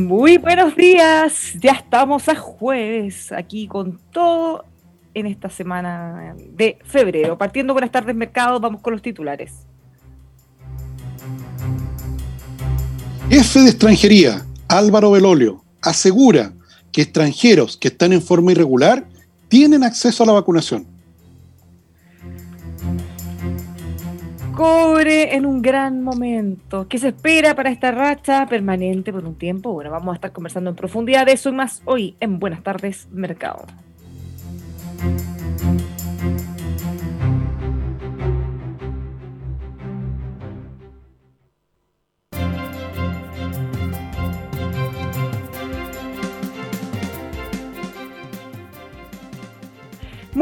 Muy 0.00 0.38
buenos 0.38 0.76
días, 0.76 1.54
ya 1.60 1.72
estamos 1.72 2.28
a 2.28 2.36
jueves 2.36 3.32
aquí 3.32 3.66
con 3.66 3.98
todo 4.12 4.64
en 5.12 5.26
esta 5.26 5.50
semana 5.50 6.36
de 6.52 6.78
febrero. 6.84 7.36
Partiendo 7.36 7.74
con 7.74 7.88
tardes 7.88 8.14
mercado, 8.14 8.60
vamos 8.60 8.80
con 8.80 8.92
los 8.92 9.02
titulares. 9.02 9.66
Jefe 13.28 13.60
de 13.60 13.70
extranjería, 13.70 14.46
Álvaro 14.68 15.10
Belolio, 15.10 15.64
asegura 15.82 16.52
que 16.92 17.02
extranjeros 17.02 17.76
que 17.76 17.88
están 17.88 18.12
en 18.12 18.22
forma 18.22 18.52
irregular 18.52 19.04
tienen 19.48 19.82
acceso 19.82 20.22
a 20.22 20.26
la 20.26 20.32
vacunación. 20.32 20.86
Cobre 24.58 25.36
en 25.36 25.46
un 25.46 25.62
gran 25.62 26.02
momento. 26.02 26.88
¿Qué 26.88 26.98
se 26.98 27.08
espera 27.08 27.54
para 27.54 27.70
esta 27.70 27.92
racha 27.92 28.44
permanente 28.46 29.12
por 29.12 29.24
un 29.24 29.36
tiempo? 29.36 29.72
Bueno, 29.72 29.92
vamos 29.92 30.10
a 30.10 30.14
estar 30.16 30.32
conversando 30.32 30.70
en 30.70 30.74
profundidad 30.74 31.26
de 31.26 31.32
eso 31.34 31.50
y 31.50 31.52
más 31.52 31.80
hoy 31.84 32.16
en 32.18 32.40
Buenas 32.40 32.64
tardes, 32.64 33.06
Mercado. 33.12 33.66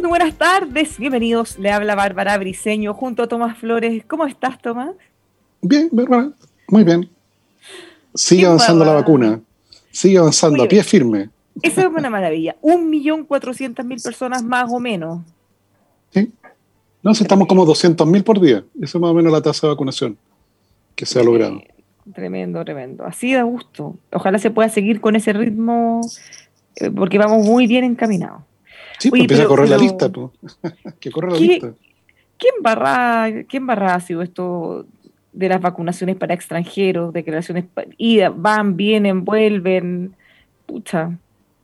Muy 0.07 0.21
buenas 0.21 0.39
tardes, 0.39 0.99
bienvenidos. 0.99 1.59
Le 1.59 1.73
habla 1.73 1.97
Bárbara 1.97 2.39
Briseño 2.39 2.95
junto 2.95 3.25
a 3.25 3.27
Tomás 3.27 3.59
Flores. 3.59 4.05
¿Cómo 4.07 4.25
estás, 4.25 4.63
Tomás? 4.63 4.95
Bien, 5.61 5.89
Bárbara, 5.91 6.31
muy 6.69 6.85
bien. 6.85 7.11
Sigue 8.15 8.47
avanzando 8.47 8.85
la 8.85 8.93
vacuna, 8.93 9.41
sigue 9.91 10.19
avanzando 10.19 10.63
a 10.63 10.69
pie 10.69 10.85
firme. 10.85 11.31
Esa 11.61 11.81
es 11.81 11.87
una 11.89 12.09
maravilla. 12.11 12.55
Un 12.61 12.89
millón 12.89 13.25
cuatrocientas 13.25 13.85
mil 13.85 14.01
personas 14.01 14.45
más 14.45 14.73
o 14.73 14.79
menos. 14.79 15.23
Sí. 16.11 16.33
No, 17.03 17.11
estamos 17.11 17.49
como 17.49 17.67
doscientos 17.67 18.07
mil 18.07 18.23
por 18.23 18.41
día. 18.41 18.65
Esa 18.81 18.99
es 18.99 19.01
más 19.03 19.11
o 19.11 19.15
menos 19.15 19.33
la 19.33 19.43
tasa 19.43 19.67
de 19.67 19.73
vacunación 19.73 20.17
que 20.95 21.05
se 21.05 21.19
ha 21.19 21.25
logrado. 21.25 21.61
Tremendo, 22.15 22.65
tremendo. 22.65 23.05
Así 23.05 23.33
da 23.33 23.43
gusto. 23.43 23.97
Ojalá 24.13 24.39
se 24.39 24.53
pueda 24.53 24.69
seguir 24.69 25.01
con 25.01 25.17
ese 25.17 25.33
ritmo 25.33 26.01
eh, 26.77 26.93
porque 26.93 27.19
vamos 27.19 27.45
muy 27.45 27.67
bien 27.67 27.83
encaminados. 27.83 28.43
Sí, 28.99 29.11
pues 29.11 29.23
empieza 29.23 29.45
a 29.45 29.47
correr 29.47 29.69
la 29.69 29.79
lista, 29.79 30.11
que 31.01 31.11
corre 31.11 31.33
la 31.33 31.39
lista. 31.39 31.75
¿Quién 32.39 32.55
barra, 32.61 33.45
¿Quién 33.49 33.67
barra 33.67 33.95
ha 33.95 34.01
sido 34.01 34.23
esto 34.23 34.87
de 35.33 35.49
las 35.49 35.61
vacunaciones 35.61 36.17
para 36.17 36.35
extranjeros, 36.35 37.13
declaraciones, 37.13 37.65
van, 38.37 38.77
vienen, 38.77 39.25
vuelven? 39.25 40.15
Pucha, 40.67 41.19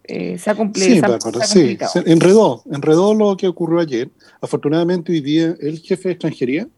eh, 0.05 0.39
se 0.39 0.51
ha, 0.51 0.55
complicado. 0.55 1.19
Sí, 1.43 1.77
sí, 1.93 2.01
enredó, 2.07 2.63
enredó 2.71 3.15
lo 3.15 3.37
que 3.37 3.49
ocurrió 3.49 3.81
ayer. 3.81 4.11
Afortunadamente 4.41 5.13
hoy 5.13 5.21
día 5.21 5.55
el 5.61 5.79
jefe 5.81 6.09
de 6.09 6.13
extranjería 6.13 6.69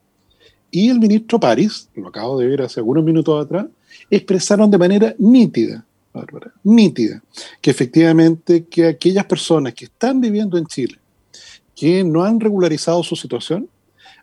y 0.70 0.90
el 0.90 0.98
ministro 0.98 1.38
París, 1.38 1.88
lo 1.94 2.08
acabo 2.08 2.38
de 2.38 2.46
ver 2.46 2.62
hace 2.62 2.80
algunos 2.80 3.04
minutos 3.04 3.44
atrás, 3.44 3.66
expresaron 4.10 4.70
de 4.70 4.78
manera 4.78 5.14
nítida 5.18 5.84
Bárbara, 6.14 6.52
nítida, 6.62 7.20
que 7.60 7.72
efectivamente 7.72 8.66
que 8.66 8.86
aquellas 8.86 9.24
personas 9.24 9.74
que 9.74 9.86
están 9.86 10.20
viviendo 10.20 10.56
en 10.56 10.64
Chile, 10.66 11.00
que 11.74 12.04
no 12.04 12.22
han 12.22 12.38
regularizado 12.38 13.02
su 13.02 13.16
situación, 13.16 13.68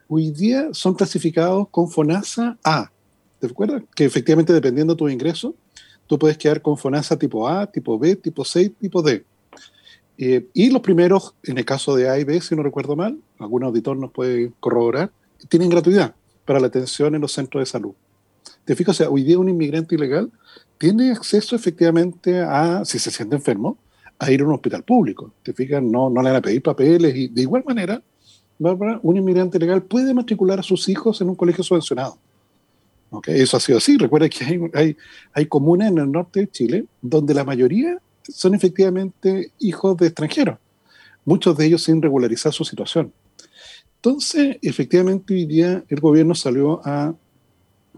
hoy 0.07 0.31
día 0.31 0.69
son 0.72 0.94
clasificados 0.94 1.68
con 1.69 1.90
FONASA 1.90 2.57
A. 2.63 2.90
¿Te 3.40 3.47
acuerdas? 3.47 3.84
Que 3.94 4.06
efectivamente 4.06 4.53
dependiendo 4.53 4.94
de 4.94 5.00
tu 5.00 5.09
ingreso, 5.09 5.53
tú 6.07 6.18
puedes 6.18 6.38
quedar 6.38 6.62
con 6.62 6.78
FONASA 6.78 7.19
tipo 7.19 7.47
A, 7.47 7.69
tipo 7.69 8.00
B, 8.00 8.16
tipo 8.16 8.46
C, 8.46 8.69
tipo 8.69 9.02
D. 9.02 9.25
Eh, 10.18 10.47
y 10.53 10.69
los 10.69 10.81
primeros, 10.81 11.35
en 11.44 11.58
el 11.58 11.66
caso 11.66 11.96
de 11.96 12.08
A 12.09 12.18
y 12.18 12.23
B, 12.23 12.40
si 12.40 12.56
no 12.56 12.63
recuerdo 12.63 12.96
mal, 12.96 13.18
algún 13.38 13.66
auditor 13.66 13.97
nos 13.97 14.12
puede 14.12 14.53
corroborar, 14.62 15.12
tienen 15.50 15.69
gratuidad 15.69 16.16
para 16.46 16.62
la 16.62 16.68
atención 16.68 17.16
en 17.16 17.22
los 17.22 17.34
centros 17.34 17.62
de 17.62 17.66
salud. 17.66 17.94
¿Te 18.63 18.75
fijas? 18.75 18.96
O 18.96 18.97
sea, 18.97 19.09
hoy 19.09 19.23
día 19.23 19.40
un 19.40 19.50
inmigrante 19.50 19.96
ilegal 19.96 20.31
tiene 20.81 21.12
acceso 21.12 21.56
efectivamente 21.56 22.40
a, 22.40 22.84
si 22.86 22.97
se 22.97 23.12
siente 23.12 23.36
enfermo, 23.36 23.78
a 24.18 24.31
ir 24.31 24.42
a 24.42 24.46
un 24.46 24.53
hospital 24.53 24.81
público. 24.81 25.31
Te 25.44 25.53
fijas, 25.53 25.80
no, 25.84 26.09
no 26.09 26.24
le 26.24 26.30
van 26.30 26.38
a 26.38 26.42
pedir 26.42 26.64
papeles 26.64 27.16
y 27.16 27.28
de 27.28 27.44
igual 27.44 27.64
manera, 27.64 28.02
un 28.58 29.16
inmigrante 29.16 29.59
legal 29.59 29.84
puede 29.84 30.12
matricular 30.12 30.59
a 30.59 30.64
sus 30.64 30.90
hijos 30.90 31.22
en 31.22 31.30
un 31.30 31.36
colegio 31.36 31.64
subvencionado. 31.64 32.18
¿Okay? 33.12 33.40
Eso 33.40 33.58
ha 33.58 33.59
sido 33.59 33.78
así. 33.78 33.96
Recuerda 33.96 34.28
que 34.28 34.44
hay, 34.44 34.59
hay, 34.74 34.97
hay 35.34 35.46
comunas 35.46 35.90
en 35.90 36.00
el 36.00 36.12
norte 36.12 36.40
de 36.40 36.50
Chile 36.50 36.86
donde 37.00 37.36
la 37.36 37.44
mayoría 37.44 38.00
son 38.28 38.56
efectivamente 38.56 39.52
hijos 39.59 39.96
de 39.97 40.08
extranjeros, 40.08 40.58
muchos 41.25 41.56
de 41.58 41.68
ellos 41.68 41.84
sin 41.84 42.02
regularizar 42.02 42.53
su 42.53 42.66
situación. 42.66 43.14
Entonces, 43.97 44.58
efectivamente, 44.64 45.36
hoy 45.36 45.46
día 45.46 45.84
el 45.90 46.00
gobierno 46.00 46.34
salió 46.34 46.81
a 46.84 47.14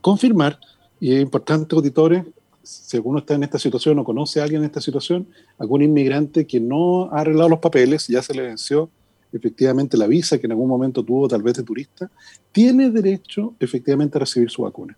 confirmar, 0.02 0.60
y 1.00 1.16
es 1.16 1.22
importante, 1.22 1.76
auditores, 1.76 2.26
si 2.64 2.98
alguno 2.98 3.20
está 3.20 3.36
en 3.36 3.44
esta 3.44 3.60
situación 3.60 4.00
o 4.00 4.04
conoce 4.04 4.40
a 4.40 4.44
alguien 4.44 4.62
en 4.62 4.68
esta 4.68 4.82
situación, 4.82 5.28
algún 5.58 5.82
inmigrante 5.82 6.48
que 6.48 6.60
no 6.60 7.12
ha 7.12 7.20
arreglado 7.22 7.50
los 7.50 7.60
papeles, 7.60 8.08
ya 8.08 8.22
se 8.22 8.34
le 8.34 8.42
venció 8.44 8.90
efectivamente 9.34 9.98
la 9.98 10.08
visa 10.08 10.38
que 10.38 10.46
en 10.46 10.52
algún 10.52 10.70
momento 10.70 11.04
tuvo 11.04 11.28
tal 11.28 11.42
vez 11.42 11.56
de 11.56 11.64
turista, 11.64 12.10
tiene 12.52 12.90
derecho 12.90 13.56
efectivamente 13.60 14.18
a 14.18 14.20
recibir 14.20 14.50
su 14.50 14.62
vacuna. 14.62 14.98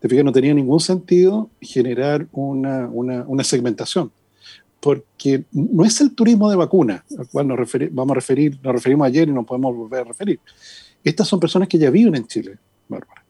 Te 0.00 0.08
fijas, 0.08 0.24
no 0.24 0.32
tenía 0.32 0.52
ningún 0.52 0.80
sentido 0.80 1.48
generar 1.60 2.26
una, 2.32 2.88
una, 2.88 3.44
segmentación, 3.44 4.12
porque 4.80 5.44
no 5.52 5.84
es 5.84 6.00
el 6.00 6.14
turismo 6.14 6.50
de 6.50 6.56
vacuna, 6.56 7.04
al 7.16 7.28
cual 7.28 7.48
nos 7.48 7.56
vamos 7.92 8.10
a 8.10 8.14
referir, 8.14 8.58
nos 8.62 8.74
referimos 8.74 9.06
ayer 9.06 9.28
y 9.28 9.32
nos 9.32 9.46
podemos 9.46 9.74
volver 9.74 10.00
a 10.00 10.04
referir. 10.04 10.40
Estas 11.02 11.28
son 11.28 11.40
personas 11.40 11.68
que 11.68 11.78
ya 11.78 11.90
viven 11.90 12.16
en 12.16 12.26
Chile, 12.26 12.58
Bárbara. 12.88 13.23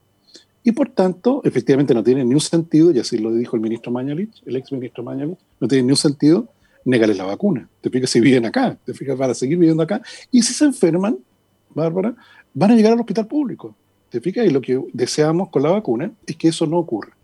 Y 0.67 0.71
por 0.71 0.89
tanto, 0.89 1.41
efectivamente 1.43 1.93
no 1.93 2.03
tiene 2.03 2.25
ni 2.25 2.33
un 2.33 2.41
sentido, 2.41 2.91
y 2.91 2.97
así 2.97 3.19
lo 3.19 3.31
dijo 3.31 3.55
el 3.55 3.61
ministro 3.61 3.91
Mañalich, 3.91 4.41
el 4.47 4.55
ex 4.55 4.71
ministro 4.71 5.03
Mañalich, 5.03 5.37
no 5.59 5.67
tiene 5.67 5.83
ni 5.83 5.91
un 5.91 5.97
sentido 5.97 6.49
negarles 6.85 7.17
la 7.17 7.25
vacuna. 7.25 7.69
Te 7.81 7.91
fijas 7.91 8.09
si 8.09 8.19
viven 8.19 8.47
acá, 8.47 8.75
te 8.83 8.95
fijas 8.95 9.15
van 9.15 9.29
a 9.29 9.35
seguir 9.35 9.59
viviendo 9.59 9.83
acá. 9.83 10.01
Y 10.31 10.41
si 10.41 10.55
se 10.55 10.65
enferman, 10.65 11.19
Bárbara, 11.69 12.15
van 12.51 12.71
a 12.71 12.75
llegar 12.75 12.93
al 12.93 12.99
hospital 12.99 13.27
público. 13.27 13.75
Te 14.09 14.19
fijas, 14.19 14.47
y 14.47 14.49
lo 14.49 14.59
que 14.59 14.81
deseamos 14.91 15.49
con 15.49 15.61
la 15.61 15.69
vacuna 15.69 16.11
es 16.25 16.35
que 16.35 16.47
eso 16.47 16.65
no 16.65 16.79
ocurra. 16.79 17.15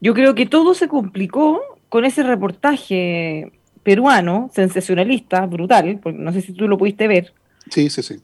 Yo 0.00 0.14
creo 0.14 0.34
que 0.34 0.46
todo 0.46 0.72
se 0.72 0.88
complicó 0.88 1.60
con 1.90 2.06
ese 2.06 2.22
reportaje 2.22 3.52
peruano, 3.82 4.48
sensacionalista, 4.54 5.44
brutal, 5.44 6.00
porque 6.02 6.18
no 6.18 6.32
sé 6.32 6.40
si 6.40 6.54
tú 6.54 6.66
lo 6.66 6.78
pudiste 6.78 7.08
ver, 7.08 7.34
Sí, 7.70 7.90
sí, 7.90 8.02
sí. 8.02 8.16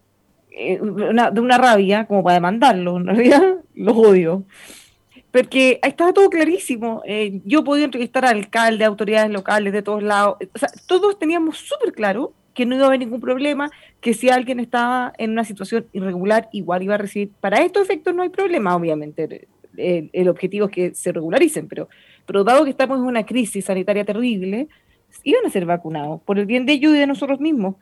Eh, 0.50 0.78
de 0.80 1.40
una 1.40 1.58
rabia 1.58 2.06
como 2.06 2.22
para 2.22 2.34
demandarlo, 2.34 2.98
en 2.98 3.06
realidad 3.06 3.56
los 3.74 3.96
odio. 3.96 4.44
porque 5.30 5.80
estaba 5.82 6.12
todo 6.12 6.28
clarísimo. 6.28 7.02
Eh, 7.06 7.40
yo 7.44 7.64
podía 7.64 7.86
entrevistar 7.86 8.24
a 8.24 8.30
alcaldes, 8.30 8.86
autoridades 8.86 9.30
locales 9.30 9.72
de 9.72 9.82
todos 9.82 10.02
lados. 10.02 10.36
O 10.54 10.58
sea, 10.58 10.68
todos 10.86 11.18
teníamos 11.18 11.56
súper 11.56 11.92
claro 11.92 12.34
que 12.54 12.66
no 12.66 12.74
iba 12.74 12.84
a 12.84 12.88
haber 12.88 13.00
ningún 13.00 13.20
problema, 13.20 13.70
que 14.02 14.12
si 14.12 14.28
alguien 14.28 14.60
estaba 14.60 15.14
en 15.16 15.30
una 15.30 15.44
situación 15.44 15.86
irregular, 15.94 16.50
igual 16.52 16.82
iba 16.82 16.96
a 16.96 16.98
recibir. 16.98 17.30
Para 17.40 17.62
estos 17.62 17.84
efectos 17.84 18.14
no 18.14 18.22
hay 18.22 18.28
problema, 18.28 18.76
obviamente. 18.76 19.48
El, 19.78 20.10
el 20.12 20.28
objetivo 20.28 20.66
es 20.66 20.72
que 20.72 20.94
se 20.94 21.12
regularicen, 21.12 21.66
pero, 21.66 21.88
pero 22.26 22.44
dado 22.44 22.64
que 22.64 22.70
estamos 22.70 22.98
en 22.98 23.04
una 23.04 23.24
crisis 23.24 23.64
sanitaria 23.64 24.04
terrible, 24.04 24.68
iban 25.24 25.46
a 25.46 25.50
ser 25.50 25.64
vacunados 25.64 26.20
por 26.22 26.38
el 26.38 26.44
bien 26.44 26.66
de 26.66 26.74
ellos 26.74 26.94
y 26.94 26.98
de 26.98 27.06
nosotros 27.06 27.40
mismos. 27.40 27.76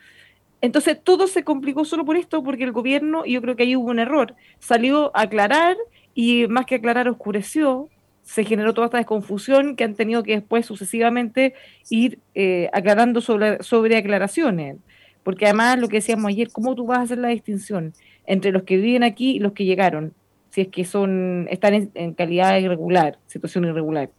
Entonces 0.61 0.99
todo 1.03 1.27
se 1.27 1.45
complicó 1.45 1.85
solo 1.85 2.05
por 2.05 2.17
esto, 2.17 2.43
porque 2.43 2.65
el 2.65 2.73
gobierno, 2.73 3.25
y 3.25 3.33
yo 3.33 3.43
creo 3.43 3.57
que 3.57 3.63
ahí 3.63 3.77
hubo 3.77 3.91
un 3.91 3.99
error, 3.99 4.35
salió 4.59 5.11
a 5.17 5.23
aclarar 5.23 5.77
y 6.15 6.47
más 6.49 6.67
que 6.67 6.75
aclarar 6.75 7.09
oscureció, 7.09 7.89
se 8.23 8.45
generó 8.45 8.75
toda 8.75 8.87
esta 8.87 8.99
desconfusión 8.99 9.75
que 9.75 9.85
han 9.85 9.95
tenido 9.95 10.23
que 10.23 10.33
después 10.33 10.67
sucesivamente 10.67 11.55
ir 11.89 12.21
eh, 12.35 12.69
aclarando 12.73 13.21
sobre, 13.21 13.63
sobre 13.63 13.97
aclaraciones. 13.97 14.77
Porque 15.23 15.47
además 15.47 15.79
lo 15.79 15.89
que 15.89 15.97
decíamos 15.97 16.29
ayer, 16.31 16.51
¿cómo 16.51 16.75
tú 16.75 16.87
vas 16.87 16.99
a 16.99 17.03
hacer 17.03 17.19
la 17.19 17.29
distinción 17.29 17.93
entre 18.27 18.53
los 18.53 18.63
que 18.63 18.77
viven 18.77 19.03
aquí 19.03 19.33
y 19.33 19.39
los 19.39 19.53
que 19.53 19.65
llegaron? 19.65 20.15
Si 20.51 20.63
es 20.63 20.69
que 20.69 20.85
son 20.85 21.47
están 21.51 21.91
en, 21.95 22.15
calidad 22.15 22.59
irregular, 22.59 23.19
situación 23.27 23.65
irregular. 23.65 24.11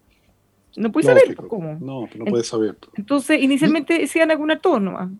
No 0.78 0.92
puedes 0.92 1.08
saber 1.08 1.36
cómo. 1.36 1.78
No, 1.82 2.08
no 2.16 2.26
puedes 2.26 2.48
saber. 2.48 2.78
Entonces, 2.96 3.42
inicialmente 3.42 4.00
decían 4.00 4.32
alguna 4.32 4.54
autónoma. 4.54 5.12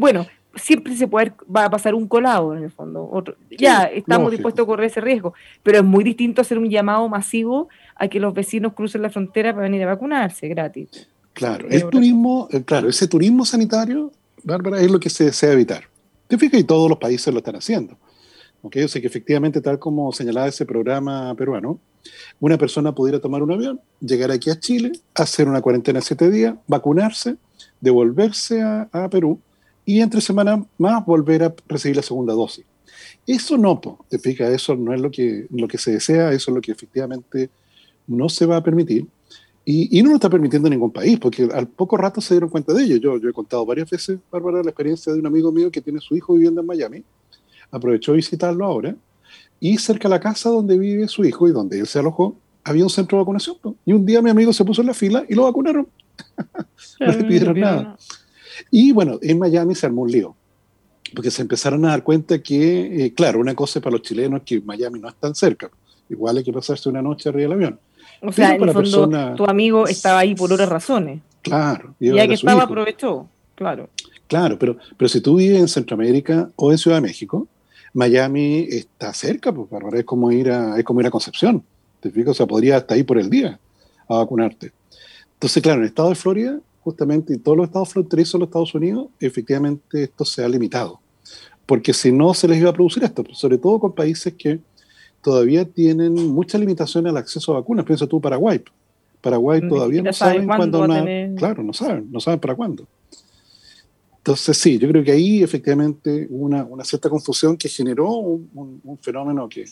Bueno, 0.00 0.26
siempre 0.56 0.96
se 0.96 1.06
puede, 1.06 1.32
va 1.54 1.66
a 1.66 1.70
pasar 1.70 1.94
un 1.94 2.08
colado 2.08 2.56
en 2.56 2.64
el 2.64 2.70
fondo. 2.70 3.08
Otro, 3.10 3.36
ya 3.50 3.84
estamos 3.84 4.30
dispuestos 4.30 4.64
a 4.64 4.66
correr 4.66 4.86
ese 4.86 5.00
riesgo, 5.00 5.34
pero 5.62 5.78
es 5.78 5.84
muy 5.84 6.04
distinto 6.04 6.40
hacer 6.40 6.58
un 6.58 6.68
llamado 6.68 7.08
masivo 7.08 7.68
a 7.94 8.08
que 8.08 8.20
los 8.20 8.34
vecinos 8.34 8.72
crucen 8.74 9.02
la 9.02 9.10
frontera 9.10 9.52
para 9.52 9.64
venir 9.64 9.82
a 9.84 9.86
vacunarse 9.86 10.48
gratis. 10.48 11.08
Claro, 11.32 11.68
el 11.68 11.88
turismo, 11.90 12.48
eh, 12.50 12.62
claro, 12.64 12.88
ese 12.88 13.06
turismo 13.06 13.44
sanitario, 13.44 14.10
Bárbara, 14.42 14.80
es 14.80 14.90
lo 14.90 14.98
que 14.98 15.10
se 15.10 15.24
desea 15.24 15.52
evitar. 15.52 15.84
Te 16.28 16.38
fijas 16.38 16.60
y 16.60 16.64
todos 16.64 16.88
los 16.88 16.98
países 16.98 17.32
lo 17.32 17.38
están 17.38 17.56
haciendo. 17.56 17.96
Okay, 18.62 18.82
yo 18.82 18.88
sé 18.88 19.00
que 19.00 19.06
efectivamente, 19.06 19.60
tal 19.60 19.78
como 19.78 20.12
señalaba 20.12 20.48
ese 20.48 20.64
programa 20.64 21.34
peruano, 21.34 21.78
una 22.40 22.56
persona 22.56 22.94
pudiera 22.94 23.20
tomar 23.20 23.42
un 23.42 23.52
avión, 23.52 23.80
llegar 24.00 24.30
aquí 24.30 24.50
a 24.50 24.58
Chile, 24.58 24.92
hacer 25.14 25.48
una 25.48 25.60
cuarentena 25.60 25.98
de 25.98 26.06
siete 26.06 26.30
días, 26.30 26.54
vacunarse, 26.66 27.36
devolverse 27.80 28.62
a, 28.62 28.88
a 28.92 29.10
Perú 29.10 29.40
y 29.86 30.00
entre 30.00 30.20
semanas 30.20 30.66
más 30.76 31.06
volver 31.06 31.44
a 31.44 31.54
recibir 31.68 31.96
la 31.96 32.02
segunda 32.02 32.34
dosis. 32.34 32.66
Eso 33.26 33.56
no, 33.56 33.80
te 34.08 34.18
fijas, 34.18 34.52
eso 34.52 34.76
no 34.76 34.92
es 34.92 35.00
lo 35.00 35.10
que, 35.10 35.46
lo 35.50 35.66
que 35.66 35.78
se 35.78 35.92
desea, 35.92 36.32
eso 36.32 36.50
es 36.50 36.54
lo 36.54 36.60
que 36.60 36.72
efectivamente 36.72 37.48
no 38.06 38.28
se 38.28 38.46
va 38.46 38.56
a 38.56 38.62
permitir. 38.62 39.06
Y, 39.68 40.00
no 40.02 40.10
lo 40.10 40.14
está 40.14 40.30
permitiendo 40.30 40.70
ningún 40.70 40.92
país, 40.92 41.18
porque 41.18 41.48
al 41.52 41.66
poco 41.66 41.96
rato 41.96 42.20
se 42.20 42.34
dieron 42.34 42.50
cuenta 42.50 42.72
de 42.72 42.84
ello. 42.84 42.96
Yo, 42.98 43.18
yo 43.18 43.28
he 43.28 43.32
contado 43.32 43.66
varias 43.66 43.90
veces, 43.90 44.18
Bárbara, 44.30 44.62
la 44.62 44.70
experiencia 44.70 45.12
de 45.12 45.18
un 45.18 45.26
amigo 45.26 45.50
mío 45.50 45.72
que 45.72 45.80
tiene 45.80 45.98
su 45.98 46.16
hijo 46.16 46.34
viviendo 46.34 46.60
en 46.60 46.68
Miami. 46.68 47.02
Aprovechó 47.72 48.12
de 48.12 48.16
visitarlo 48.16 48.64
ahora. 48.64 48.94
Y 49.58 49.76
cerca 49.78 50.08
de 50.08 50.14
la 50.14 50.20
casa 50.20 50.50
donde 50.50 50.78
vive 50.78 51.08
su 51.08 51.24
hijo 51.24 51.48
y 51.48 51.52
donde 51.52 51.80
él 51.80 51.88
se 51.88 51.98
alojó, 51.98 52.36
había 52.62 52.84
un 52.84 52.90
centro 52.90 53.18
de 53.18 53.22
vacunación. 53.22 53.56
Y 53.84 53.92
un 53.92 54.06
día 54.06 54.22
mi 54.22 54.30
amigo 54.30 54.52
se 54.52 54.64
puso 54.64 54.82
en 54.82 54.86
la 54.86 54.94
fila 54.94 55.24
y 55.28 55.34
lo 55.34 55.42
vacunaron. 55.42 55.88
no 57.00 57.06
le 57.06 57.24
pidieron 57.24 57.58
nada. 57.58 57.96
Y 58.70 58.92
bueno, 58.92 59.18
en 59.22 59.38
Miami 59.38 59.74
se 59.74 59.86
armó 59.86 60.02
un 60.02 60.10
lío, 60.10 60.34
porque 61.14 61.30
se 61.30 61.42
empezaron 61.42 61.84
a 61.84 61.90
dar 61.90 62.02
cuenta 62.02 62.42
que, 62.42 63.06
eh, 63.06 63.14
claro, 63.14 63.40
una 63.40 63.54
cosa 63.54 63.80
para 63.80 63.92
los 63.92 64.02
chilenos 64.02 64.40
es 64.40 64.46
que 64.46 64.60
Miami 64.60 65.00
no 65.00 65.08
es 65.08 65.14
tan 65.16 65.34
cerca, 65.34 65.70
igual 66.08 66.36
hay 66.38 66.44
que 66.44 66.52
pasarse 66.52 66.88
una 66.88 67.02
noche 67.02 67.28
arriba 67.28 67.48
del 67.48 67.52
avión. 67.52 67.80
O 68.22 68.32
sea, 68.32 68.54
en 68.54 68.62
el 68.62 68.72
fondo, 68.72 69.34
tu 69.34 69.44
amigo 69.44 69.86
estaba 69.86 70.20
ahí 70.20 70.34
por 70.34 70.52
otras 70.52 70.68
razones. 70.68 71.20
Claro. 71.42 71.94
Y 72.00 72.12
ya 72.12 72.26
que 72.26 72.34
estaba, 72.34 72.62
aprovechó, 72.62 73.28
claro. 73.54 73.88
Claro, 74.26 74.58
pero, 74.58 74.76
pero 74.96 75.08
si 75.08 75.20
tú 75.20 75.36
vives 75.36 75.60
en 75.60 75.68
Centroamérica 75.68 76.50
o 76.56 76.72
en 76.72 76.78
Ciudad 76.78 76.96
de 76.96 77.02
México, 77.02 77.46
Miami 77.92 78.66
está 78.70 79.12
cerca, 79.14 79.52
pues, 79.52 79.68
es 79.94 80.04
como 80.04 80.32
ir 80.32 80.50
a, 80.50 80.78
es 80.78 80.84
como 80.84 81.00
ir 81.00 81.06
a 81.06 81.10
Concepción. 81.10 81.62
¿Te 82.00 82.10
fijas? 82.10 82.30
O 82.30 82.34
sea, 82.34 82.46
podría 82.46 82.78
estar 82.78 82.96
ahí 82.96 83.04
por 83.04 83.18
el 83.18 83.30
día 83.30 83.58
a 84.08 84.18
vacunarte. 84.18 84.72
Entonces, 85.34 85.62
claro, 85.62 85.78
en 85.78 85.84
el 85.84 85.88
estado 85.88 86.10
de 86.10 86.14
Florida 86.14 86.60
justamente 86.86 87.34
en 87.34 87.40
todos 87.40 87.58
los 87.58 87.66
estados 87.66 87.88
fronterizos 87.88 88.34
de 88.34 88.38
los 88.38 88.46
Estados 88.46 88.72
Unidos, 88.76 89.08
efectivamente 89.18 90.04
esto 90.04 90.24
se 90.24 90.44
ha 90.44 90.48
limitado. 90.48 91.00
Porque 91.66 91.92
si 91.92 92.12
no, 92.12 92.32
se 92.32 92.46
les 92.46 92.58
iba 92.60 92.70
a 92.70 92.72
producir 92.72 93.02
esto, 93.02 93.24
sobre 93.32 93.58
todo 93.58 93.80
con 93.80 93.92
países 93.92 94.32
que 94.34 94.60
todavía 95.20 95.64
tienen 95.64 96.14
muchas 96.14 96.60
limitaciones 96.60 97.10
al 97.10 97.16
acceso 97.16 97.50
a 97.50 97.58
vacunas. 97.58 97.84
Piensa 97.84 98.06
tú 98.06 98.20
Paraguay. 98.20 98.62
Paraguay 99.20 99.68
todavía 99.68 100.00
no 100.00 100.12
saben 100.12 100.46
cuándo 100.46 100.84
una... 100.84 101.04
Claro, 101.34 101.64
no 101.64 101.72
saben, 101.72 102.06
no 102.12 102.20
saben 102.20 102.38
para 102.38 102.54
cuándo. 102.54 102.86
Entonces, 104.18 104.56
sí, 104.56 104.78
yo 104.78 104.88
creo 104.88 105.02
que 105.02 105.10
ahí 105.10 105.42
efectivamente 105.42 106.28
hubo 106.30 106.44
una, 106.44 106.62
una 106.62 106.84
cierta 106.84 107.10
confusión 107.10 107.56
que 107.56 107.68
generó 107.68 108.12
un, 108.12 108.80
un, 108.84 108.98
fenómeno 108.98 109.48
que, 109.48 109.64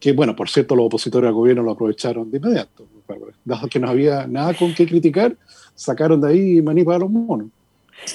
que, 0.00 0.12
bueno, 0.12 0.36
por 0.36 0.48
cierto, 0.48 0.76
los 0.76 0.86
opositores 0.86 1.28
al 1.28 1.34
gobierno 1.34 1.62
lo 1.62 1.72
aprovecharon 1.72 2.30
de 2.30 2.38
inmediato. 2.38 2.86
Dado 3.44 3.68
que 3.68 3.80
no 3.80 3.88
había 3.88 4.26
nada 4.26 4.54
con 4.54 4.74
qué 4.74 4.86
criticar, 4.86 5.36
sacaron 5.74 6.20
de 6.20 6.28
ahí 6.28 6.62
maní 6.62 6.84
para 6.84 6.98
los 6.98 7.10
monos. 7.10 7.48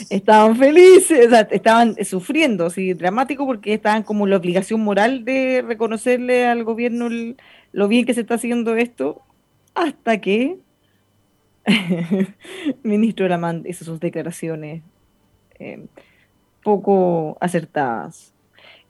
Estaban 0.09 0.55
felices, 0.55 1.27
estaban 1.51 1.95
sufriendo, 2.05 2.69
sí, 2.69 2.93
dramático, 2.93 3.45
porque 3.45 3.73
estaban 3.73 4.03
como 4.03 4.25
la 4.27 4.37
obligación 4.37 4.81
moral 4.81 5.25
de 5.25 5.61
reconocerle 5.61 6.45
al 6.45 6.63
gobierno 6.63 7.09
lo 7.71 7.87
bien 7.87 8.05
que 8.05 8.13
se 8.13 8.21
está 8.21 8.35
haciendo 8.35 8.75
esto, 8.75 9.21
hasta 9.75 10.21
que 10.21 10.57
el 11.65 12.27
ministro 12.83 13.27
Lamán 13.27 13.63
hizo 13.65 13.83
sus 13.83 13.99
declaraciones 13.99 14.83
eh, 15.59 15.85
poco 16.63 17.37
acertadas. 17.41 18.32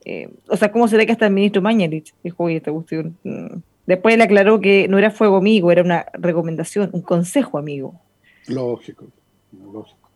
Eh, 0.05 0.29
o 0.49 0.57
sea, 0.57 0.71
¿cómo 0.71 0.87
será 0.87 1.05
que 1.05 1.11
hasta 1.11 1.27
el 1.27 1.33
ministro 1.33 1.61
Mañalich 1.61 2.13
dijo, 2.23 2.43
oye, 2.43 2.57
esta 2.57 2.71
cuestión... 2.71 3.17
Mm"? 3.23 3.59
Después 3.85 4.17
le 4.17 4.23
aclaró 4.23 4.61
que 4.61 4.87
no 4.87 4.97
era 4.97 5.11
fuego 5.11 5.37
amigo, 5.37 5.71
era 5.71 5.81
una 5.81 6.05
recomendación, 6.13 6.89
un 6.93 7.01
consejo 7.01 7.57
amigo. 7.57 7.99
Lógico, 8.47 9.07
lógico. 9.51 10.09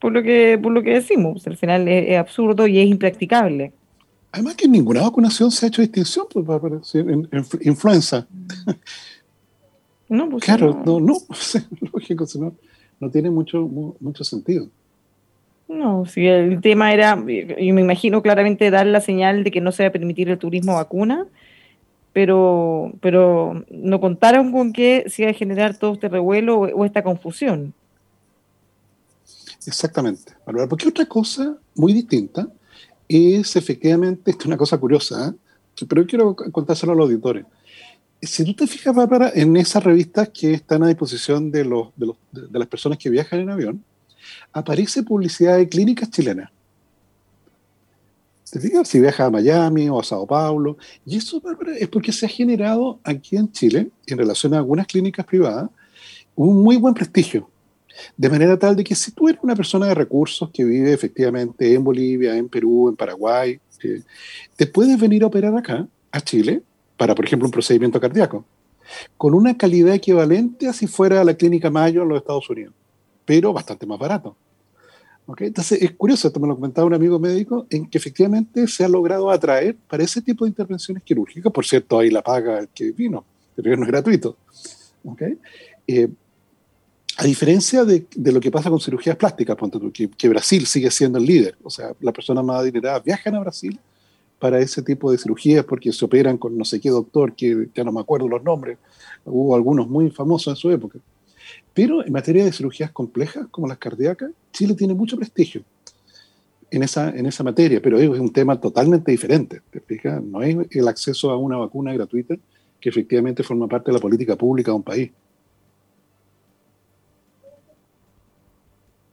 Por 0.00 0.12
lo 0.12 0.22
que, 0.22 0.58
por 0.60 0.72
lo 0.72 0.82
que 0.82 0.94
decimos, 0.94 1.46
al 1.46 1.56
final 1.56 1.86
es, 1.86 2.18
absurdo 2.18 2.66
y 2.66 2.80
es 2.80 2.88
impracticable. 2.88 3.72
Además 4.32 4.56
que 4.56 4.64
en 4.64 4.72
ninguna 4.72 5.02
vacunación 5.02 5.52
se 5.52 5.66
ha 5.66 5.68
hecho 5.68 5.82
distinción 5.82 6.26
pues, 6.32 6.44
para, 6.44 6.80
en, 6.94 7.28
influenza. 7.60 8.26
No, 10.08 10.28
pues 10.28 10.44
claro, 10.44 10.82
no, 10.84 10.98
no, 10.98 11.14
lógico, 11.92 12.26
no, 12.40 12.54
no 12.98 13.10
tiene 13.10 13.30
mucho, 13.30 13.62
mucho 14.00 14.24
sentido. 14.24 14.68
No, 15.68 16.04
si 16.06 16.26
el 16.26 16.60
tema 16.60 16.92
era, 16.92 17.18
y 17.26 17.72
me 17.72 17.80
imagino 17.80 18.22
claramente 18.22 18.70
dar 18.70 18.86
la 18.86 19.00
señal 19.00 19.42
de 19.42 19.50
que 19.50 19.60
no 19.60 19.72
se 19.72 19.84
va 19.84 19.88
a 19.88 19.92
permitir 19.92 20.28
el 20.28 20.38
turismo 20.38 20.74
vacuna, 20.74 21.26
pero, 22.12 22.92
pero 23.00 23.64
no 23.70 24.00
contaron 24.00 24.52
con 24.52 24.72
que 24.72 25.04
se 25.08 25.22
iba 25.22 25.30
a 25.30 25.34
generar 25.34 25.76
todo 25.76 25.94
este 25.94 26.08
revuelo 26.08 26.60
o, 26.60 26.84
esta 26.84 27.02
confusión. 27.02 27.72
Exactamente, 29.66 30.32
porque 30.68 30.88
otra 30.88 31.06
cosa 31.06 31.56
muy 31.74 31.92
distinta 31.92 32.48
es 33.08 33.56
efectivamente, 33.56 34.30
esto 34.30 34.42
es 34.42 34.46
una 34.46 34.56
cosa 34.56 34.78
curiosa, 34.78 35.28
¿eh? 35.28 35.84
pero 35.88 36.06
quiero 36.06 36.34
contárselo 36.36 36.92
a 36.92 36.96
los 36.96 37.04
auditores. 37.06 37.46
Si 38.20 38.44
tú 38.44 38.54
te 38.54 38.66
fijas, 38.66 38.94
Bárbara, 38.94 39.32
en 39.34 39.56
esas 39.56 39.82
revistas 39.82 40.28
que 40.28 40.52
están 40.52 40.82
a 40.84 40.88
disposición 40.88 41.50
de, 41.50 41.64
los, 41.64 41.88
de, 41.96 42.06
los, 42.06 42.16
de 42.30 42.58
las 42.58 42.68
personas 42.68 42.98
que 42.98 43.10
viajan 43.10 43.40
en 43.40 43.50
avión, 43.50 43.84
aparece 44.52 45.02
publicidad 45.02 45.56
de 45.56 45.68
clínicas 45.68 46.10
chilenas. 46.10 46.50
Si 48.84 49.00
viajas 49.00 49.28
a 49.28 49.30
Miami 49.30 49.88
o 49.88 49.98
a 49.98 50.04
Sao 50.04 50.26
Paulo. 50.26 50.76
Y 51.06 51.16
eso 51.16 51.40
es 51.78 51.88
porque 51.88 52.12
se 52.12 52.26
ha 52.26 52.28
generado 52.28 53.00
aquí 53.02 53.36
en 53.36 53.50
Chile, 53.50 53.88
en 54.06 54.18
relación 54.18 54.52
a 54.52 54.58
algunas 54.58 54.86
clínicas 54.86 55.24
privadas, 55.24 55.70
un 56.34 56.62
muy 56.62 56.76
buen 56.76 56.92
prestigio. 56.92 57.48
De 58.16 58.28
manera 58.28 58.58
tal 58.58 58.76
de 58.76 58.84
que 58.84 58.94
si 58.94 59.10
tú 59.12 59.28
eres 59.28 59.40
una 59.42 59.56
persona 59.56 59.86
de 59.86 59.94
recursos 59.94 60.50
que 60.50 60.64
vive 60.64 60.92
efectivamente 60.92 61.72
en 61.72 61.82
Bolivia, 61.82 62.36
en 62.36 62.48
Perú, 62.48 62.88
en 62.90 62.96
Paraguay, 62.96 63.58
te 64.56 64.66
puedes 64.66 64.98
venir 65.00 65.22
a 65.22 65.26
operar 65.26 65.56
acá, 65.56 65.86
a 66.10 66.20
Chile, 66.20 66.62
para, 66.96 67.14
por 67.14 67.24
ejemplo, 67.24 67.46
un 67.46 67.52
procedimiento 67.52 68.00
cardíaco, 68.00 68.44
con 69.16 69.34
una 69.34 69.56
calidad 69.56 69.94
equivalente 69.94 70.68
a 70.68 70.72
si 70.72 70.86
fuera 70.86 71.20
a 71.20 71.24
la 71.24 71.34
clínica 71.34 71.70
Mayo 71.70 72.02
en 72.02 72.08
los 72.08 72.18
Estados 72.18 72.48
Unidos, 72.50 72.74
pero 73.24 73.52
bastante 73.52 73.86
más 73.86 73.98
barato. 73.98 74.36
Entonces 75.38 75.80
es 75.80 75.92
curioso, 75.92 76.28
esto 76.28 76.40
me 76.40 76.48
lo 76.48 76.56
comentaba 76.56 76.86
un 76.86 76.94
amigo 76.94 77.18
médico, 77.18 77.66
en 77.70 77.88
que 77.88 77.96
efectivamente 77.98 78.66
se 78.66 78.84
ha 78.84 78.88
logrado 78.88 79.30
atraer 79.30 79.76
para 79.88 80.02
ese 80.02 80.20
tipo 80.20 80.44
de 80.44 80.50
intervenciones 80.50 81.02
quirúrgicas, 81.02 81.52
por 81.52 81.64
cierto, 81.64 81.98
ahí 81.98 82.10
la 82.10 82.22
paga 82.22 82.58
el 82.58 82.68
que 82.68 82.90
vino, 82.90 83.24
pero 83.54 83.76
no 83.76 83.84
es 83.84 83.88
gratuito. 83.88 84.36
Eh, 85.86 86.08
a 87.16 87.24
diferencia 87.24 87.84
de, 87.84 88.06
de, 88.14 88.32
lo 88.32 88.40
que 88.40 88.50
pasa 88.50 88.70
con 88.70 88.80
cirugías 88.80 89.16
plásticas, 89.16 89.56
que, 89.92 90.10
que, 90.10 90.28
Brasil 90.28 90.66
sigue 90.66 90.90
siendo 90.90 91.18
el 91.18 91.24
líder, 91.24 91.56
o 91.62 91.70
sea, 91.70 91.92
las 92.00 92.14
personas 92.14 92.44
más 92.44 92.60
adineradas 92.60 93.04
viajan 93.04 93.34
a 93.34 93.40
Brasil 93.40 93.78
para 94.38 94.58
ese 94.58 94.82
tipo 94.82 95.12
de 95.12 95.18
cirugías 95.18 95.64
porque 95.64 95.92
se 95.92 96.04
operan 96.04 96.36
con 96.36 96.56
no 96.56 96.64
sé 96.64 96.80
qué 96.80 96.90
doctor, 96.90 97.34
que 97.34 97.68
ya 97.74 97.84
no 97.84 97.92
me 97.92 98.00
acuerdo 98.00 98.28
los 98.28 98.42
nombres, 98.42 98.78
hubo 99.24 99.54
algunos 99.54 99.88
muy 99.88 100.10
famosos 100.10 100.52
en 100.52 100.56
su 100.56 100.70
época. 100.70 100.98
Pero 101.74 102.04
en 102.04 102.12
materia 102.12 102.44
de 102.44 102.52
cirugías 102.52 102.90
complejas 102.90 103.46
como 103.50 103.66
las 103.66 103.78
cardíacas, 103.78 104.30
Chile 104.52 104.74
tiene 104.74 104.94
mucho 104.94 105.16
prestigio 105.16 105.62
en 106.70 106.82
esa, 106.82 107.10
en 107.10 107.26
esa 107.26 107.44
materia, 107.44 107.80
pero 107.82 107.98
es 107.98 108.08
un 108.08 108.32
tema 108.32 108.60
totalmente 108.60 109.10
diferente. 109.10 109.60
¿te 109.70 109.80
fijas? 109.80 110.22
No 110.22 110.42
es 110.42 110.56
el 110.70 110.88
acceso 110.88 111.30
a 111.30 111.36
una 111.36 111.56
vacuna 111.56 111.92
gratuita 111.92 112.36
que 112.80 112.88
efectivamente 112.88 113.42
forma 113.42 113.68
parte 113.68 113.90
de 113.90 113.98
la 113.98 114.00
política 114.00 114.36
pública 114.36 114.70
de 114.70 114.76
un 114.76 114.82
país. 114.82 115.10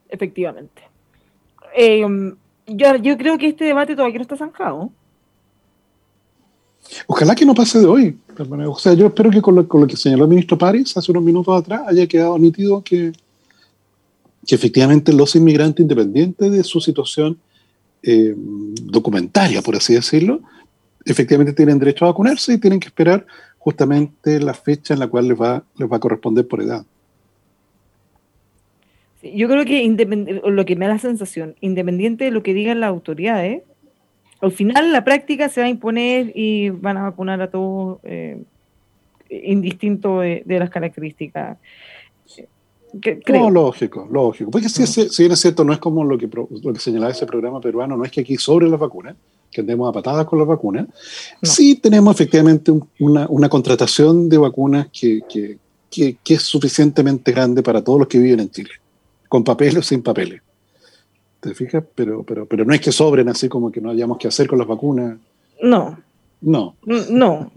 Efectivamente. 0.08 0.82
Eh, 1.76 2.04
yo, 2.66 2.96
yo 2.96 3.16
creo 3.16 3.38
que 3.38 3.48
este 3.48 3.64
debate 3.64 3.94
todavía 3.94 4.16
no 4.16 4.22
está 4.22 4.36
zanjado. 4.36 4.90
Ojalá 7.06 7.34
que 7.34 7.44
no 7.44 7.54
pase 7.54 7.78
de 7.78 7.86
hoy. 7.86 8.18
O 8.66 8.78
sea, 8.78 8.94
yo 8.94 9.06
espero 9.06 9.30
que 9.30 9.42
con 9.42 9.54
lo, 9.54 9.86
que 9.86 9.96
señaló 9.96 10.24
el 10.24 10.30
ministro 10.30 10.56
París 10.56 10.96
hace 10.96 11.10
unos 11.12 11.22
minutos 11.22 11.56
atrás 11.56 11.82
haya 11.86 12.06
quedado 12.06 12.38
nítido 12.38 12.82
que, 12.82 13.12
que 14.46 14.54
efectivamente 14.54 15.12
los 15.12 15.34
inmigrantes, 15.36 15.82
independientes 15.82 16.50
de 16.50 16.64
su 16.64 16.80
situación 16.80 17.38
eh, 18.02 18.34
documentaria, 18.36 19.60
por 19.60 19.76
así 19.76 19.94
decirlo, 19.94 20.40
efectivamente 21.04 21.52
tienen 21.52 21.78
derecho 21.78 22.06
a 22.06 22.08
vacunarse 22.08 22.54
y 22.54 22.58
tienen 22.58 22.80
que 22.80 22.88
esperar 22.88 23.26
justamente 23.58 24.40
la 24.40 24.54
fecha 24.54 24.94
en 24.94 25.00
la 25.00 25.08
cual 25.08 25.28
les 25.28 25.38
va, 25.38 25.62
les 25.76 25.90
va 25.90 25.96
a 25.96 26.00
corresponder 26.00 26.46
por 26.46 26.62
edad. 26.62 26.84
Yo 29.22 29.48
creo 29.48 29.66
que 29.66 29.86
lo 30.46 30.64
que 30.64 30.76
me 30.76 30.86
da 30.86 30.94
la 30.94 30.98
sensación, 30.98 31.54
independiente 31.60 32.24
de 32.24 32.30
lo 32.30 32.42
que 32.42 32.54
digan 32.54 32.80
las 32.80 32.88
autoridades, 32.88 33.62
al 34.40 34.52
final 34.52 34.92
la 34.92 35.04
práctica 35.04 35.48
se 35.48 35.60
va 35.60 35.66
a 35.66 35.70
imponer 35.70 36.32
y 36.34 36.70
van 36.70 36.96
a 36.96 37.02
vacunar 37.02 37.40
a 37.42 37.50
todos 37.50 37.98
eh, 38.04 38.42
indistinto 39.28 40.20
de, 40.20 40.42
las 40.46 40.70
características. 40.70 41.58
No, 43.28 43.50
lógico, 43.50 44.08
lógico. 44.10 44.50
Porque 44.50 44.68
si, 44.68 44.86
si, 44.86 45.22
bien 45.22 45.32
es 45.32 45.40
cierto, 45.40 45.62
no 45.62 45.72
es 45.72 45.78
como 45.78 46.04
lo 46.04 46.18
que, 46.18 46.28
lo 46.28 46.72
que 46.72 46.80
señalaba 46.80 47.12
ese 47.12 47.26
programa 47.26 47.60
peruano, 47.60 47.96
no 47.96 48.04
es 48.04 48.10
que 48.10 48.22
aquí 48.22 48.36
sobre 48.36 48.68
las 48.68 48.80
vacunas, 48.80 49.14
que 49.50 49.60
andemos 49.60 49.88
a 49.88 49.92
patadas 49.92 50.26
con 50.26 50.38
las 50.38 50.48
vacunas. 50.48 50.86
Sí 51.42 51.76
tenemos 51.76 52.14
efectivamente 52.14 52.72
una, 52.98 53.26
una, 53.28 53.48
contratación 53.48 54.28
de 54.28 54.38
vacunas 54.38 54.88
que, 54.92 55.20
que, 55.28 55.58
que, 55.90 56.34
es 56.34 56.42
suficientemente 56.42 57.32
grande 57.32 57.62
para 57.62 57.82
todos 57.82 58.00
los 58.00 58.08
que 58.08 58.18
viven 58.18 58.40
en 58.40 58.50
Chile, 58.50 58.70
con 59.28 59.44
papeles 59.44 59.76
o 59.76 59.82
sin 59.82 60.02
papeles. 60.02 60.40
¿Te 61.40 61.54
fijas? 61.54 61.82
Pero, 61.94 62.22
pero, 62.22 62.46
pero 62.46 62.64
no 62.64 62.74
es 62.74 62.80
que 62.80 62.92
sobren 62.92 63.28
así 63.28 63.48
como 63.48 63.72
que 63.72 63.80
no 63.80 63.90
hayamos 63.90 64.18
que 64.18 64.28
hacer 64.28 64.46
con 64.46 64.58
las 64.58 64.68
vacunas. 64.68 65.18
No. 65.62 65.98
No. 66.40 66.76
No. 66.84 67.50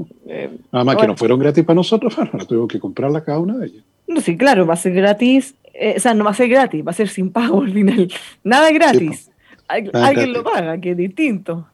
Nada 0.72 0.84
más 0.84 0.96
que 0.98 1.08
no 1.08 1.18
fueron 1.18 1.40
gratis 1.40 1.64
para 1.64 1.76
nosotros, 1.76 2.16
bueno, 2.32 2.46
tuvimos 2.46 2.68
que 2.68 2.80
comprarla 2.80 3.24
cada 3.24 3.40
una 3.40 3.58
de 3.58 3.68
ellas. 3.68 3.84
No, 4.08 4.22
sí, 4.22 4.38
claro, 4.38 4.66
va 4.66 4.74
a 4.74 4.78
ser 4.78 4.94
gratis. 4.94 5.56
Eh, 5.74 5.96
o 5.98 6.00
sea, 6.00 6.14
no 6.14 6.24
va 6.24 6.32
a 6.32 6.36
ser 6.36 6.50
gratis, 6.50 6.86
va 6.86 6.92
a 6.92 6.96
ser 6.96 7.10
sin 7.10 7.32
pago 7.32 7.62
al 7.64 7.74
final. 7.74 8.12
Nada 8.44 8.72
gratis. 8.72 9.30
Alguien 9.68 10.34
lo 10.34 10.44
paga, 10.44 10.80
que 10.80 10.92
es 10.92 10.98
distinto. 10.98 11.66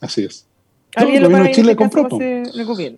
Así 0.00 0.24
es. 0.24 0.46
Alguien 0.96 1.22
lo 1.22 1.30
paga 1.30 1.46
en 1.46 1.54
Chile 1.54 1.76
compró. 1.76 2.08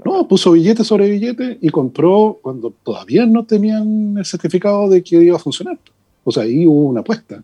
No, 0.04 0.26
puso 0.26 0.52
billete 0.52 0.82
sobre 0.82 1.10
billete 1.10 1.58
y 1.60 1.68
compró 1.68 2.38
cuando 2.42 2.72
todavía 2.82 3.26
no 3.26 3.44
tenían 3.44 4.16
el 4.18 4.24
certificado 4.24 4.88
de 4.88 5.02
que 5.02 5.16
iba 5.16 5.36
a 5.36 5.40
funcionar. 5.40 5.78
O 6.24 6.32
sea, 6.32 6.44
ahí 6.44 6.66
hubo 6.66 6.84
una 6.86 7.00
apuesta. 7.00 7.42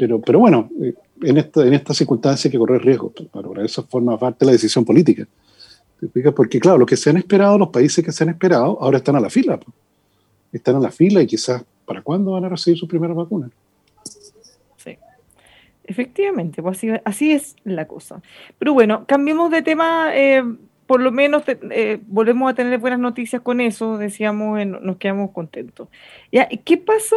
Pero, 0.00 0.18
pero 0.18 0.38
bueno, 0.38 0.70
eh, 0.80 0.94
en 1.20 1.36
esta, 1.36 1.66
en 1.66 1.74
esta 1.74 1.92
circunstancia 1.92 2.48
hay 2.48 2.52
que 2.52 2.58
correr 2.58 2.82
riesgos. 2.82 3.12
Para 3.30 3.62
eso 3.62 3.86
forma 3.86 4.18
parte 4.18 4.38
de 4.40 4.46
la 4.46 4.52
decisión 4.52 4.82
política. 4.82 5.28
Porque, 6.34 6.58
claro, 6.58 6.78
lo 6.78 6.86
que 6.86 6.96
se 6.96 7.10
han 7.10 7.18
esperado, 7.18 7.58
los 7.58 7.68
países 7.68 8.02
que 8.02 8.10
se 8.10 8.24
han 8.24 8.30
esperado, 8.30 8.78
ahora 8.80 8.96
están 8.96 9.16
a 9.16 9.20
la 9.20 9.28
fila 9.28 9.60
están 10.52 10.76
en 10.76 10.82
la 10.82 10.90
fila 10.90 11.20
y 11.20 11.26
quizás 11.26 11.64
para 11.84 12.00
cuándo 12.00 12.32
van 12.32 12.44
a 12.44 12.48
recibir 12.48 12.78
su 12.78 12.88
primera 12.88 13.12
vacuna. 13.12 13.50
Sí, 14.76 14.96
efectivamente, 15.84 16.62
pues 16.62 16.80
así, 17.04 17.30
es 17.30 17.54
la 17.64 17.86
cosa. 17.86 18.22
Pero 18.58 18.72
bueno, 18.72 19.04
cambiemos 19.06 19.50
de 19.50 19.62
tema, 19.62 20.16
eh, 20.16 20.42
por 20.86 21.02
lo 21.02 21.12
menos 21.12 21.44
eh, 21.46 22.00
volvemos 22.06 22.50
a 22.50 22.54
tener 22.54 22.78
buenas 22.78 22.98
noticias 22.98 23.42
con 23.42 23.60
eso, 23.60 23.98
decíamos, 23.98 24.66
nos 24.66 24.96
quedamos 24.96 25.30
contentos. 25.30 25.88
¿Ya? 26.32 26.48
¿Qué 26.48 26.78
pasa 26.78 27.16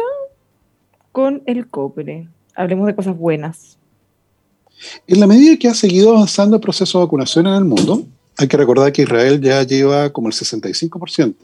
con 1.10 1.42
el 1.46 1.68
cobre? 1.68 2.28
Hablemos 2.54 2.86
de 2.86 2.94
cosas 2.94 3.16
buenas. 3.16 3.78
En 5.06 5.20
la 5.20 5.26
medida 5.26 5.56
que 5.56 5.68
ha 5.68 5.74
seguido 5.74 6.10
avanzando 6.16 6.56
el 6.56 6.62
proceso 6.62 6.98
de 6.98 7.04
vacunación 7.04 7.46
en 7.46 7.54
el 7.54 7.64
mundo, 7.64 8.04
hay 8.36 8.48
que 8.48 8.56
recordar 8.56 8.92
que 8.92 9.02
Israel 9.02 9.40
ya 9.40 9.62
lleva 9.62 10.10
como 10.10 10.28
el 10.28 10.34
65% 10.34 11.34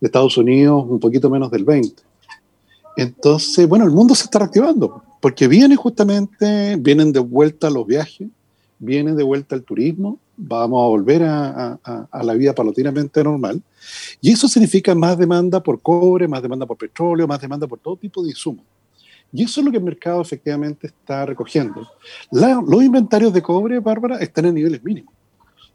de 0.00 0.06
Estados 0.06 0.36
Unidos 0.36 0.84
un 0.88 1.00
poquito 1.00 1.28
menos 1.30 1.50
del 1.50 1.64
20%. 1.64 1.94
Entonces, 2.96 3.68
bueno, 3.68 3.84
el 3.84 3.90
mundo 3.90 4.14
se 4.14 4.24
está 4.24 4.38
reactivando, 4.38 5.02
porque 5.20 5.48
viene 5.48 5.76
justamente, 5.76 6.76
vienen 6.76 7.12
de 7.12 7.20
vuelta 7.20 7.68
los 7.68 7.86
viajes, 7.86 8.28
viene 8.78 9.12
de 9.12 9.22
vuelta 9.22 9.54
el 9.54 9.64
turismo, 9.64 10.18
vamos 10.36 10.82
a 10.82 10.86
volver 10.88 11.22
a, 11.24 11.78
a, 11.82 12.22
la 12.22 12.32
vida 12.32 12.54
palotinamente 12.54 13.22
normal, 13.22 13.60
y 14.22 14.32
eso 14.32 14.48
significa 14.48 14.94
más 14.94 15.18
demanda 15.18 15.62
por 15.62 15.80
cobre, 15.82 16.26
más 16.26 16.40
demanda 16.40 16.64
por 16.64 16.78
petróleo, 16.78 17.26
más 17.26 17.40
demanda 17.40 17.66
por 17.66 17.78
todo 17.78 17.96
tipo 17.96 18.22
de 18.22 18.30
insumos. 18.30 18.64
Y 19.36 19.42
eso 19.42 19.60
es 19.60 19.66
lo 19.66 19.70
que 19.70 19.76
el 19.76 19.84
mercado 19.84 20.22
efectivamente 20.22 20.86
está 20.86 21.26
recogiendo. 21.26 21.86
los 22.30 22.82
inventarios 22.82 23.34
de 23.34 23.42
cobre, 23.42 23.80
Bárbara, 23.80 24.16
están 24.16 24.46
en 24.46 24.54
niveles 24.54 24.82
mínimos. 24.82 25.12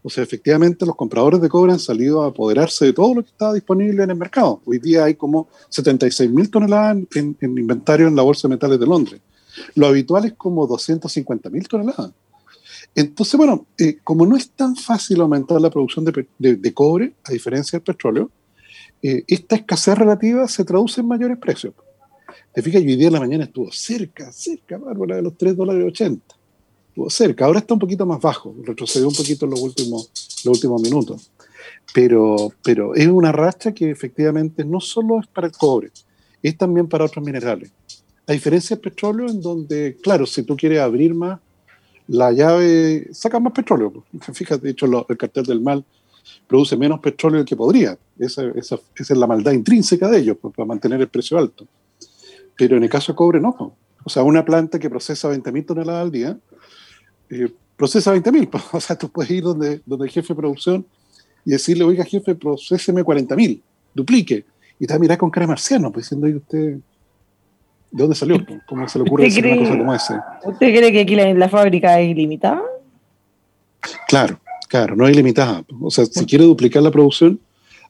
O 0.02 0.10
sea, 0.10 0.24
efectivamente 0.24 0.84
los 0.84 0.96
compradores 0.96 1.40
de 1.40 1.48
cobre 1.48 1.70
han 1.70 1.78
salido 1.78 2.24
a 2.24 2.26
apoderarse 2.26 2.86
de 2.86 2.92
todo 2.92 3.14
lo 3.14 3.22
que 3.22 3.30
estaba 3.30 3.54
disponible 3.54 4.02
en 4.02 4.10
el 4.10 4.16
mercado. 4.16 4.60
Hoy 4.64 4.80
día 4.80 5.04
hay 5.04 5.14
como 5.14 5.48
76 5.68 6.28
mil 6.28 6.50
toneladas 6.50 6.96
en, 7.14 7.36
inventario 7.40 8.08
en 8.08 8.16
la 8.16 8.22
Bolsa 8.22 8.48
de 8.48 8.54
Metales 8.54 8.80
de 8.80 8.86
Londres. 8.86 9.20
Lo 9.76 9.86
habitual 9.86 10.24
es 10.24 10.32
como 10.32 10.66
250 10.66 11.48
mil 11.48 11.68
toneladas. 11.68 12.10
Entonces, 12.96 13.36
bueno, 13.36 13.64
eh, 13.78 13.98
como 14.02 14.26
no 14.26 14.36
es 14.36 14.50
tan 14.50 14.74
fácil 14.74 15.20
aumentar 15.20 15.60
la 15.60 15.70
producción 15.70 16.04
de, 16.04 16.74
cobre, 16.74 17.14
a 17.22 17.30
diferencia 17.30 17.78
del 17.78 17.84
petróleo, 17.84 18.28
eh, 19.02 19.22
esta 19.28 19.54
escasez 19.54 19.96
relativa 19.96 20.48
se 20.48 20.64
traduce 20.64 21.00
en 21.00 21.06
mayores 21.06 21.38
precios. 21.38 21.74
Te 22.52 22.62
fijas, 22.62 22.82
hoy 22.82 22.96
día 22.96 23.08
en 23.08 23.12
la 23.12 23.20
mañana 23.20 23.44
estuvo 23.44 23.70
cerca, 23.72 24.32
cerca, 24.32 24.78
bárbara, 24.78 25.16
de 25.16 25.22
los 25.22 25.36
3 25.36 25.56
dólares 25.56 25.84
80 25.86 26.42
cerca. 27.08 27.46
Ahora 27.46 27.60
está 27.60 27.74
un 27.74 27.80
poquito 27.80 28.06
más 28.06 28.20
bajo, 28.20 28.54
retrocedió 28.64 29.08
un 29.08 29.14
poquito 29.14 29.44
en 29.46 29.52
los 29.52 29.60
últimos, 29.60 30.10
los 30.44 30.56
últimos 30.56 30.82
minutos. 30.82 31.30
Pero, 31.94 32.52
pero 32.62 32.94
es 32.94 33.06
una 33.06 33.32
racha 33.32 33.72
que 33.72 33.90
efectivamente 33.90 34.64
no 34.64 34.80
solo 34.80 35.20
es 35.20 35.26
para 35.26 35.46
el 35.46 35.52
cobre, 35.52 35.90
es 36.42 36.56
también 36.56 36.88
para 36.88 37.04
otros 37.04 37.24
minerales. 37.24 37.70
A 38.26 38.32
diferencia 38.32 38.76
del 38.76 38.82
petróleo, 38.82 39.28
en 39.28 39.40
donde, 39.40 39.96
claro, 40.02 40.26
si 40.26 40.42
tú 40.42 40.56
quieres 40.56 40.80
abrir 40.80 41.14
más, 41.14 41.40
la 42.08 42.32
llave 42.32 43.08
saca 43.12 43.40
más 43.40 43.52
petróleo. 43.52 44.04
Fíjate, 44.32 44.62
de 44.62 44.70
hecho, 44.70 44.86
el 45.08 45.16
cartel 45.16 45.44
del 45.44 45.60
mal 45.60 45.84
produce 46.46 46.76
menos 46.76 47.00
petróleo 47.00 47.44
que 47.44 47.56
podría. 47.56 47.98
Esa, 48.18 48.44
esa, 48.54 48.78
es 48.96 49.10
la 49.10 49.26
maldad 49.26 49.52
intrínseca 49.52 50.08
de 50.08 50.18
ellos, 50.18 50.36
pues, 50.40 50.54
para 50.54 50.66
mantener 50.66 51.00
el 51.00 51.08
precio 51.08 51.38
alto. 51.38 51.66
Pero 52.62 52.76
en 52.76 52.84
el 52.84 52.88
caso 52.88 53.10
de 53.10 53.16
cobre, 53.16 53.40
no. 53.40 53.74
O 54.04 54.08
sea, 54.08 54.22
una 54.22 54.44
planta 54.44 54.78
que 54.78 54.88
procesa 54.88 55.28
20.000 55.28 55.66
toneladas 55.66 56.02
al 56.02 56.12
día 56.12 56.38
eh, 57.28 57.48
procesa 57.76 58.14
20.000. 58.14 58.48
O 58.72 58.80
sea, 58.80 58.96
tú 58.96 59.08
puedes 59.08 59.32
ir 59.32 59.42
donde, 59.42 59.80
donde 59.84 60.06
el 60.06 60.12
jefe 60.12 60.28
de 60.28 60.36
producción 60.36 60.86
y 61.44 61.50
decirle, 61.50 61.82
oiga, 61.82 62.04
jefe, 62.04 62.36
procéseme 62.36 63.02
40.000, 63.02 63.60
duplique. 63.92 64.44
Y 64.78 64.86
te 64.86 64.92
va 64.92 64.96
a 64.96 65.00
mirar 65.00 65.18
con 65.18 65.28
cara 65.28 65.48
marciano, 65.48 65.90
pues 65.90 66.04
diciendo, 66.04 66.28
oye, 66.28 66.36
usted, 66.36 66.58
¿de 66.70 66.82
dónde 67.90 68.14
salió? 68.14 68.36
¿Cómo 68.68 68.88
se 68.88 69.00
le 69.00 69.06
ocurre 69.06 69.24
decir 69.24 69.44
una 69.44 69.56
cosa 69.56 69.78
como 69.78 69.92
esa? 69.92 70.38
¿Usted 70.44 70.72
cree 70.72 70.92
que 70.92 71.00
aquí 71.00 71.16
la, 71.16 71.48
fábrica 71.48 71.98
es 71.98 72.10
ilimitada? 72.12 72.62
Claro, 74.06 74.38
claro, 74.68 74.94
no 74.94 75.08
es 75.08 75.14
ilimitada. 75.14 75.64
O 75.80 75.90
sea, 75.90 76.06
si 76.06 76.24
quiere 76.26 76.44
duplicar 76.44 76.80
la 76.80 76.92
producción, 76.92 77.40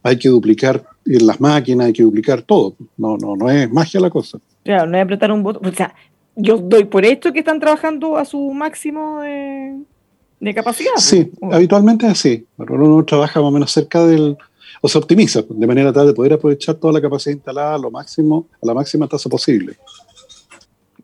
hay 0.01 0.17
que 0.17 0.29
duplicar 0.29 0.83
las 1.05 1.39
máquinas, 1.39 1.85
hay 1.85 1.93
que 1.93 2.01
duplicar 2.01 2.41
todo. 2.41 2.75
No, 2.97 3.17
no, 3.17 3.35
no 3.35 3.51
es 3.51 3.71
magia 3.71 3.99
la 3.99 4.09
cosa. 4.09 4.39
Claro, 4.63 4.89
no 4.89 4.97
es 4.97 5.03
apretar 5.03 5.31
un 5.31 5.43
botón. 5.43 5.65
O 5.65 5.73
sea, 5.73 5.93
yo 6.35 6.57
doy 6.57 6.85
por 6.85 7.05
esto 7.05 7.31
que 7.31 7.39
están 7.39 7.59
trabajando 7.59 8.17
a 8.17 8.25
su 8.25 8.51
máximo 8.51 9.21
de, 9.21 10.53
capacidad. 10.53 10.95
Sí, 10.97 11.31
habitualmente 11.51 12.05
es 12.05 12.13
así. 12.13 12.45
Uno 12.57 13.03
trabaja 13.05 13.39
más 13.39 13.49
o 13.49 13.51
menos 13.51 13.71
cerca 13.71 14.05
del, 14.05 14.37
o 14.81 14.87
se 14.87 14.97
optimiza 14.97 15.43
de 15.47 15.67
manera 15.67 15.93
tal 15.93 16.07
de 16.07 16.13
poder 16.13 16.33
aprovechar 16.33 16.75
toda 16.75 16.93
la 16.93 17.01
capacidad 17.01 17.35
instalada 17.35 17.75
a 17.75 17.77
lo 17.77 17.91
máximo, 17.91 18.47
a 18.61 18.65
la 18.65 18.73
máxima 18.73 19.07
tasa 19.07 19.29
posible. 19.29 19.77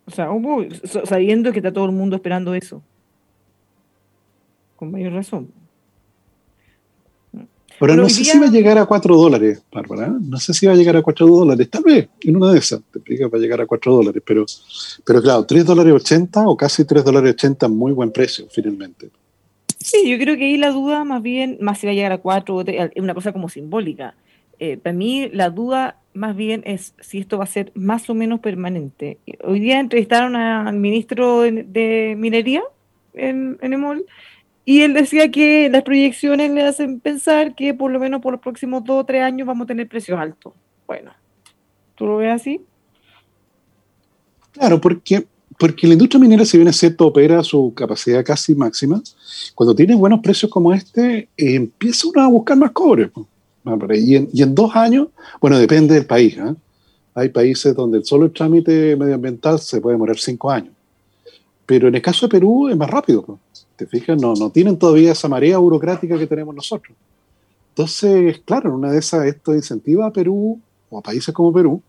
O 0.05 0.11
sea, 0.11 0.29
sabiendo 1.05 1.51
que 1.51 1.59
está 1.59 1.71
todo 1.71 1.85
el 1.85 1.91
mundo 1.91 2.15
esperando 2.15 2.53
eso. 2.55 2.81
Con 4.75 4.91
mayor 4.91 5.13
razón. 5.13 5.51
Pero 7.79 7.95
no 7.95 8.09
sé 8.09 8.25
si 8.25 8.37
va 8.37 8.47
a 8.47 8.51
llegar 8.51 8.77
a 8.77 8.85
4 8.85 9.15
dólares, 9.15 9.63
Bárbara. 9.71 10.13
No 10.19 10.37
sé 10.37 10.53
si 10.53 10.67
va 10.67 10.73
a 10.73 10.75
llegar 10.75 10.97
a 10.97 11.01
4 11.01 11.25
dólares. 11.25 11.69
Tal 11.69 11.83
vez, 11.83 12.09
en 12.21 12.35
una 12.35 12.51
de 12.51 12.59
esas, 12.59 12.81
te 12.91 12.99
explica, 12.99 13.27
va 13.27 13.37
a 13.37 13.41
llegar 13.41 13.61
a 13.61 13.65
4 13.65 13.93
dólares. 13.93 14.21
Pero, 14.25 14.45
pero 15.05 15.21
claro, 15.21 15.45
3 15.45 15.65
dólares 15.65 15.93
80 15.93 16.47
o 16.47 16.57
casi 16.57 16.85
3 16.85 17.03
dólares 17.03 17.33
80, 17.33 17.67
muy 17.69 17.93
buen 17.93 18.11
precio, 18.11 18.47
finalmente. 18.51 19.09
Sí, 19.79 20.09
yo 20.09 20.17
creo 20.17 20.35
que 20.35 20.45
ahí 20.45 20.57
la 20.57 20.71
duda 20.71 21.05
más 21.05 21.21
bien, 21.21 21.57
más 21.61 21.79
si 21.79 21.87
va 21.87 21.91
a 21.91 21.95
llegar 21.95 22.11
a 22.11 22.17
cuatro, 22.17 22.61
es 22.61 22.91
una 22.97 23.13
cosa 23.13 23.31
como 23.31 23.47
simbólica. 23.47 24.13
Eh, 24.59 24.75
para 24.75 24.93
mí 24.93 25.29
la 25.31 25.49
duda 25.49 25.97
más 26.13 26.35
bien 26.35 26.63
es 26.65 26.93
si 26.99 27.19
esto 27.19 27.37
va 27.37 27.45
a 27.45 27.47
ser 27.47 27.71
más 27.75 28.09
o 28.09 28.13
menos 28.13 28.41
permanente. 28.41 29.19
Hoy 29.41 29.61
día 29.61 29.79
entrevistaron 29.79 30.35
al 30.35 30.75
ministro 30.75 31.41
de, 31.43 32.15
Minería 32.17 32.61
en, 33.13 33.57
en 33.61 33.73
EMOL 33.73 34.05
y 34.69 34.83
él 34.83 34.93
decía 34.93 35.31
que 35.31 35.67
las 35.67 35.81
proyecciones 35.81 36.51
le 36.51 36.61
hacen 36.61 36.99
pensar 36.99 37.55
que 37.55 37.73
por 37.73 37.89
lo 37.89 37.99
menos 37.99 38.21
por 38.21 38.33
los 38.33 38.39
próximos 38.39 38.83
dos 38.83 39.01
o 39.01 39.03
tres 39.03 39.23
años 39.23 39.47
vamos 39.47 39.65
a 39.65 39.67
tener 39.69 39.89
precios 39.89 40.19
altos. 40.19 40.53
Bueno, 40.85 41.09
¿tú 41.95 42.05
lo 42.05 42.17
ves 42.17 42.39
así? 42.39 42.61
Claro, 44.51 44.79
porque, 44.79 45.25
porque 45.57 45.87
la 45.87 45.93
industria 45.93 46.19
minera, 46.19 46.45
si 46.45 46.57
bien 46.57 46.67
es 46.67 46.77
cierto, 46.77 47.07
opera 47.07 47.39
a 47.39 47.43
su 47.43 47.73
capacidad 47.75 48.23
casi 48.23 48.53
máxima, 48.53 49.01
cuando 49.55 49.73
tiene 49.73 49.95
buenos 49.95 50.19
precios 50.19 50.51
como 50.51 50.71
este, 50.71 51.17
eh, 51.17 51.27
empieza 51.35 52.07
uno 52.07 52.21
a 52.21 52.27
buscar 52.27 52.55
más 52.55 52.69
cobre. 52.69 53.09
Y 53.95 54.17
en, 54.17 54.29
y 54.31 54.43
en, 54.43 54.53
dos 54.53 54.75
años, 54.75 55.07
bueno, 55.41 55.57
depende 55.57 55.95
del 55.95 56.05
país. 56.05 56.37
¿eh? 56.37 56.53
Hay 57.15 57.29
países 57.29 57.75
donde 57.75 58.05
solo 58.05 58.25
el 58.25 58.33
trámite 58.33 58.95
medioambiental 58.95 59.57
se 59.57 59.81
puede 59.81 59.95
demorar 59.95 60.19
cinco 60.19 60.51
años. 60.51 60.75
Pero 61.65 61.87
en 61.87 61.95
el 61.95 62.03
caso 62.03 62.27
de 62.27 62.31
Perú 62.31 62.69
es 62.69 62.77
más 62.77 62.89
rápido. 62.89 63.39
¿Te 63.79 63.85
fijas? 63.85 64.21
No, 64.21 64.33
no 64.33 64.49
tienen 64.49 64.77
todavía 64.77 65.13
esa 65.13 65.29
marea 65.29 65.57
burocrática 65.57 66.19
que 66.19 66.27
tenemos 66.27 66.53
nosotros. 66.53 66.97
Entonces, 67.69 68.41
claro, 68.43 68.71
en 68.71 68.75
una 68.75 68.91
de 68.91 68.99
esas 68.99 69.25
esto 69.25 69.55
incentiva 69.55 70.05
a 70.05 70.11
Perú 70.11 70.59
o 70.89 70.99
a 70.99 71.01
países 71.01 71.33
como 71.33 71.53
Perú 71.53 71.81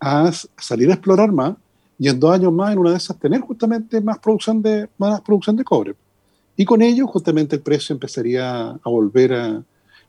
a 0.00 0.32
salir 0.56 0.88
a 0.90 0.94
explorar 0.94 1.32
más 1.32 1.54
y 1.98 2.08
en 2.08 2.18
dos 2.18 2.32
años 2.32 2.50
más, 2.50 2.72
en 2.72 2.78
una 2.78 2.92
de 2.92 2.96
esas, 2.96 3.18
tener 3.18 3.42
justamente 3.42 4.00
más 4.00 4.18
producción 4.20 4.62
de, 4.62 4.88
más 4.96 5.20
producción 5.20 5.54
de 5.54 5.64
cobre. 5.64 5.94
Y 6.56 6.64
con 6.64 6.80
ello, 6.80 7.06
justamente, 7.06 7.56
el 7.56 7.62
precio 7.62 7.92
empezaría 7.92 8.70
a 8.70 8.88
volver 8.88 9.34
a, 9.34 9.62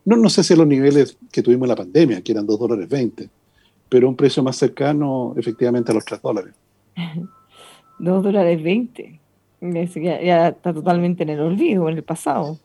no, 0.06 0.16
no 0.16 0.30
sé 0.30 0.42
si 0.42 0.54
a 0.54 0.58
los 0.58 0.68
niveles 0.68 1.18
que 1.34 1.44
tuvimos 1.44 1.66
en 1.66 1.70
la 1.70 1.76
pandemia, 1.76 2.22
que 2.22 2.32
eran 2.32 2.46
2 2.46 2.58
dólares 2.58 2.88
20, 2.88 3.30
pero 3.90 4.08
un 4.08 4.16
precio 4.16 4.42
más 4.42 4.56
cercano, 4.56 5.34
efectivamente, 5.36 5.92
a 5.92 5.96
los 5.96 6.06
3 6.06 6.22
dólares. 6.22 6.54
2 8.00 8.24
dólares 8.24 8.64
20. 8.64 9.20
Ya, 9.74 10.50
está 10.50 10.74
totalmente 10.74 11.24
en 11.24 11.30
el 11.30 11.40
olvido, 11.40 11.90
en 11.90 11.98
el 11.98 12.04
pasado. 12.04 12.58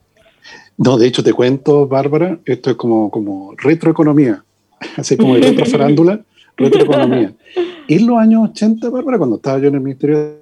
No, 0.76 0.96
de 0.96 1.06
hecho, 1.06 1.22
te 1.22 1.32
cuento, 1.32 1.86
Bárbara, 1.86 2.38
esto 2.44 2.70
es 2.70 2.76
como, 2.76 3.10
como 3.10 3.54
retroeconomía, 3.56 4.44
así 4.96 5.16
como 5.16 5.34
de 5.34 5.42
retrofarándula, 5.42 6.24
retroeconomía. 6.56 7.34
En 7.88 8.06
los 8.06 8.18
años 8.18 8.50
80, 8.50 8.88
Bárbara, 8.88 9.18
cuando 9.18 9.36
estaba 9.36 9.58
yo 9.58 9.68
en 9.68 9.74
el 9.74 9.80
Ministerio, 9.80 10.36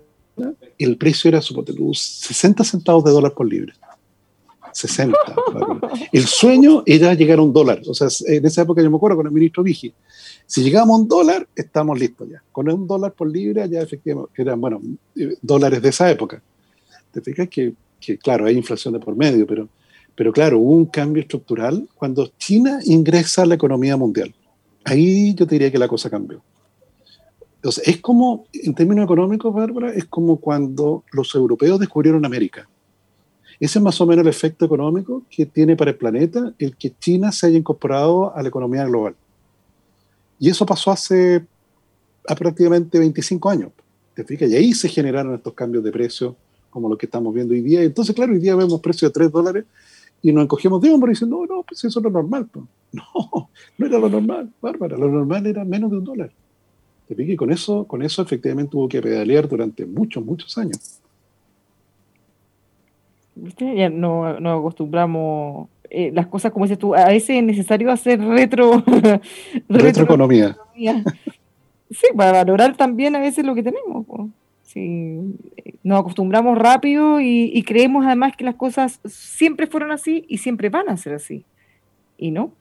el 0.78 0.96
precio 0.96 1.28
era, 1.28 1.40
suponte 1.40 1.72
60 1.72 2.62
centavos 2.64 3.04
de 3.04 3.10
dólar 3.10 3.32
por 3.32 3.48
libre. 3.48 3.72
60. 4.72 5.16
El 6.12 6.26
sueño 6.26 6.82
era 6.86 7.14
llegar 7.14 7.38
a 7.38 7.42
un 7.42 7.52
dólar. 7.52 7.80
O 7.86 7.94
sea, 7.94 8.08
en 8.26 8.46
esa 8.46 8.62
época 8.62 8.82
yo 8.82 8.90
me 8.90 8.96
acuerdo 8.96 9.16
con 9.16 9.26
el 9.26 9.32
ministro 9.32 9.62
Vigi. 9.62 9.92
Si 10.46 10.62
llegábamos 10.62 10.98
a 10.98 11.02
un 11.02 11.08
dólar, 11.08 11.48
estamos 11.54 11.98
listos 11.98 12.28
ya. 12.28 12.42
Con 12.52 12.70
un 12.70 12.86
dólar 12.86 13.12
por 13.12 13.28
libra, 13.28 13.66
ya 13.66 13.80
efectivamente 13.80 14.40
eran, 14.40 14.60
bueno, 14.60 14.80
dólares 15.42 15.82
de 15.82 15.88
esa 15.88 16.10
época. 16.10 16.42
Que, 17.50 18.18
claro, 18.18 18.46
hay 18.46 18.56
inflación 18.56 18.94
de 18.94 19.00
por 19.00 19.16
medio, 19.16 19.46
pero, 19.46 19.68
pero 20.14 20.32
claro, 20.32 20.58
hubo 20.58 20.72
un 20.72 20.86
cambio 20.86 21.22
estructural 21.22 21.88
cuando 21.94 22.30
China 22.38 22.80
ingresa 22.84 23.42
a 23.42 23.46
la 23.46 23.54
economía 23.54 23.96
mundial. 23.96 24.34
Ahí 24.84 25.34
yo 25.34 25.46
te 25.46 25.56
diría 25.56 25.70
que 25.70 25.78
la 25.78 25.88
cosa 25.88 26.08
cambió. 26.08 26.42
Entonces, 27.56 27.88
es 27.88 28.00
como, 28.00 28.46
en 28.52 28.74
términos 28.74 29.04
económicos, 29.04 29.52
Bárbara, 29.52 29.92
es 29.92 30.04
como 30.04 30.36
cuando 30.36 31.04
los 31.12 31.34
europeos 31.34 31.80
descubrieron 31.80 32.24
América. 32.24 32.68
Ese 33.60 33.80
es 33.80 33.82
más 33.82 34.00
o 34.00 34.06
menos 34.06 34.22
el 34.22 34.28
efecto 34.28 34.64
económico 34.64 35.24
que 35.28 35.44
tiene 35.44 35.74
para 35.74 35.90
el 35.90 35.96
planeta 35.96 36.54
el 36.58 36.76
que 36.76 36.92
China 36.96 37.32
se 37.32 37.48
haya 37.48 37.58
incorporado 37.58 38.34
a 38.34 38.40
la 38.42 38.48
economía 38.48 38.84
global. 38.84 39.16
Y 40.38 40.48
eso 40.48 40.64
pasó 40.64 40.92
hace 40.92 41.44
prácticamente 42.22 42.98
25 42.98 43.50
años. 43.50 43.72
¿Te 44.14 44.24
fijas? 44.24 44.50
Y 44.50 44.56
ahí 44.56 44.72
se 44.72 44.88
generaron 44.88 45.34
estos 45.34 45.54
cambios 45.54 45.82
de 45.82 45.90
precio, 45.90 46.36
como 46.78 46.88
lo 46.88 46.96
que 46.96 47.06
estamos 47.06 47.34
viendo 47.34 47.54
hoy 47.54 47.60
día. 47.60 47.82
Entonces, 47.82 48.14
claro, 48.14 48.32
hoy 48.32 48.38
día 48.38 48.54
vemos 48.54 48.80
precios 48.80 49.10
de 49.10 49.14
3 49.14 49.32
dólares 49.32 49.64
y 50.22 50.32
nos 50.32 50.44
encogemos 50.44 50.80
de 50.80 50.90
hombro 50.90 51.10
diciendo, 51.10 51.44
no, 51.48 51.56
no, 51.56 51.62
pues 51.64 51.84
eso 51.84 51.98
es 51.98 52.04
lo 52.04 52.10
normal. 52.10 52.48
No, 52.90 53.50
no 53.76 53.86
era 53.86 53.98
lo 53.98 54.08
normal, 54.08 54.50
Bárbara. 54.62 54.96
Lo 54.96 55.10
normal 55.10 55.46
era 55.46 55.62
menos 55.62 55.90
de 55.90 55.98
un 55.98 56.04
dólar. 56.04 56.30
Y 57.10 57.36
con 57.36 57.52
eso, 57.52 57.84
con 57.84 58.02
eso 58.02 58.22
efectivamente 58.22 58.70
tuvo 58.70 58.88
que 58.88 59.02
pedalear 59.02 59.46
durante 59.46 59.84
muchos, 59.84 60.24
muchos 60.24 60.56
años. 60.56 60.98
¿Viste? 63.34 63.76
Ya 63.76 63.90
no, 63.90 64.40
no 64.40 64.52
acostumbramos 64.52 65.68
eh, 65.90 66.10
las 66.14 66.26
cosas 66.28 66.50
como 66.50 66.64
dices 66.64 66.78
tú. 66.78 66.94
A 66.94 67.08
veces 67.08 67.30
es 67.36 67.42
necesario 67.42 67.90
hacer 67.90 68.20
retro. 68.20 68.82
Retroeconomía. 69.68 70.56
sí, 70.74 72.06
para 72.16 72.32
valorar 72.32 72.74
también 72.74 73.16
a 73.16 73.20
veces 73.20 73.44
lo 73.44 73.54
que 73.54 73.62
tenemos. 73.62 74.06
Nos 75.88 76.00
acostumbramos 76.00 76.58
rápido 76.58 77.18
y, 77.18 77.62
creemos 77.62 78.04
además 78.04 78.36
que 78.36 78.44
las 78.44 78.56
cosas 78.56 79.00
siempre 79.06 79.66
fueron 79.66 79.90
así 79.90 80.26
y 80.28 80.36
siempre 80.36 80.68
van 80.68 80.90
a 80.90 80.96
ser 80.98 81.14
así. 81.14 81.46
Y 82.18 82.30
no. 82.30 82.52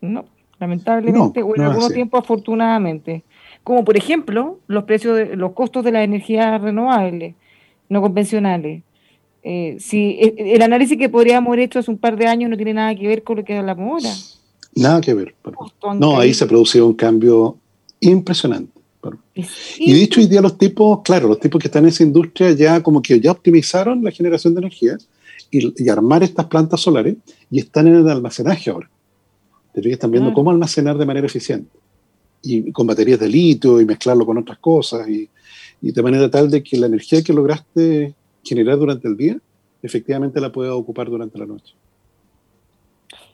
No. 0.00 0.24
Lamentablemente, 0.58 1.44
o 1.44 1.54
en 1.54 1.62
algunos 1.62 1.92
tiempos 1.94 2.24
afortunadamente. 2.24 3.22
Como 3.62 3.84
por 3.84 3.96
ejemplo, 3.96 4.58
los 4.66 4.82
precios, 4.82 5.16
de, 5.16 5.36
los 5.36 5.52
costos 5.52 5.84
de 5.84 5.92
las 5.92 6.02
energías 6.02 6.60
renovables, 6.60 7.36
no 7.88 8.00
convencionales. 8.02 8.82
Eh, 9.44 9.76
si 9.78 10.18
eh, 10.20 10.34
el 10.38 10.62
análisis 10.62 10.98
que 10.98 11.08
podríamos 11.08 11.50
haber 11.50 11.60
hecho 11.60 11.78
hace 11.78 11.92
un 11.92 11.98
par 11.98 12.16
de 12.16 12.26
años 12.26 12.50
no 12.50 12.56
tiene 12.56 12.74
nada 12.74 12.92
que 12.96 13.06
ver 13.06 13.22
con 13.22 13.36
lo 13.36 13.44
que 13.44 13.56
hablamos 13.56 14.04
ahora. 14.04 14.16
Nada 14.74 15.00
que 15.00 15.14
ver. 15.14 15.36
No, 16.00 16.18
ahí 16.18 16.34
se 16.34 16.46
producido 16.46 16.88
un 16.88 16.94
cambio 16.94 17.56
impresionante. 18.00 18.77
Y 19.78 19.92
dicho 19.92 20.20
hoy 20.20 20.26
día 20.26 20.40
los 20.40 20.58
tipos, 20.58 21.00
claro, 21.02 21.28
los 21.28 21.38
tipos 21.38 21.60
que 21.60 21.68
están 21.68 21.84
en 21.84 21.90
esa 21.90 22.02
industria 22.02 22.52
ya 22.52 22.82
como 22.82 23.00
que 23.00 23.20
ya 23.20 23.30
optimizaron 23.30 24.02
la 24.02 24.10
generación 24.10 24.54
de 24.54 24.60
energía 24.60 24.98
y, 25.50 25.84
y 25.84 25.88
armar 25.88 26.22
estas 26.22 26.46
plantas 26.46 26.80
solares 26.80 27.16
y 27.50 27.60
están 27.60 27.86
en 27.86 27.96
el 27.96 28.08
almacenaje 28.08 28.70
ahora 28.70 28.90
están 29.86 30.10
viendo 30.10 30.32
cómo 30.32 30.50
almacenar 30.50 30.96
de 30.96 31.06
manera 31.06 31.26
eficiente. 31.26 31.70
Y 32.42 32.72
con 32.72 32.86
baterías 32.86 33.18
de 33.18 33.28
litio 33.28 33.80
y 33.80 33.84
mezclarlo 33.86 34.24
con 34.26 34.38
otras 34.38 34.58
cosas. 34.58 35.08
Y, 35.08 35.28
de 35.80 36.02
manera 36.02 36.28
tal 36.28 36.50
de 36.50 36.62
que 36.62 36.76
la 36.76 36.86
energía 36.86 37.22
que 37.22 37.32
lograste 37.32 38.14
generar 38.42 38.78
durante 38.78 39.06
el 39.06 39.16
día, 39.16 39.38
efectivamente 39.80 40.40
la 40.40 40.50
puedas 40.50 40.72
ocupar 40.72 41.08
durante 41.08 41.38
la 41.38 41.46
noche. 41.46 41.74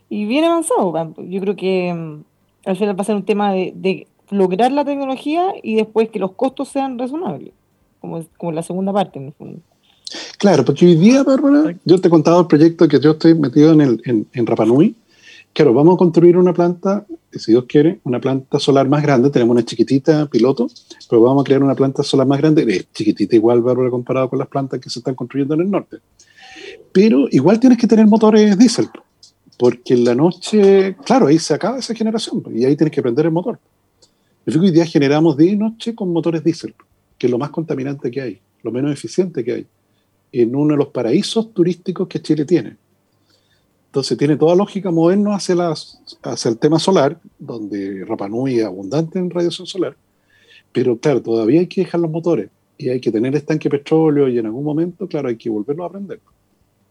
Y 0.09 0.25
bien 0.25 0.45
avanzado. 0.45 0.93
Yo 1.17 1.41
creo 1.41 1.55
que 1.55 1.91
mm, 1.91 2.23
al 2.69 2.75
final 2.75 2.97
va 2.97 3.01
a 3.01 3.05
ser 3.05 3.15
un 3.15 3.25
tema 3.25 3.51
de, 3.53 4.07
lograr 4.29 4.71
la 4.71 4.85
tecnología 4.85 5.53
y 5.61 5.75
después 5.75 6.09
que 6.09 6.19
los 6.19 6.33
costos 6.33 6.69
sean 6.69 6.97
razonables, 6.97 7.53
como, 8.01 8.23
como 8.37 8.51
la 8.51 8.63
segunda 8.63 8.93
parte 8.93 9.19
en 9.19 9.27
el 9.27 9.33
fondo. 9.33 9.59
Claro, 10.37 10.63
porque 10.63 10.85
hoy 10.85 10.95
día, 10.95 11.23
Bárbara, 11.23 11.75
yo 11.83 11.99
te 11.99 12.07
he 12.07 12.11
contado 12.11 12.41
el 12.41 12.47
proyecto 12.47 12.87
que 12.87 12.99
yo 12.99 13.11
estoy 13.11 13.33
metido 13.33 13.71
en, 13.73 13.81
el, 13.81 14.01
en, 14.05 14.27
en 14.33 14.45
Rapanui, 14.45 14.95
claro, 15.55 15.73
vamos 15.73 15.95
a 15.95 15.97
construir 15.97 16.37
una 16.37 16.53
planta, 16.53 17.05
si 17.31 17.53
Dios 17.53 17.63
quiere, 17.67 17.99
una 18.03 18.19
planta 18.19 18.59
solar 18.59 18.89
más 18.89 19.01
grande. 19.01 19.29
Tenemos 19.29 19.53
una 19.53 19.63
chiquitita 19.63 20.27
piloto, 20.27 20.67
pero 21.09 21.21
vamos 21.21 21.41
a 21.41 21.45
crear 21.45 21.63
una 21.63 21.75
planta 21.75 22.03
solar 22.03 22.27
más 22.27 22.39
grande. 22.39 22.65
Es 22.67 22.91
chiquitita 22.91 23.35
igual, 23.35 23.61
Bárbara, 23.61 23.89
comparado 23.89 24.29
con 24.29 24.37
las 24.37 24.49
plantas 24.49 24.81
que 24.81 24.89
se 24.89 24.99
están 24.99 25.15
construyendo 25.15 25.53
en 25.55 25.61
el 25.61 25.71
norte. 25.71 25.97
Pero 26.91 27.27
igual 27.31 27.59
tienes 27.59 27.77
que 27.77 27.87
tener 27.87 28.05
motores 28.05 28.57
diésel, 28.57 28.89
porque 29.57 29.93
en 29.93 30.03
la 30.03 30.13
noche, 30.13 30.97
claro, 31.05 31.27
ahí 31.27 31.39
se 31.39 31.53
acaba 31.53 31.79
esa 31.79 31.95
generación 31.95 32.43
y 32.53 32.65
ahí 32.65 32.75
tienes 32.75 32.93
que 32.93 33.01
prender 33.01 33.25
el 33.25 33.31
motor. 33.31 33.57
Yo 34.45 34.61
hoy 34.61 34.71
día 34.71 34.85
generamos 34.85 35.37
día 35.37 35.51
y 35.51 35.55
noche 35.55 35.95
con 35.95 36.13
motores 36.13 36.43
diésel, 36.43 36.75
que 37.17 37.27
es 37.27 37.31
lo 37.31 37.37
más 37.37 37.49
contaminante 37.49 38.11
que 38.11 38.21
hay, 38.21 38.39
lo 38.63 38.71
menos 38.71 38.91
eficiente 38.91 39.43
que 39.43 39.53
hay, 39.53 39.67
en 40.31 40.55
uno 40.55 40.73
de 40.73 40.77
los 40.77 40.87
paraísos 40.89 41.53
turísticos 41.53 42.07
que 42.07 42.21
Chile 42.21 42.45
tiene 42.45 42.77
entonces 43.95 44.17
tiene 44.17 44.35
toda 44.35 44.57
lógica 44.57 44.91
movernos 44.91 45.33
hacia, 45.33 45.55
hacia 46.23 46.51
el 46.51 46.57
tema 46.57 46.79
solar, 46.79 47.17
donde 47.39 48.03
Rapanui 48.03 48.59
es 48.59 48.65
abundante 48.65 49.17
en 49.19 49.29
radiación 49.29 49.65
solar, 49.65 49.95
pero 50.73 50.97
claro, 50.97 51.21
todavía 51.21 51.61
hay 51.61 51.67
que 51.67 51.79
dejar 51.79 52.01
los 52.01 52.11
motores 52.11 52.49
y 52.77 52.89
hay 52.89 52.99
que 52.99 53.09
tener 53.09 53.33
estanque 53.37 53.69
de 53.69 53.77
petróleo 53.77 54.27
y 54.27 54.37
en 54.37 54.47
algún 54.47 54.65
momento, 54.65 55.07
claro, 55.07 55.29
hay 55.29 55.37
que 55.37 55.49
volverlo 55.49 55.85
a 55.85 55.87
aprender. 55.87 56.19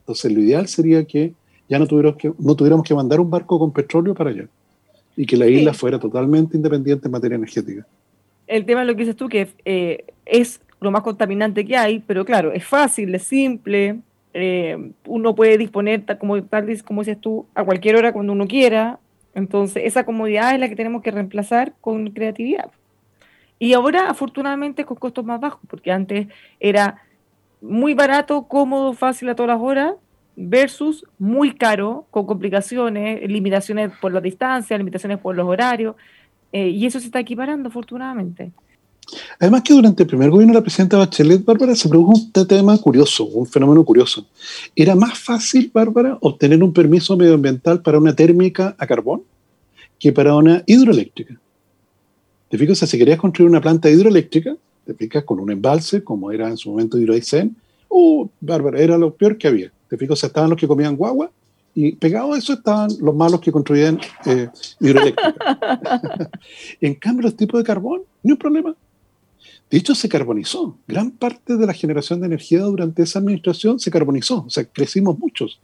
Entonces 0.01 0.33
lo 0.33 0.40
ideal 0.40 0.67
sería 0.67 1.05
que 1.05 1.35
ya 1.69 1.79
no 1.79 1.87
tuviéramos 1.87 2.17
que, 2.17 2.33
no 2.38 2.57
tuviéramos 2.57 2.88
que 2.88 2.95
mandar 2.95 3.21
un 3.21 3.29
barco 3.29 3.59
con 3.59 3.71
petróleo 3.71 4.14
para 4.14 4.31
allá 4.31 4.49
y 5.16 5.27
que 5.27 5.37
la 5.37 5.46
isla 5.46 5.72
fuera 5.72 5.98
totalmente 5.98 6.57
independiente 6.57 7.09
en 7.09 7.12
materia 7.12 7.37
energética. 7.37 7.87
El 8.46 8.64
tema 8.64 8.83
es 8.83 8.87
lo 8.87 8.94
que 8.94 9.00
dices 9.00 9.16
tú, 9.16 9.29
que 9.29 9.48
eh, 9.64 10.05
es 10.27 10.61
lo 10.81 10.90
más 10.90 11.03
contaminante 11.03 11.64
que 11.64 11.77
hay, 11.77 12.00
pero 12.00 12.24
claro, 12.24 12.53
es 12.53 12.64
fácil, 12.64 13.14
es 13.14 13.22
simple, 13.22 14.00
eh, 14.35 14.90
uno 15.07 15.35
puede 15.35 15.57
disponer, 15.57 16.05
como, 16.18 16.42
tal 16.42 16.83
como 16.83 17.03
dices 17.03 17.20
tú, 17.20 17.46
a 17.55 17.64
cualquier 17.64 17.96
hora 17.96 18.12
cuando 18.12 18.33
uno 18.33 18.46
quiera. 18.46 18.98
Entonces, 19.35 19.85
esa 19.87 20.05
comodidad 20.05 20.53
es 20.55 20.61
la 20.61 20.68
que 20.68 20.77
tenemos 20.77 21.03
que 21.03 21.11
reemplazar 21.11 21.72
con 21.81 22.11
creatividad. 22.11 22.70
Y 23.59 23.72
ahora, 23.72 24.11
afortunadamente, 24.11 24.85
con 24.85 24.96
costos 24.96 25.24
más 25.24 25.40
bajos, 25.40 25.61
porque 25.68 25.90
antes 25.90 26.27
era 26.61 27.03
muy 27.61 27.94
barato, 27.94 28.46
cómodo, 28.46 28.92
fácil 28.92 29.29
a 29.31 29.35
todas 29.35 29.57
las 29.57 29.61
horas, 29.61 29.94
versus 30.37 31.05
muy 31.18 31.55
caro, 31.55 32.07
con 32.11 32.27
complicaciones, 32.27 33.29
limitaciones 33.29 33.92
por 34.01 34.12
la 34.12 34.20
distancia, 34.20 34.77
limitaciones 34.77 35.18
por 35.18 35.35
los 35.37 35.47
horarios, 35.47 35.97
eh, 36.53 36.68
y 36.68 36.87
eso 36.87 37.01
se 37.01 37.07
está 37.07 37.20
equiparando 37.20 37.68
afortunadamente. 37.68 38.53
Además 39.38 39.62
que 39.62 39.75
durante 39.75 40.03
el 40.03 40.09
primer 40.09 40.31
gobierno 40.31 40.53
de 40.53 40.61
la 40.61 40.62
presidenta 40.62 40.97
Bachelet, 40.97 41.44
Bárbara, 41.44 41.75
se 41.75 41.88
produjo 41.88 42.12
un 42.12 42.47
tema 42.47 42.77
curioso, 42.79 43.27
un 43.27 43.47
fenómeno 43.47 43.85
curioso. 43.85 44.27
Era 44.75 44.94
más 44.94 45.18
fácil, 45.18 45.70
Bárbara, 45.73 46.16
obtener 46.20 46.62
un 46.62 46.73
permiso 46.73 47.16
medioambiental 47.16 47.83
para 47.83 47.99
una 47.99 48.14
térmica 48.14 48.75
a 48.79 48.87
carbón 48.87 49.23
que 49.99 50.12
para 50.12 50.35
una 50.35 50.62
hidroeléctrica. 50.66 51.38
¿Te 52.49 52.59
fijas? 52.59 52.73
O 52.73 52.79
sea, 52.81 52.88
si 52.88 52.99
querías 52.99 53.18
construir 53.18 53.51
una 53.51 53.61
planta 53.61 53.90
hidroeléctrica, 53.90 54.57
te 54.85 54.94
fijas, 54.94 55.25
con 55.25 55.40
un 55.40 55.51
embalse, 55.51 56.05
como 56.05 56.31
era 56.31 56.49
en 56.49 56.57
su 56.57 56.70
momento 56.70 56.99
Hidroaicén, 56.99 57.57
uh, 57.88 58.29
Bárbara, 58.40 58.79
era 58.79 58.99
lo 58.99 59.14
peor 59.14 59.38
que 59.38 59.49
había. 59.49 59.73
Te 59.95 59.99
fijas, 59.99 60.15
o 60.15 60.17
sea, 60.17 60.27
estaban 60.27 60.51
los 60.51 60.59
que 60.59 60.67
comían 60.67 60.97
guagua 60.97 61.31
y 61.73 61.93
pegados 61.93 62.35
a 62.35 62.39
eso 62.39 62.53
estaban 62.55 62.91
los 63.01 63.15
malos 63.15 63.41
que 63.41 63.53
construían 63.53 64.01
eh, 64.27 64.49
hidroeléctrica. 64.81 65.35
en 66.81 66.95
cambio, 66.97 67.23
los 67.23 67.37
tipos 67.37 67.61
de 67.61 67.65
carbón, 67.65 68.03
ni 68.25 68.33
un 68.33 68.39
problema. 68.39 68.75
De 69.71 69.79
hecho, 69.79 69.95
se 69.95 70.09
carbonizó. 70.09 70.77
Gran 70.89 71.13
parte 71.13 71.57
de 71.57 71.65
la 71.65 71.73
generación 71.73 72.19
de 72.19 72.27
energía 72.27 72.63
durante 72.63 73.05
esa 73.05 73.21
administración 73.21 73.79
se 73.79 73.93
carbonizó. 73.93 74.45
O 74.45 74.51
sea, 74.51 74.65
crecimos 74.65 75.17
muchos. 75.17 75.61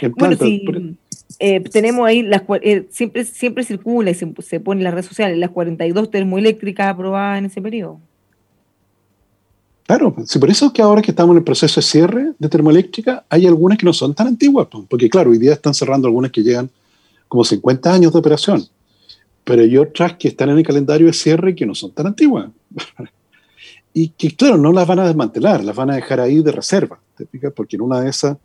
En 0.00 0.12
bueno, 0.12 0.36
eh, 1.40 1.60
tenemos 1.60 2.06
ahí, 2.06 2.22
las, 2.22 2.42
eh, 2.62 2.86
siempre, 2.90 3.24
siempre 3.24 3.64
circula 3.64 4.10
y 4.10 4.14
se, 4.14 4.32
se, 4.38 4.60
pone 4.60 4.80
en 4.80 4.84
las 4.84 4.94
redes 4.94 5.06
sociales, 5.06 5.38
las 5.38 5.50
42 5.50 6.08
termoeléctricas 6.08 6.86
aprobadas 6.86 7.38
en 7.40 7.46
ese 7.46 7.60
periodo. 7.60 8.00
Claro, 9.92 10.16
sí, 10.24 10.38
por 10.38 10.48
eso 10.48 10.64
es 10.64 10.72
que 10.72 10.80
ahora 10.80 11.02
que 11.02 11.10
estamos 11.10 11.34
en 11.34 11.38
el 11.38 11.44
proceso 11.44 11.78
de 11.78 11.86
cierre 11.86 12.32
de 12.38 12.48
termoeléctrica, 12.48 13.26
hay 13.28 13.46
algunas 13.46 13.76
que 13.76 13.84
no 13.84 13.92
son 13.92 14.14
tan 14.14 14.26
antiguas, 14.26 14.66
porque 14.88 15.10
claro, 15.10 15.32
hoy 15.32 15.36
día 15.36 15.52
están 15.52 15.74
cerrando 15.74 16.08
algunas 16.08 16.32
que 16.32 16.42
llegan 16.42 16.70
como 17.28 17.44
50 17.44 17.92
años 17.92 18.10
de 18.10 18.18
operación, 18.18 18.66
pero 19.44 19.60
hay 19.60 19.76
otras 19.76 20.16
que 20.16 20.28
están 20.28 20.48
en 20.48 20.56
el 20.56 20.64
calendario 20.64 21.08
de 21.08 21.12
cierre 21.12 21.54
que 21.54 21.66
no 21.66 21.74
son 21.74 21.90
tan 21.90 22.06
antiguas. 22.06 22.48
y 23.92 24.08
que, 24.08 24.34
claro, 24.34 24.56
no 24.56 24.72
las 24.72 24.88
van 24.88 25.00
a 25.00 25.06
desmantelar, 25.06 25.62
las 25.62 25.76
van 25.76 25.90
a 25.90 25.96
dejar 25.96 26.20
ahí 26.20 26.42
de 26.42 26.52
reserva, 26.52 26.98
¿te 27.14 27.50
Porque 27.50 27.76
en 27.76 27.82
una 27.82 28.00
de 28.00 28.08
esas, 28.08 28.38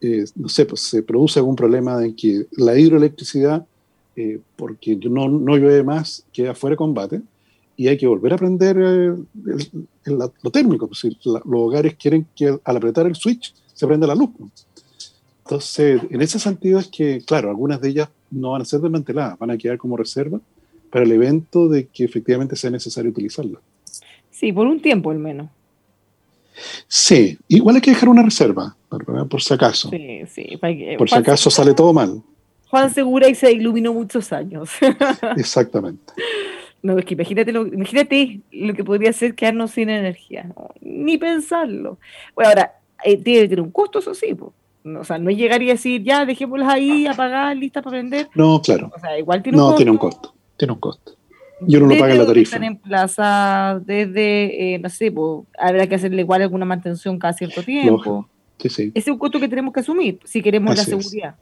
eh, 0.00 0.24
no 0.36 0.48
sé, 0.48 0.64
pues 0.64 0.80
se 0.80 1.02
produce 1.02 1.38
algún 1.38 1.54
problema 1.54 2.02
en 2.02 2.16
que 2.16 2.46
la 2.52 2.78
hidroelectricidad, 2.78 3.62
eh, 4.16 4.40
porque 4.56 4.96
no, 4.96 5.28
no 5.28 5.54
llueve 5.58 5.82
más, 5.82 6.24
queda 6.32 6.54
fuera 6.54 6.72
de 6.72 6.78
combate, 6.78 7.20
y 7.78 7.86
hay 7.86 7.96
que 7.96 8.08
volver 8.08 8.32
a 8.32 8.34
aprender 8.34 8.76
eh, 8.76 9.14
lo 10.42 10.50
térmico. 10.50 10.88
Pues, 10.88 11.04
los 11.24 11.42
hogares 11.46 11.94
quieren 11.94 12.26
que 12.34 12.58
al 12.62 12.76
apretar 12.76 13.06
el 13.06 13.14
switch 13.14 13.54
se 13.72 13.86
prenda 13.86 14.04
la 14.04 14.16
luz. 14.16 14.30
Entonces, 15.44 16.02
en 16.10 16.20
ese 16.20 16.40
sentido 16.40 16.80
es 16.80 16.88
que, 16.88 17.22
claro, 17.24 17.50
algunas 17.50 17.80
de 17.80 17.90
ellas 17.90 18.08
no 18.32 18.50
van 18.50 18.62
a 18.62 18.64
ser 18.64 18.80
desmanteladas, 18.80 19.38
van 19.38 19.52
a 19.52 19.56
quedar 19.56 19.78
como 19.78 19.96
reserva 19.96 20.40
para 20.90 21.04
el 21.04 21.12
evento 21.12 21.68
de 21.68 21.86
que 21.86 22.04
efectivamente 22.04 22.56
sea 22.56 22.70
necesario 22.70 23.12
utilizarlas. 23.12 23.62
Sí, 24.32 24.52
por 24.52 24.66
un 24.66 24.82
tiempo 24.82 25.12
al 25.12 25.20
menos. 25.20 25.48
Sí, 26.88 27.38
igual 27.46 27.76
hay 27.76 27.80
que 27.80 27.92
dejar 27.92 28.08
una 28.08 28.24
reserva, 28.24 28.76
por 28.88 29.40
si 29.40 29.54
acaso. 29.54 29.88
Sí, 29.90 30.22
sí. 30.26 30.58
Por 30.98 31.08
si 31.08 31.14
acaso 31.14 31.48
sale 31.48 31.74
todo 31.74 31.92
mal. 31.92 32.20
Juan 32.70 32.92
Segura 32.92 33.28
y 33.28 33.36
se 33.36 33.52
iluminó 33.52 33.94
muchos 33.94 34.32
años. 34.32 34.68
Exactamente. 35.36 36.12
No, 36.88 36.98
es 36.98 37.04
que 37.04 37.12
imagínate 37.12 37.52
lo, 37.52 37.66
imagínate 37.66 38.40
lo 38.50 38.72
que 38.72 38.82
podría 38.82 39.12
ser 39.12 39.34
quedarnos 39.34 39.72
sin 39.72 39.90
energía. 39.90 40.50
ni 40.80 41.18
pensarlo. 41.18 41.98
Bueno, 42.34 42.48
ahora, 42.48 42.76
eh, 43.04 43.18
tiene 43.18 43.46
tener 43.46 43.60
un 43.60 43.70
costo, 43.70 43.98
eso 43.98 44.14
sí. 44.14 44.34
O 44.84 45.04
sea, 45.04 45.18
no 45.18 45.30
llegaría 45.30 45.72
a 45.72 45.74
decir, 45.74 46.02
ya, 46.02 46.24
dejémoslas 46.24 46.70
ahí, 46.70 47.06
apagar, 47.06 47.54
listas 47.54 47.84
para 47.84 47.98
vender. 47.98 48.30
No, 48.34 48.62
claro. 48.62 48.90
O 48.96 48.98
sea, 48.98 49.18
igual 49.18 49.42
tiene 49.42 49.58
un 49.58 49.64
costo. 49.64 49.72
No, 49.72 49.76
tiene 49.76 49.90
un 49.90 49.98
costo. 49.98 50.34
Tiene 50.56 50.72
un 50.72 50.80
costo. 50.80 51.12
Y 51.66 51.76
uno 51.76 51.88
no 51.88 51.98
paga 51.98 52.14
la 52.14 52.24
tarifa. 52.24 52.56
Están 52.56 52.64
en 52.64 52.78
plaza, 52.78 53.82
desde, 53.84 54.74
eh, 54.74 54.78
no 54.78 54.88
sé, 54.88 55.12
pues, 55.12 55.46
habrá 55.58 55.86
que 55.86 55.96
hacerle 55.96 56.22
igual 56.22 56.40
alguna 56.40 56.64
mantención 56.64 57.18
cada 57.18 57.34
cierto 57.34 57.62
tiempo. 57.62 58.26
Sí, 58.56 58.70
sí. 58.70 58.82
Ese 58.94 59.10
es 59.10 59.12
un 59.12 59.18
costo 59.18 59.38
que 59.38 59.48
tenemos 59.48 59.74
que 59.74 59.80
asumir 59.80 60.20
si 60.24 60.40
queremos 60.40 60.74
la 60.74 60.84
seguridad. 60.84 61.36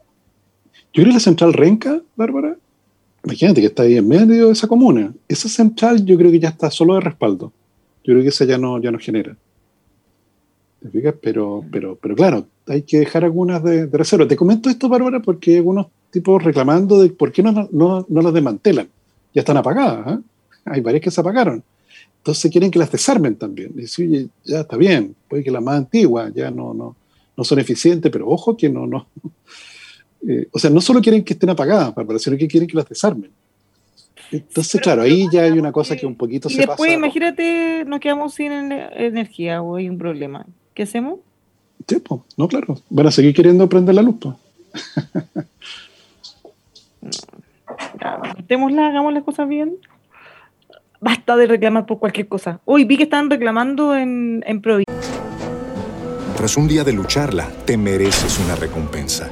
Yo 0.91 1.03
creo 1.03 1.05
que 1.05 1.13
la 1.13 1.19
central 1.21 1.53
Renca, 1.53 2.01
Bárbara, 2.17 2.57
imagínate 3.27 3.61
que 3.61 3.67
está 3.67 3.83
ahí 3.83 3.97
en 3.97 4.07
medio 4.07 4.47
de 4.47 4.53
esa 4.53 4.67
comuna. 4.67 5.13
Esa 5.27 5.49
central 5.49 6.05
yo 6.05 6.17
creo 6.17 6.31
que 6.31 6.39
ya 6.39 6.49
está 6.49 6.71
solo 6.71 6.95
de 6.95 7.01
respaldo. 7.01 7.51
Yo 8.03 8.13
creo 8.13 8.23
que 8.23 8.29
esa 8.29 8.45
ya 8.45 8.57
no, 8.57 8.81
ya 8.81 8.89
no 8.89 8.99
genera. 8.99 9.35
¿Te 10.81 10.89
fijas? 10.89 11.15
Pero, 11.21 11.63
pero, 11.69 11.97
pero 12.01 12.15
claro, 12.15 12.47
hay 12.67 12.83
que 12.83 12.99
dejar 12.99 13.25
algunas 13.25 13.61
de, 13.63 13.87
reserva. 13.87 14.27
Te 14.27 14.37
comento 14.37 14.69
esto, 14.69 14.87
Bárbara, 14.87 15.21
porque 15.21 15.51
hay 15.51 15.57
algunos 15.57 15.87
tipos 16.09 16.41
reclamando 16.41 17.01
de 17.01 17.09
por 17.09 17.31
qué 17.31 17.43
no, 17.43 17.67
no, 17.71 18.05
no 18.07 18.21
las 18.21 18.33
desmantelan. 18.33 18.87
Ya 19.33 19.41
están 19.41 19.57
apagadas. 19.57 20.19
¿eh? 20.19 20.21
Hay 20.65 20.81
varias 20.81 21.03
que 21.03 21.11
se 21.11 21.19
apagaron. 21.19 21.63
Entonces 22.19 22.49
quieren 22.51 22.71
que 22.71 22.79
las 22.79 22.91
desarmen 22.91 23.35
también. 23.35 23.73
Y 23.75 24.01
oye, 24.01 24.27
ya 24.45 24.61
está 24.61 24.77
bien, 24.77 25.15
puede 25.27 25.43
que 25.43 25.51
las 25.51 25.63
más 25.63 25.77
antiguas 25.77 26.33
ya 26.33 26.49
no, 26.49 26.73
no, 26.73 26.95
no 27.35 27.43
son 27.43 27.59
eficientes, 27.59 28.11
pero 28.11 28.27
ojo 28.29 28.55
que 28.55 28.69
no, 28.69 28.87
no, 28.87 29.07
eh, 30.27 30.47
o 30.51 30.59
sea, 30.59 30.69
no 30.69 30.81
solo 30.81 31.01
quieren 31.01 31.23
que 31.23 31.33
estén 31.33 31.49
apagadas, 31.49 31.93
sino 32.21 32.37
que 32.37 32.47
quieren 32.47 32.67
que 32.67 32.77
las 32.77 32.87
desarmen. 32.87 33.31
Entonces, 34.31 34.81
claro, 34.81 35.03
ahí 35.03 35.27
ya 35.31 35.43
hay 35.43 35.51
una 35.51 35.71
cosa 35.71 35.95
que 35.95 36.05
un 36.05 36.15
poquito 36.15 36.49
y 36.49 36.53
se 36.53 36.65
después, 36.65 36.91
imagínate, 36.91 37.85
nos 37.85 37.99
quedamos 37.99 38.33
sin 38.33 38.51
energía 38.51 39.61
o 39.61 39.77
hay 39.77 39.87
un 39.87 39.97
problema. 39.97 40.45
¿Qué 40.73 40.83
hacemos? 40.83 41.19
Sí, 41.87 41.99
pues, 41.99 42.21
no, 42.35 42.47
claro. 42.47 42.77
Van 42.89 43.07
a 43.07 43.11
seguir 43.11 43.33
queriendo 43.33 43.69
prender 43.69 43.95
la 43.95 44.01
luz. 44.01 44.15
Pues. 44.19 44.35
hagamos 48.49 49.13
las 49.13 49.23
cosas 49.23 49.47
bien. 49.47 49.77
Basta 50.99 51.37
de 51.37 51.47
reclamar 51.47 51.85
por 51.85 51.99
cualquier 51.99 52.27
cosa. 52.27 52.59
Hoy 52.65 52.83
vi 52.83 52.97
que 52.97 53.03
están 53.03 53.29
reclamando 53.29 53.95
en, 53.95 54.43
en 54.45 54.61
Provincia. 54.61 54.93
Tras 56.35 56.57
un 56.57 56.67
día 56.67 56.83
de 56.83 56.91
lucharla, 56.91 57.49
te 57.65 57.77
mereces 57.77 58.39
una 58.39 58.55
recompensa 58.55 59.31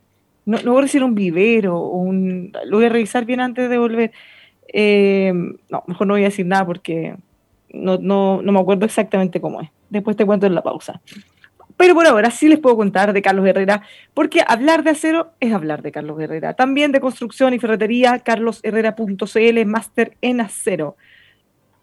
No, 0.45 0.57
no 0.63 0.71
voy 0.71 0.79
a 0.79 0.83
decir 0.83 1.03
un 1.03 1.15
vivero, 1.15 1.79
un, 1.79 2.51
lo 2.65 2.77
voy 2.77 2.85
a 2.85 2.89
revisar 2.89 3.25
bien 3.25 3.39
antes 3.39 3.69
de 3.69 3.77
volver. 3.77 4.11
Eh, 4.73 5.33
no, 5.69 5.83
mejor 5.87 6.07
no 6.07 6.13
voy 6.13 6.21
a 6.21 6.29
decir 6.29 6.45
nada 6.45 6.65
porque 6.65 7.15
no, 7.71 7.97
no, 7.97 8.41
no 8.41 8.51
me 8.51 8.59
acuerdo 8.59 8.85
exactamente 8.85 9.41
cómo 9.41 9.61
es. 9.61 9.69
Después 9.89 10.15
te 10.15 10.25
cuento 10.25 10.45
en 10.45 10.55
la 10.55 10.63
pausa. 10.63 11.01
Pero 11.77 11.95
por 11.95 12.05
ahora 12.05 12.31
sí 12.31 12.47
les 12.47 12.59
puedo 12.59 12.75
contar 12.75 13.11
de 13.11 13.21
Carlos 13.21 13.47
Herrera, 13.47 13.81
porque 14.13 14.43
hablar 14.47 14.83
de 14.83 14.91
acero 14.91 15.31
es 15.39 15.53
hablar 15.53 15.81
de 15.81 15.91
Carlos 15.91 16.19
Herrera. 16.19 16.53
También 16.53 16.91
de 16.91 16.99
construcción 16.99 17.53
y 17.53 17.59
ferretería, 17.59 18.19
carlosherrera.cl, 18.19 19.65
máster 19.65 20.15
en 20.21 20.41
acero 20.41 20.95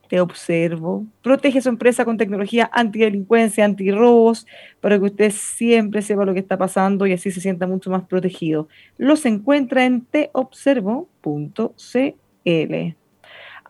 te 0.08 0.20
observo. 0.20 1.06
Protege 1.22 1.60
su 1.60 1.68
empresa 1.68 2.04
con 2.04 2.16
tecnología 2.16 2.70
antidelincuencia, 2.72 3.64
antirrobos, 3.64 4.46
para 4.80 4.98
que 4.98 5.04
usted 5.04 5.30
siempre 5.30 6.02
sepa 6.02 6.24
lo 6.24 6.34
que 6.34 6.40
está 6.40 6.56
pasando 6.56 7.06
y 7.06 7.12
así 7.12 7.30
se 7.30 7.40
sienta 7.40 7.66
mucho 7.66 7.90
más 7.90 8.04
protegido. 8.04 8.68
Los 8.96 9.26
encuentra 9.26 9.84
en 9.84 10.04
teobservo.cl. 10.06 11.06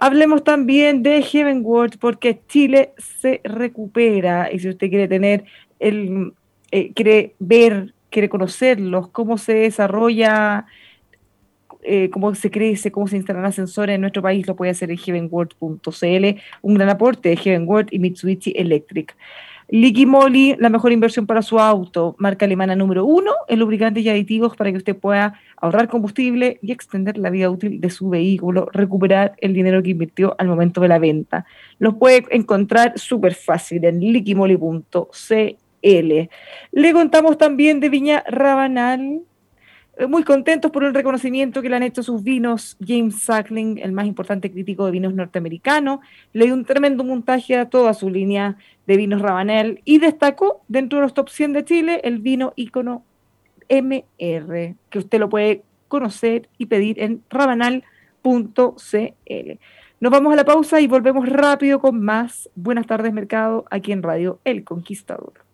Hablemos 0.00 0.44
también 0.44 1.02
de 1.02 1.22
Heaven 1.22 1.62
World 1.64 1.98
porque 1.98 2.40
Chile 2.46 2.92
se 2.98 3.40
recupera 3.42 4.52
y 4.52 4.60
si 4.60 4.68
usted 4.68 4.88
quiere 4.88 5.08
tener 5.08 5.44
el, 5.80 6.32
eh, 6.70 6.92
quiere 6.92 7.34
ver, 7.40 7.94
quiere 8.10 8.28
conocerlos, 8.28 9.08
cómo 9.08 9.38
se 9.38 9.54
desarrolla 9.54 10.66
eh, 11.82 12.10
cómo 12.10 12.34
se 12.34 12.50
crece, 12.50 12.90
cómo 12.90 13.06
se 13.06 13.16
instalan 13.16 13.44
ascensores 13.44 13.94
en 13.94 14.00
nuestro 14.00 14.22
país, 14.22 14.46
lo 14.46 14.56
puede 14.56 14.70
hacer 14.70 14.90
en 14.90 14.98
heavenworld.cl, 14.98 16.40
un 16.62 16.74
gran 16.74 16.88
aporte 16.88 17.28
de 17.28 17.36
Heavenworld 17.36 17.88
y 17.92 17.98
Mitsubishi 17.98 18.52
Electric. 18.56 19.16
Liqui 19.70 20.06
Moly, 20.06 20.56
la 20.58 20.70
mejor 20.70 20.92
inversión 20.92 21.26
para 21.26 21.42
su 21.42 21.58
auto, 21.58 22.16
marca 22.18 22.46
alemana 22.46 22.74
número 22.74 23.04
uno 23.04 23.32
en 23.48 23.58
lubricantes 23.58 24.02
y 24.02 24.08
aditivos 24.08 24.56
para 24.56 24.70
que 24.70 24.78
usted 24.78 24.96
pueda 24.96 25.38
ahorrar 25.58 25.88
combustible 25.88 26.58
y 26.62 26.72
extender 26.72 27.18
la 27.18 27.28
vida 27.28 27.50
útil 27.50 27.78
de 27.78 27.90
su 27.90 28.08
vehículo, 28.08 28.70
recuperar 28.72 29.34
el 29.42 29.52
dinero 29.52 29.82
que 29.82 29.90
invirtió 29.90 30.34
al 30.38 30.48
momento 30.48 30.80
de 30.80 30.88
la 30.88 30.98
venta. 30.98 31.44
Los 31.78 31.96
puede 31.96 32.24
encontrar 32.30 32.98
súper 32.98 33.34
fácil 33.34 33.84
en 33.84 34.00
liquimoli.cl. 34.00 35.18
Le 36.72 36.92
contamos 36.94 37.36
también 37.36 37.80
de 37.80 37.90
Viña 37.90 38.24
Rabanal, 38.26 39.20
muy 40.06 40.22
contentos 40.22 40.70
por 40.70 40.84
el 40.84 40.94
reconocimiento 40.94 41.60
que 41.60 41.68
le 41.68 41.76
han 41.76 41.82
hecho 41.82 42.02
sus 42.02 42.22
vinos. 42.22 42.76
James 42.86 43.22
Sackling, 43.22 43.78
el 43.78 43.92
más 43.92 44.06
importante 44.06 44.50
crítico 44.50 44.86
de 44.86 44.92
vinos 44.92 45.14
norteamericano, 45.14 46.00
le 46.32 46.44
dio 46.44 46.54
un 46.54 46.64
tremendo 46.64 47.02
montaje 47.02 47.56
a 47.56 47.68
toda 47.68 47.94
su 47.94 48.08
línea 48.08 48.56
de 48.86 48.96
vinos 48.96 49.20
Rabanel 49.20 49.80
y 49.84 49.98
destacó 49.98 50.62
dentro 50.68 50.98
de 50.98 51.02
los 51.02 51.14
top 51.14 51.28
100 51.28 51.52
de 51.52 51.64
Chile 51.64 52.00
el 52.04 52.18
vino 52.18 52.52
ícono 52.54 53.04
MR, 53.68 54.76
que 54.90 54.98
usted 54.98 55.18
lo 55.18 55.28
puede 55.28 55.62
conocer 55.88 56.48
y 56.58 56.66
pedir 56.66 57.00
en 57.02 57.22
rabanal.cl. 57.30 57.82
Nos 60.00 60.12
vamos 60.12 60.32
a 60.32 60.36
la 60.36 60.44
pausa 60.44 60.80
y 60.80 60.86
volvemos 60.86 61.28
rápido 61.28 61.80
con 61.80 62.00
más 62.00 62.48
Buenas 62.54 62.86
tardes 62.86 63.12
Mercado 63.12 63.64
aquí 63.70 63.90
en 63.90 64.02
Radio 64.02 64.38
El 64.44 64.62
Conquistador. 64.62 65.47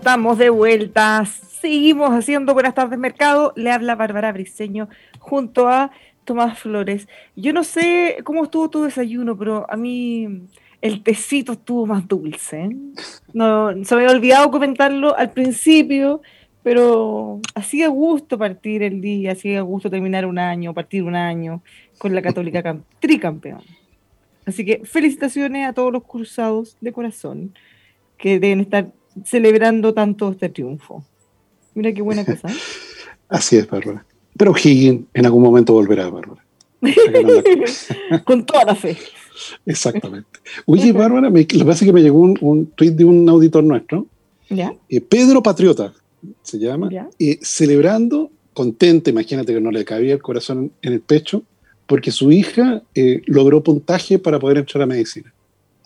Estamos 0.00 0.38
de 0.38 0.48
vuelta. 0.48 1.26
Seguimos 1.26 2.10
haciendo 2.12 2.54
Buenas 2.54 2.74
tardes 2.74 2.98
Mercado. 2.98 3.52
Le 3.54 3.70
habla 3.70 3.96
Bárbara 3.96 4.32
Briseño 4.32 4.88
junto 5.18 5.68
a 5.68 5.90
Tomás 6.24 6.58
Flores. 6.58 7.06
Yo 7.36 7.52
no 7.52 7.64
sé 7.64 8.16
cómo 8.24 8.44
estuvo 8.44 8.70
tu 8.70 8.82
desayuno, 8.82 9.36
pero 9.36 9.70
a 9.70 9.76
mí 9.76 10.48
el 10.80 11.02
tecito 11.02 11.52
estuvo 11.52 11.84
más 11.84 12.08
dulce. 12.08 12.70
No, 13.34 13.72
se 13.84 13.94
me 13.94 14.04
había 14.04 14.16
olvidado 14.16 14.50
comentarlo 14.50 15.14
al 15.18 15.32
principio, 15.32 16.22
pero 16.62 17.38
así 17.54 17.82
a 17.82 17.88
gusto 17.88 18.38
partir 18.38 18.82
el 18.82 19.02
día, 19.02 19.32
así 19.32 19.54
a 19.54 19.60
gusto 19.60 19.90
terminar 19.90 20.24
un 20.24 20.38
año, 20.38 20.72
partir 20.72 21.02
un 21.02 21.14
año 21.14 21.62
con 21.98 22.14
la 22.14 22.22
Católica 22.22 22.78
tricampeón. 23.00 23.60
Así 24.46 24.64
que 24.64 24.80
felicitaciones 24.82 25.68
a 25.68 25.74
todos 25.74 25.92
los 25.92 26.04
cruzados 26.04 26.78
de 26.80 26.90
corazón 26.90 27.52
que 28.16 28.40
deben 28.40 28.60
estar 28.60 28.92
celebrando 29.24 29.94
tanto 29.94 30.30
este 30.30 30.48
triunfo. 30.48 31.04
Mira 31.74 31.92
qué 31.92 32.02
buena 32.02 32.24
cosa. 32.24 32.48
Así 33.28 33.56
es, 33.56 33.68
Bárbara. 33.68 34.04
Pero 34.36 34.54
Higgins 34.56 35.06
en 35.14 35.26
algún 35.26 35.42
momento 35.42 35.72
volverá, 35.72 36.08
Bárbara. 36.08 36.44
Con 38.24 38.46
toda 38.46 38.64
la 38.64 38.74
fe. 38.74 38.96
Exactamente. 39.66 40.28
Oye, 40.66 40.92
Bárbara, 40.92 41.30
lo 41.30 41.34
que 41.46 41.64
pasa 41.64 41.84
es 41.84 41.88
que 41.88 41.92
me 41.92 42.02
llegó 42.02 42.20
un, 42.20 42.36
un 42.40 42.66
tweet 42.66 42.92
de 42.92 43.04
un 43.04 43.28
auditor 43.28 43.62
nuestro, 43.64 44.06
¿Ya? 44.50 44.74
Eh, 44.88 45.00
Pedro 45.00 45.42
Patriota 45.42 45.94
se 46.42 46.58
llama, 46.58 46.90
y 47.18 47.38
celebrando, 47.40 48.30
contento, 48.52 49.08
imagínate 49.08 49.54
que 49.54 49.60
no 49.60 49.70
le 49.70 49.84
cabía 49.84 50.12
el 50.14 50.22
corazón 50.22 50.72
en 50.82 50.92
el 50.92 51.00
pecho, 51.00 51.44
porque 51.86 52.10
su 52.10 52.30
hija 52.30 52.82
eh, 52.94 53.22
logró 53.26 53.62
puntaje 53.62 54.18
para 54.18 54.38
poder 54.38 54.58
entrar 54.58 54.82
a 54.82 54.86
medicina. 54.86 55.32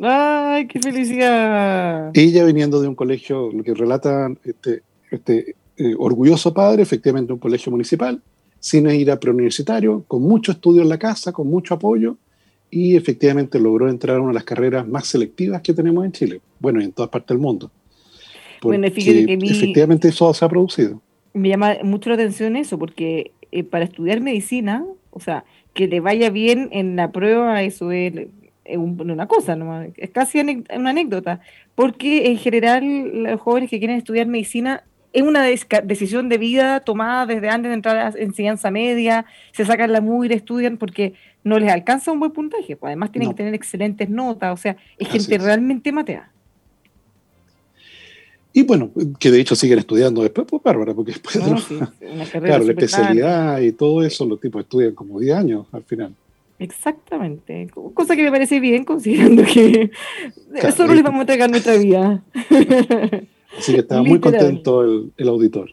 ¡Ay, 0.06 0.66
qué 0.66 0.80
felicidad! 0.80 2.10
Ella 2.12 2.44
viniendo 2.44 2.78
de 2.82 2.88
un 2.88 2.94
colegio, 2.94 3.50
lo 3.50 3.64
que 3.64 3.72
relata 3.72 4.30
este, 4.44 4.82
este 5.10 5.56
eh, 5.78 5.94
orgulloso 5.96 6.52
padre, 6.52 6.82
efectivamente 6.82 7.32
un 7.32 7.38
colegio 7.38 7.72
municipal, 7.72 8.20
sin 8.60 8.90
ir 8.90 9.10
a 9.10 9.18
preuniversitario, 9.18 10.04
con 10.06 10.20
mucho 10.20 10.52
estudio 10.52 10.82
en 10.82 10.90
la 10.90 10.98
casa, 10.98 11.32
con 11.32 11.48
mucho 11.48 11.72
apoyo, 11.72 12.18
y 12.70 12.96
efectivamente 12.96 13.58
logró 13.58 13.88
entrar 13.88 14.18
a 14.18 14.20
una 14.20 14.28
de 14.28 14.34
las 14.34 14.44
carreras 14.44 14.86
más 14.86 15.06
selectivas 15.06 15.62
que 15.62 15.72
tenemos 15.72 16.04
en 16.04 16.12
Chile, 16.12 16.40
bueno, 16.60 16.82
y 16.82 16.84
en 16.84 16.92
todas 16.92 17.10
partes 17.10 17.28
del 17.28 17.38
mundo. 17.38 17.70
Bueno, 18.60 18.90
fíjate 18.90 19.24
que 19.24 19.46
efectivamente 19.46 20.08
eso 20.08 20.34
se 20.34 20.44
ha 20.44 20.48
producido. 20.50 21.00
Me 21.32 21.48
llama 21.48 21.76
mucho 21.82 22.10
la 22.10 22.16
atención 22.16 22.56
eso, 22.56 22.78
porque 22.78 23.32
eh, 23.52 23.64
para 23.64 23.86
estudiar 23.86 24.20
medicina, 24.20 24.84
o 25.10 25.20
sea, 25.20 25.46
que 25.72 25.88
le 25.88 26.00
vaya 26.00 26.28
bien 26.28 26.68
en 26.72 26.94
la 26.94 27.10
prueba, 27.10 27.62
eso 27.62 27.90
es 27.90 28.12
es 28.64 28.78
una 28.78 29.26
cosa, 29.26 29.56
es 29.96 30.10
casi 30.10 30.40
una 30.40 30.90
anécdota, 30.90 31.40
porque 31.74 32.26
en 32.30 32.38
general 32.38 33.24
los 33.24 33.40
jóvenes 33.40 33.70
que 33.70 33.78
quieren 33.78 33.96
estudiar 33.96 34.26
medicina 34.26 34.84
es 35.12 35.22
una 35.22 35.44
decisión 35.44 36.28
de 36.28 36.38
vida 36.38 36.80
tomada 36.80 37.26
desde 37.26 37.48
antes 37.48 37.70
de 37.70 37.74
entrar 37.74 37.96
a 37.96 38.18
enseñanza 38.18 38.72
media, 38.72 39.26
se 39.52 39.64
sacan 39.64 39.92
la 39.92 40.00
mugre, 40.00 40.34
estudian 40.34 40.76
porque 40.76 41.14
no 41.44 41.58
les 41.60 41.70
alcanza 41.70 42.10
un 42.10 42.18
buen 42.18 42.32
puntaje, 42.32 42.74
pues 42.74 42.88
además 42.88 43.12
tienen 43.12 43.28
que 43.28 43.36
tener 43.36 43.54
excelentes 43.54 44.10
notas, 44.10 44.52
o 44.52 44.56
sea, 44.56 44.76
es 44.98 45.08
gente 45.08 45.38
realmente 45.38 45.92
matea. 45.92 46.30
Y 48.56 48.62
bueno, 48.62 48.90
que 49.18 49.30
de 49.30 49.40
hecho 49.40 49.54
siguen 49.54 49.80
estudiando 49.80 50.22
después, 50.22 50.46
pues 50.48 50.62
Bárbara, 50.62 50.94
porque 50.94 51.12
después 51.12 51.36
claro, 52.32 52.64
la 52.64 52.70
especialidad 52.70 53.60
y 53.60 53.72
todo 53.72 54.04
eso, 54.04 54.24
los 54.24 54.40
tipos 54.40 54.62
estudian 54.62 54.94
como 54.94 55.20
10 55.20 55.36
años 55.36 55.66
al 55.72 55.82
final. 55.84 56.14
Exactamente, 56.58 57.68
cosa 57.94 58.14
que 58.14 58.22
me 58.22 58.30
parece 58.30 58.60
bien 58.60 58.84
considerando 58.84 59.42
que 59.42 59.90
eso 60.54 60.86
no 60.86 60.94
les 60.94 61.02
vamos 61.02 61.18
a 61.18 61.22
entregar 61.22 61.50
nuestra 61.50 61.76
vida. 61.76 62.22
Así 63.58 63.72
que 63.72 63.80
estaba 63.80 64.02
muy 64.02 64.20
contento 64.20 64.82
el, 64.82 65.28
auditor. 65.28 65.70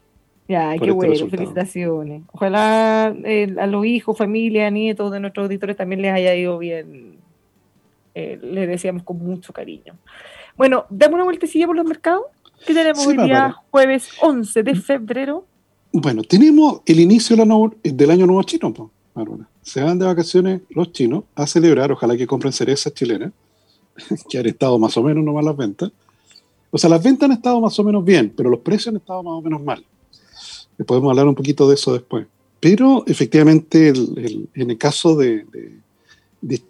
Ya, 0.47 0.71
qué 0.71 0.75
este 0.75 0.91
bueno, 0.91 1.27
felicitaciones. 1.29 2.23
Ojalá 2.31 3.15
eh, 3.23 3.55
a 3.59 3.67
los 3.67 3.85
hijos, 3.85 4.17
familia, 4.17 4.69
nietos 4.69 5.11
de 5.11 5.19
nuestros 5.19 5.45
auditores 5.45 5.77
también 5.77 6.01
les 6.01 6.13
haya 6.13 6.35
ido 6.35 6.57
bien. 6.57 7.17
Eh, 8.13 8.39
les 8.41 8.67
deseamos 8.67 9.03
con 9.03 9.19
mucho 9.19 9.53
cariño. 9.53 9.95
Bueno, 10.57 10.85
damos 10.89 11.15
una 11.15 11.23
vueltecilla 11.23 11.67
por 11.67 11.75
los 11.75 11.85
mercados. 11.85 12.25
¿Qué 12.65 12.73
tenemos 12.73 13.05
hoy 13.05 13.17
día, 13.17 13.55
jueves 13.69 14.09
11 14.19 14.63
de 14.63 14.75
febrero? 14.75 15.45
Bueno, 15.93 16.23
tenemos 16.23 16.81
el 16.85 16.99
inicio 16.99 17.35
del 17.35 18.11
año 18.11 18.25
nuevo 18.25 18.43
chino, 18.43 18.91
Bárbara 19.13 19.50
se 19.61 19.81
van 19.81 19.99
de 19.99 20.05
vacaciones 20.05 20.61
los 20.69 20.91
chinos 20.91 21.23
a 21.35 21.45
celebrar, 21.45 21.91
ojalá 21.91 22.17
que 22.17 22.27
compren 22.27 22.53
cerezas 22.53 22.93
chilenas, 22.93 23.31
que 24.29 24.37
han 24.37 24.45
estado 24.47 24.77
más 24.79 24.95
o 24.97 25.03
menos 25.03 25.23
nomás 25.23 25.45
las 25.45 25.55
ventas. 25.55 25.91
O 26.71 26.77
sea, 26.77 26.89
las 26.89 27.03
ventas 27.03 27.29
han 27.29 27.35
estado 27.35 27.59
más 27.59 27.77
o 27.77 27.83
menos 27.83 28.03
bien, 28.03 28.33
pero 28.35 28.49
los 28.49 28.59
precios 28.59 28.87
han 28.87 28.97
estado 28.97 29.21
más 29.23 29.33
o 29.33 29.41
menos 29.41 29.61
mal. 29.61 29.85
Podemos 30.85 31.11
hablar 31.11 31.27
un 31.27 31.35
poquito 31.35 31.67
de 31.67 31.75
eso 31.75 31.93
después. 31.93 32.25
Pero 32.59 33.03
efectivamente, 33.07 33.89
en 33.89 34.69
el 34.69 34.77
caso 34.77 35.15
de, 35.15 35.45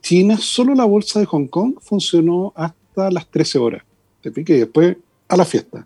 China, 0.02 0.38
solo 0.38 0.74
la 0.74 0.86
bolsa 0.86 1.20
de 1.20 1.26
Hong 1.26 1.48
Kong 1.48 1.76
funcionó 1.82 2.52
hasta 2.56 3.12
las 3.12 3.28
13 3.30 3.60
horas. 3.60 3.84
Te 4.22 4.32
pique 4.32 4.56
y 4.56 4.60
después 4.60 4.98
a 5.28 5.38
la 5.38 5.46
fiesta. 5.46 5.86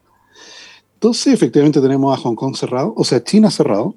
Entonces, 0.93 1.33
efectivamente, 1.33 1.81
tenemos 1.81 2.17
a 2.17 2.21
Hong 2.21 2.35
Kong 2.35 2.55
cerrado, 2.55 2.93
o 2.95 3.03
sea, 3.03 3.23
China 3.23 3.51
cerrado. 3.51 3.95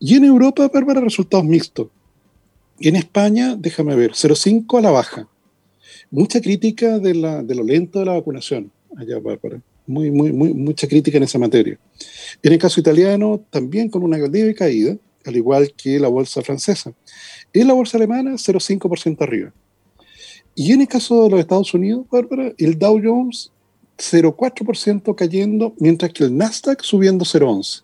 Y 0.00 0.16
en 0.16 0.24
Europa, 0.24 0.68
para 0.68 1.00
resultados 1.00 1.44
mixtos. 1.44 1.88
Y 2.78 2.88
en 2.88 2.96
España, 2.96 3.56
déjame 3.56 3.94
ver, 3.94 4.12
0,5 4.12 4.78
a 4.78 4.82
la 4.82 4.90
baja. 4.90 5.28
Mucha 6.10 6.40
crítica 6.40 6.98
de, 6.98 7.14
la, 7.14 7.42
de, 7.42 7.54
lo 7.54 7.62
lento 7.62 8.00
de 8.00 8.06
la 8.06 8.12
vacunación 8.12 8.70
allá, 8.96 9.18
Bárbara. 9.18 9.60
Muy, 9.86 10.10
muy, 10.10 10.32
muy, 10.32 10.54
mucha 10.54 10.88
crítica 10.88 11.18
en 11.18 11.24
esa 11.24 11.38
materia. 11.38 11.78
En 12.42 12.52
el 12.52 12.58
caso 12.58 12.80
italiano, 12.80 13.44
también 13.50 13.88
con 13.88 14.02
una 14.02 14.16
leve 14.16 14.54
caída, 14.54 14.96
al 15.24 15.36
igual 15.36 15.72
que 15.72 15.98
la 16.00 16.08
bolsa 16.08 16.42
francesa. 16.42 16.92
En 17.52 17.68
la 17.68 17.74
bolsa 17.74 17.96
alemana, 17.96 18.32
0,5% 18.32 19.22
arriba. 19.22 19.52
Y 20.54 20.72
en 20.72 20.80
el 20.82 20.88
caso 20.88 21.24
de 21.24 21.30
los 21.30 21.40
Estados 21.40 21.74
Unidos, 21.74 22.06
Bárbara, 22.10 22.52
el 22.58 22.78
Dow 22.78 23.00
Jones 23.02 23.50
0,4% 23.96 25.14
cayendo, 25.14 25.74
mientras 25.78 26.12
que 26.12 26.24
el 26.24 26.36
Nasdaq 26.36 26.82
subiendo 26.82 27.24
0,11%. 27.24 27.82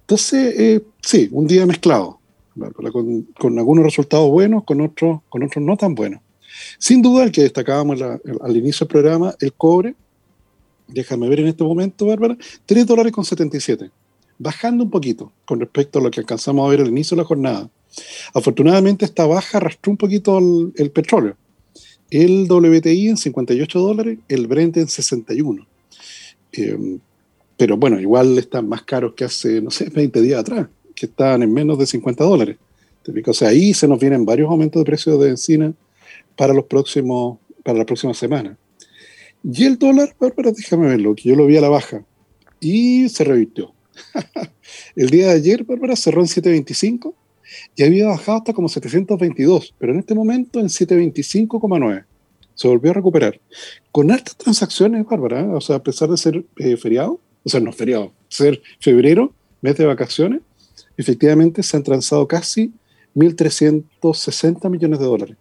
Entonces, 0.00 0.54
eh, 0.58 0.80
sí, 1.02 1.28
un 1.32 1.46
día 1.46 1.66
mezclado 1.66 2.17
con, 3.38 3.58
algunos 3.58 3.84
resultados 3.84 4.28
buenos, 4.30 4.64
con 4.64 4.80
otros, 4.80 5.20
con 5.28 5.42
otros 5.42 5.64
no 5.64 5.76
tan 5.76 5.94
buenos. 5.94 6.20
Sin 6.78 7.02
duda, 7.02 7.24
el 7.24 7.32
que 7.32 7.42
destacábamos 7.42 8.00
al 8.02 8.56
inicio 8.56 8.86
del 8.86 8.88
programa, 8.88 9.34
el 9.40 9.52
cobre, 9.52 9.94
déjame 10.88 11.28
ver 11.28 11.40
en 11.40 11.48
este 11.48 11.64
momento, 11.64 12.06
Bárbara, 12.06 12.36
3 12.66 12.86
dólares 12.86 13.12
con 13.12 13.24
77, 13.24 13.90
bajando 14.38 14.84
un 14.84 14.90
poquito 14.90 15.32
con 15.44 15.60
respecto 15.60 15.98
a 15.98 16.02
lo 16.02 16.10
que 16.10 16.20
alcanzamos 16.20 16.66
a 16.66 16.70
ver 16.70 16.80
al 16.80 16.88
inicio 16.88 17.16
de 17.16 17.22
la 17.22 17.26
jornada. 17.26 17.70
Afortunadamente, 18.34 19.04
esta 19.04 19.26
baja 19.26 19.58
arrastró 19.58 19.90
un 19.90 19.96
poquito 19.96 20.38
el, 20.38 20.90
petróleo. 20.90 21.36
El 22.10 22.50
WTI 22.50 23.08
en 23.08 23.16
58 23.16 23.78
dólares, 23.78 24.18
el 24.28 24.46
Brent 24.46 24.76
en 24.78 24.88
61. 24.88 25.66
Eh, 26.52 26.98
pero 27.56 27.76
bueno, 27.76 28.00
igual 28.00 28.38
están 28.38 28.68
más 28.68 28.82
caros 28.82 29.14
que 29.14 29.24
hace, 29.24 29.60
no 29.60 29.70
sé, 29.70 29.90
20 29.90 30.20
días 30.22 30.40
atrás 30.40 30.68
que 30.98 31.06
estaban 31.06 31.42
en 31.42 31.52
menos 31.52 31.78
de 31.78 31.86
50 31.86 32.24
dólares. 32.24 32.56
O 33.26 33.32
sea, 33.32 33.48
ahí 33.48 33.72
se 33.72 33.88
nos 33.88 33.98
vienen 33.98 34.24
varios 34.24 34.50
aumentos 34.50 34.80
de 34.80 34.84
precios 34.84 35.18
de 35.20 35.30
encina 35.30 35.72
para 36.36 36.52
los 36.52 36.64
próximos, 36.64 37.38
para 37.64 37.78
la 37.78 37.86
próxima 37.86 38.12
semana. 38.14 38.56
Y 39.42 39.64
el 39.64 39.78
dólar, 39.78 40.14
Bárbara, 40.18 40.52
déjame 40.52 40.88
verlo, 40.88 41.14
que 41.14 41.28
yo 41.28 41.36
lo 41.36 41.46
vi 41.46 41.56
a 41.56 41.60
la 41.60 41.68
baja 41.68 42.04
y 42.60 43.08
se 43.08 43.24
revirtió. 43.24 43.72
el 44.96 45.10
día 45.10 45.28
de 45.28 45.32
ayer, 45.32 45.64
Bárbara, 45.64 45.96
cerró 45.96 46.20
en 46.20 46.26
7.25 46.26 47.14
y 47.76 47.82
había 47.82 48.08
bajado 48.08 48.38
hasta 48.38 48.52
como 48.52 48.68
722, 48.68 49.74
pero 49.78 49.92
en 49.92 50.00
este 50.00 50.14
momento 50.14 50.60
en 50.60 50.66
725,9. 50.66 52.04
Se 52.54 52.68
volvió 52.68 52.90
a 52.90 52.94
recuperar. 52.94 53.40
Con 53.92 54.10
altas 54.10 54.36
transacciones, 54.36 55.06
Bárbara, 55.06 55.44
o 55.54 55.60
sea, 55.60 55.76
a 55.76 55.82
pesar 55.82 56.10
de 56.10 56.16
ser 56.16 56.44
eh, 56.58 56.76
feriado, 56.76 57.20
o 57.44 57.48
sea, 57.48 57.60
no 57.60 57.72
feriado, 57.72 58.12
ser 58.28 58.60
febrero, 58.80 59.32
mes 59.62 59.76
de 59.76 59.86
vacaciones, 59.86 60.40
efectivamente 60.98 61.62
se 61.62 61.76
han 61.76 61.82
transado 61.82 62.28
casi 62.28 62.72
1.360 63.14 64.68
millones 64.68 64.98
de 64.98 65.04
dólares. 65.06 65.36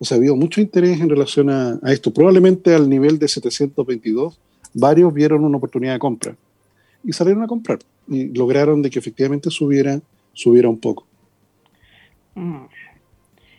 O 0.00 0.04
sea, 0.04 0.16
ha 0.16 0.18
habido 0.18 0.34
mucho 0.34 0.60
interés 0.60 0.98
en 1.00 1.10
relación 1.10 1.50
a, 1.50 1.78
esto. 1.84 2.12
Probablemente 2.12 2.74
al 2.74 2.88
nivel 2.88 3.18
de 3.18 3.28
722, 3.28 4.40
varios 4.74 5.12
vieron 5.12 5.44
una 5.44 5.58
oportunidad 5.58 5.92
de 5.92 5.98
compra 5.98 6.36
y 7.04 7.12
salieron 7.12 7.42
a 7.42 7.46
comprar 7.46 7.78
y 8.08 8.28
lograron 8.28 8.82
de 8.82 8.90
que 8.90 8.98
efectivamente 8.98 9.50
subiera, 9.50 10.00
subiera 10.32 10.68
un 10.68 10.78
poco. 10.78 11.04
Mm. 12.34 12.64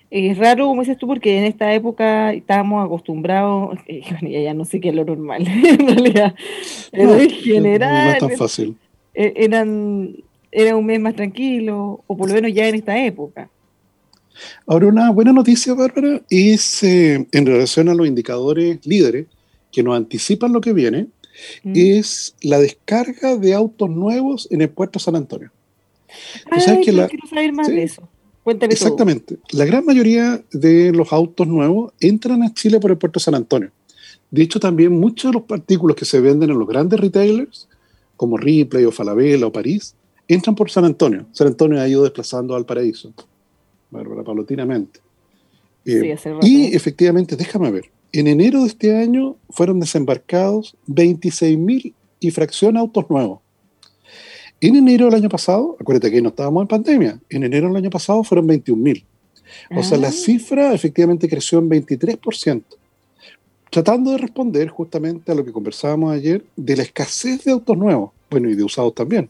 Es 0.10 0.38
raro, 0.38 0.68
como 0.68 0.82
dices 0.82 0.98
tú, 0.98 1.08
porque 1.08 1.38
en 1.38 1.46
esta 1.46 1.74
época 1.74 2.34
estábamos 2.34 2.86
acostumbrados, 2.86 3.80
eh, 3.88 4.02
ya 4.44 4.54
no 4.54 4.66
sé 4.66 4.82
qué 4.82 4.90
es 4.90 4.96
lo 4.96 5.06
normal, 5.06 5.48
en 5.48 5.88
realidad, 5.88 6.36
pero 6.92 7.16
en 7.16 7.30
general... 7.30 8.06
No 8.06 8.12
es 8.12 8.20
tan 8.20 8.32
fácil. 8.32 8.76
E, 9.14 9.34
eran, 9.38 10.16
era 10.52 10.76
un 10.76 10.86
mes 10.86 11.00
más 11.00 11.16
tranquilo, 11.16 12.04
o 12.08 12.18
por 12.18 12.28
lo 12.28 12.36
menos 12.36 12.54
ya 12.54 12.68
en 12.68 12.76
esta 12.76 13.04
época. 13.04 13.50
Ahora, 14.66 14.88
una 14.88 15.12
buena 15.12 15.34
noticia, 15.34 15.74
Bárbara, 15.74 16.22
es 16.30 16.84
eh, 16.84 17.28
en 17.32 17.46
relación 17.46 17.90
a 17.90 17.94
los 17.94 18.08
indicadores 18.08 18.86
líderes 18.86 19.28
que 19.72 19.84
nos 19.84 19.96
anticipan 19.96 20.54
lo 20.54 20.62
que 20.62 20.74
viene, 20.74 21.08
mm. 21.64 21.74
es 21.76 22.36
la 22.42 22.60
descarga 22.60 23.38
de 23.38 23.54
autos 23.54 23.90
nuevos 23.90 24.48
en 24.52 24.62
el 24.62 24.70
puerto 24.70 25.00
San 25.00 25.16
Antonio. 25.16 25.52
Ay, 26.50 26.82
quiero 26.84 27.08
saber 27.30 27.54
más 27.54 27.68
de 27.68 27.84
eso. 27.84 28.08
Exactamente. 28.46 29.38
La 29.52 29.66
gran 29.66 29.86
mayoría 29.86 30.44
de 30.52 30.92
los 30.92 31.14
autos 31.14 31.48
nuevos 31.48 31.94
entran 32.00 32.42
a 32.44 32.54
Chile 32.54 32.80
por 32.80 32.92
el 32.92 32.98
puerto 32.98 33.20
San 33.20 33.36
Antonio. 33.36 33.72
De 34.32 34.42
hecho, 34.42 34.60
también 34.60 35.00
muchos 35.00 35.32
de 35.32 35.40
los 35.40 35.50
artículos 35.52 35.96
que 35.96 36.06
se 36.06 36.20
venden 36.20 36.50
en 36.50 36.58
los 36.58 36.68
grandes 36.68 37.00
retailers, 37.00 37.68
como 38.18 38.38
Ripley 38.38 38.86
o 38.86 38.92
Falabella 38.92 39.46
o 39.46 39.52
París, 39.52 39.96
entran 40.34 40.56
por 40.56 40.70
San 40.70 40.86
Antonio. 40.86 41.26
San 41.32 41.48
Antonio 41.48 41.80
ha 41.80 41.88
ido 41.88 42.04
desplazando 42.04 42.56
al 42.56 42.66
paraíso, 42.66 43.14
Bárbara, 43.90 44.24
paulatinamente. 44.24 45.00
Eh, 45.86 46.16
y 46.42 46.76
efectivamente, 46.76 47.36
déjame 47.36 47.72
ver, 47.72 47.86
en 48.14 48.28
enero 48.28 48.62
de 48.62 48.68
este 48.68 48.96
año 48.96 49.38
fueron 49.50 49.80
desembarcados 49.80 50.76
26.000 50.88 51.94
y 52.20 52.32
fracción 52.32 52.78
autos 52.78 53.10
nuevos. 53.10 53.40
En 54.60 54.76
enero 54.76 55.06
del 55.06 55.16
año 55.16 55.30
pasado, 55.30 55.76
acuérdate 55.80 56.12
que 56.12 56.22
no 56.22 56.30
estábamos 56.30 56.62
en 56.62 56.68
pandemia, 56.68 57.20
en 57.30 57.44
enero 57.44 57.68
del 57.68 57.78
año 57.78 57.90
pasado 57.90 58.24
fueron 58.24 58.48
21.000. 58.48 59.04
O 59.76 59.84
sea, 59.84 59.98
la 59.98 60.10
ah. 60.10 60.12
cifra 60.12 60.74
efectivamente 60.74 61.28
creció 61.28 61.60
en 61.60 61.70
23%, 61.70 62.64
tratando 63.70 64.12
de 64.12 64.18
responder 64.18 64.70
justamente 64.70 65.32
a 65.32 65.36
lo 65.36 65.44
que 65.44 65.52
conversábamos 65.52 66.14
ayer 66.14 66.46
de 66.56 66.78
la 66.78 66.84
escasez 66.84 67.44
de 67.44 67.52
autos 67.52 67.78
nuevos, 67.78 68.12
bueno, 68.30 68.50
y 68.50 68.56
de 68.56 68.64
usados 68.64 68.94
también, 68.94 69.30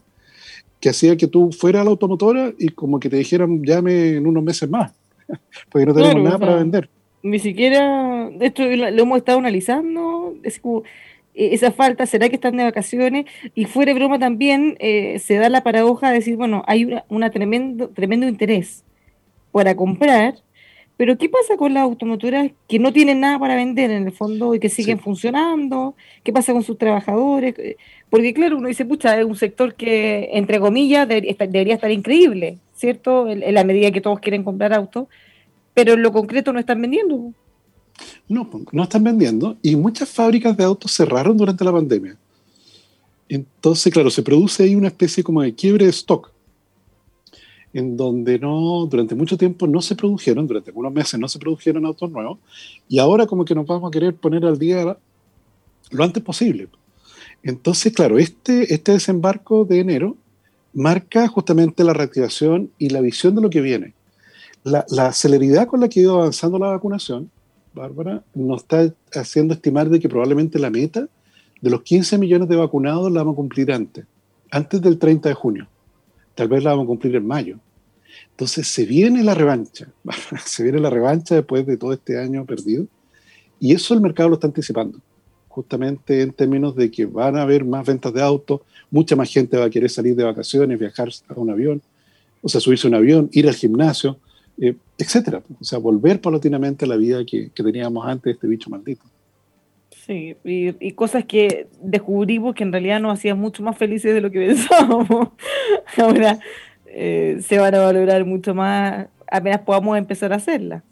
que 0.82 0.90
hacía 0.90 1.16
que 1.16 1.28
tú 1.28 1.52
fueras 1.52 1.82
a 1.82 1.84
la 1.84 1.90
automotora 1.90 2.52
y 2.58 2.68
como 2.70 2.98
que 2.98 3.08
te 3.08 3.16
dijeran, 3.16 3.62
llame 3.62 4.16
en 4.16 4.26
unos 4.26 4.42
meses 4.42 4.68
más, 4.68 4.92
porque 5.70 5.86
no 5.86 5.94
tenemos 5.94 6.22
nada 6.22 6.38
para 6.38 6.56
vender. 6.56 6.90
Ni 7.22 7.38
siquiera, 7.38 8.28
esto 8.40 8.64
lo, 8.64 8.90
lo 8.90 9.02
hemos 9.02 9.18
estado 9.18 9.38
analizando, 9.38 10.34
es 10.42 10.58
como 10.58 10.82
e-, 11.34 11.54
esa 11.54 11.70
falta, 11.70 12.04
será 12.04 12.28
que 12.28 12.34
están 12.34 12.56
de 12.56 12.64
vacaciones 12.64 13.26
y 13.54 13.66
fuera 13.66 13.92
de 13.92 13.98
broma 13.98 14.18
también 14.18 14.76
eh, 14.80 15.20
se 15.20 15.36
da 15.36 15.48
la 15.48 15.62
paradoja 15.62 16.08
de 16.08 16.16
decir, 16.16 16.36
bueno, 16.36 16.64
hay 16.66 16.98
una, 17.08 17.30
tremendo, 17.30 17.88
tremendo 17.88 18.26
interés 18.26 18.84
para 19.52 19.76
comprar, 19.76 20.34
pero 20.96 21.16
¿qué 21.16 21.28
pasa 21.28 21.56
con 21.56 21.74
las 21.74 21.82
automotoras 21.82 22.50
que 22.68 22.78
no 22.78 22.92
tienen 22.92 23.20
nada 23.20 23.38
para 23.38 23.56
vender 23.56 23.90
en 23.90 24.06
el 24.06 24.12
fondo 24.12 24.54
y 24.54 24.60
que 24.60 24.68
siguen 24.68 25.00
funcionando? 25.00 25.94
¿Qué 26.22 26.32
pasa 26.32 26.52
con 26.52 26.62
sus 26.62 26.78
trabajadores? 26.78 27.54
Porque 28.10 28.34
claro, 28.34 28.58
uno 28.58 28.68
dice, 28.68 28.84
pucha, 28.84 29.18
es 29.18 29.24
un 29.24 29.36
sector 29.36 29.74
que, 29.74 30.30
entre 30.32 30.60
comillas, 30.60 31.08
debería 31.08 31.74
estar 31.74 31.90
increíble, 31.90 32.58
¿cierto? 32.74 33.28
En, 33.28 33.54
la 33.54 33.64
medida 33.64 33.90
que 33.90 34.00
todos 34.00 34.20
quieren 34.20 34.44
comprar 34.44 34.72
autos, 34.72 35.06
pero 35.74 35.94
en 35.94 36.02
lo 36.02 36.12
concreto 36.12 36.52
no 36.52 36.60
están 36.60 36.80
vendiendo. 36.80 37.32
No, 38.28 38.48
no 38.72 38.82
están 38.82 39.04
vendiendo 39.04 39.56
y 39.62 39.76
muchas 39.76 40.08
fábricas 40.08 40.56
de 40.56 40.64
autos 40.64 40.92
cerraron 40.92 41.36
durante 41.36 41.64
la 41.64 41.72
pandemia. 41.72 42.16
Entonces, 43.28 43.92
claro, 43.92 44.10
se 44.10 44.22
produce 44.22 44.64
ahí 44.64 44.74
una 44.74 44.88
especie 44.88 45.24
como 45.24 45.40
de 45.40 45.54
quiebre 45.54 45.86
de 45.86 45.90
stock, 45.90 46.31
en 47.72 47.96
donde 47.96 48.38
no, 48.38 48.86
durante 48.86 49.14
mucho 49.14 49.38
tiempo 49.38 49.66
no 49.66 49.80
se 49.80 49.96
produjeron, 49.96 50.46
durante 50.46 50.70
algunos 50.70 50.92
meses 50.92 51.18
no 51.18 51.28
se 51.28 51.38
produjeron 51.38 51.86
autos 51.86 52.10
nuevos, 52.10 52.38
y 52.88 52.98
ahora 52.98 53.26
como 53.26 53.44
que 53.44 53.54
nos 53.54 53.66
vamos 53.66 53.88
a 53.88 53.90
querer 53.90 54.14
poner 54.14 54.44
al 54.44 54.58
día 54.58 54.96
lo 55.90 56.04
antes 56.04 56.22
posible. 56.22 56.68
Entonces, 57.42 57.92
claro, 57.92 58.18
este, 58.18 58.72
este 58.72 58.92
desembarco 58.92 59.64
de 59.64 59.80
enero 59.80 60.16
marca 60.72 61.28
justamente 61.28 61.84
la 61.84 61.92
reactivación 61.92 62.70
y 62.78 62.90
la 62.90 63.00
visión 63.00 63.34
de 63.34 63.42
lo 63.42 63.50
que 63.50 63.60
viene. 63.60 63.94
La, 64.64 64.84
la 64.90 65.12
celeridad 65.12 65.66
con 65.66 65.80
la 65.80 65.88
que 65.88 66.00
ha 66.00 66.02
ido 66.04 66.20
avanzando 66.20 66.58
la 66.58 66.68
vacunación 66.68 67.30
Bárbara, 67.74 68.22
nos 68.34 68.62
está 68.62 68.92
haciendo 69.14 69.54
estimar 69.54 69.88
de 69.88 70.00
que 70.00 70.08
probablemente 70.08 70.58
la 70.58 70.70
meta 70.70 71.08
de 71.60 71.70
los 71.70 71.82
15 71.82 72.18
millones 72.18 72.48
de 72.48 72.56
vacunados 72.56 73.10
la 73.10 73.20
vamos 73.20 73.34
a 73.34 73.36
cumplir 73.36 73.72
antes, 73.72 74.04
antes 74.50 74.80
del 74.80 74.98
30 74.98 75.28
de 75.28 75.34
junio. 75.34 75.66
Tal 76.34 76.48
vez 76.48 76.62
la 76.64 76.70
vamos 76.70 76.84
a 76.84 76.86
cumplir 76.88 77.16
en 77.16 77.26
mayo. 77.26 77.58
Entonces 78.30 78.68
se 78.68 78.84
viene 78.84 79.22
la 79.22 79.34
revancha, 79.34 79.88
se 80.44 80.62
viene 80.62 80.80
la 80.80 80.90
revancha 80.90 81.34
después 81.34 81.66
de 81.66 81.76
todo 81.76 81.92
este 81.92 82.18
año 82.18 82.44
perdido. 82.44 82.86
Y 83.60 83.72
eso 83.74 83.94
el 83.94 84.00
mercado 84.00 84.28
lo 84.28 84.34
está 84.34 84.48
anticipando, 84.48 84.98
justamente 85.48 86.22
en 86.22 86.32
términos 86.32 86.74
de 86.74 86.90
que 86.90 87.06
van 87.06 87.36
a 87.36 87.42
haber 87.42 87.64
más 87.64 87.86
ventas 87.86 88.12
de 88.12 88.20
autos, 88.20 88.60
mucha 88.90 89.14
más 89.14 89.30
gente 89.30 89.56
va 89.56 89.66
a 89.66 89.70
querer 89.70 89.88
salir 89.88 90.16
de 90.16 90.24
vacaciones, 90.24 90.78
viajar 90.78 91.08
a 91.28 91.34
un 91.34 91.50
avión, 91.50 91.80
o 92.42 92.48
sea, 92.48 92.60
subirse 92.60 92.86
a 92.86 92.90
un 92.90 92.96
avión, 92.96 93.28
ir 93.32 93.46
al 93.48 93.54
gimnasio. 93.54 94.18
Eh, 94.58 94.76
etcétera. 94.98 95.42
O 95.60 95.64
sea, 95.64 95.78
volver 95.78 96.20
paulatinamente 96.20 96.84
a 96.84 96.88
la 96.88 96.96
vida 96.96 97.24
que, 97.24 97.50
teníamos 97.54 98.06
antes 98.06 98.24
de 98.24 98.30
este 98.32 98.46
bicho 98.46 98.70
maldito. 98.70 99.02
Sí, 100.06 100.36
y, 100.44 100.92
cosas 100.92 101.24
que 101.24 101.68
descubrimos 101.80 102.54
que 102.54 102.64
en 102.64 102.72
realidad 102.72 103.00
nos 103.00 103.18
hacían 103.18 103.38
mucho 103.38 103.62
más 103.62 103.78
felices 103.78 104.14
de 104.14 104.20
lo 104.20 104.30
que 104.30 104.46
pensábamos. 104.46 105.28
Ahora 105.96 106.38
eh, 106.86 107.40
se 107.46 107.58
van 107.58 107.74
a 107.74 107.80
valorar 107.80 108.24
mucho 108.24 108.54
más 108.54 109.06
apenas 109.32 109.60
podamos 109.62 109.96
empezar 109.96 110.32
a 110.32 110.36
hacerlas. 110.36 110.82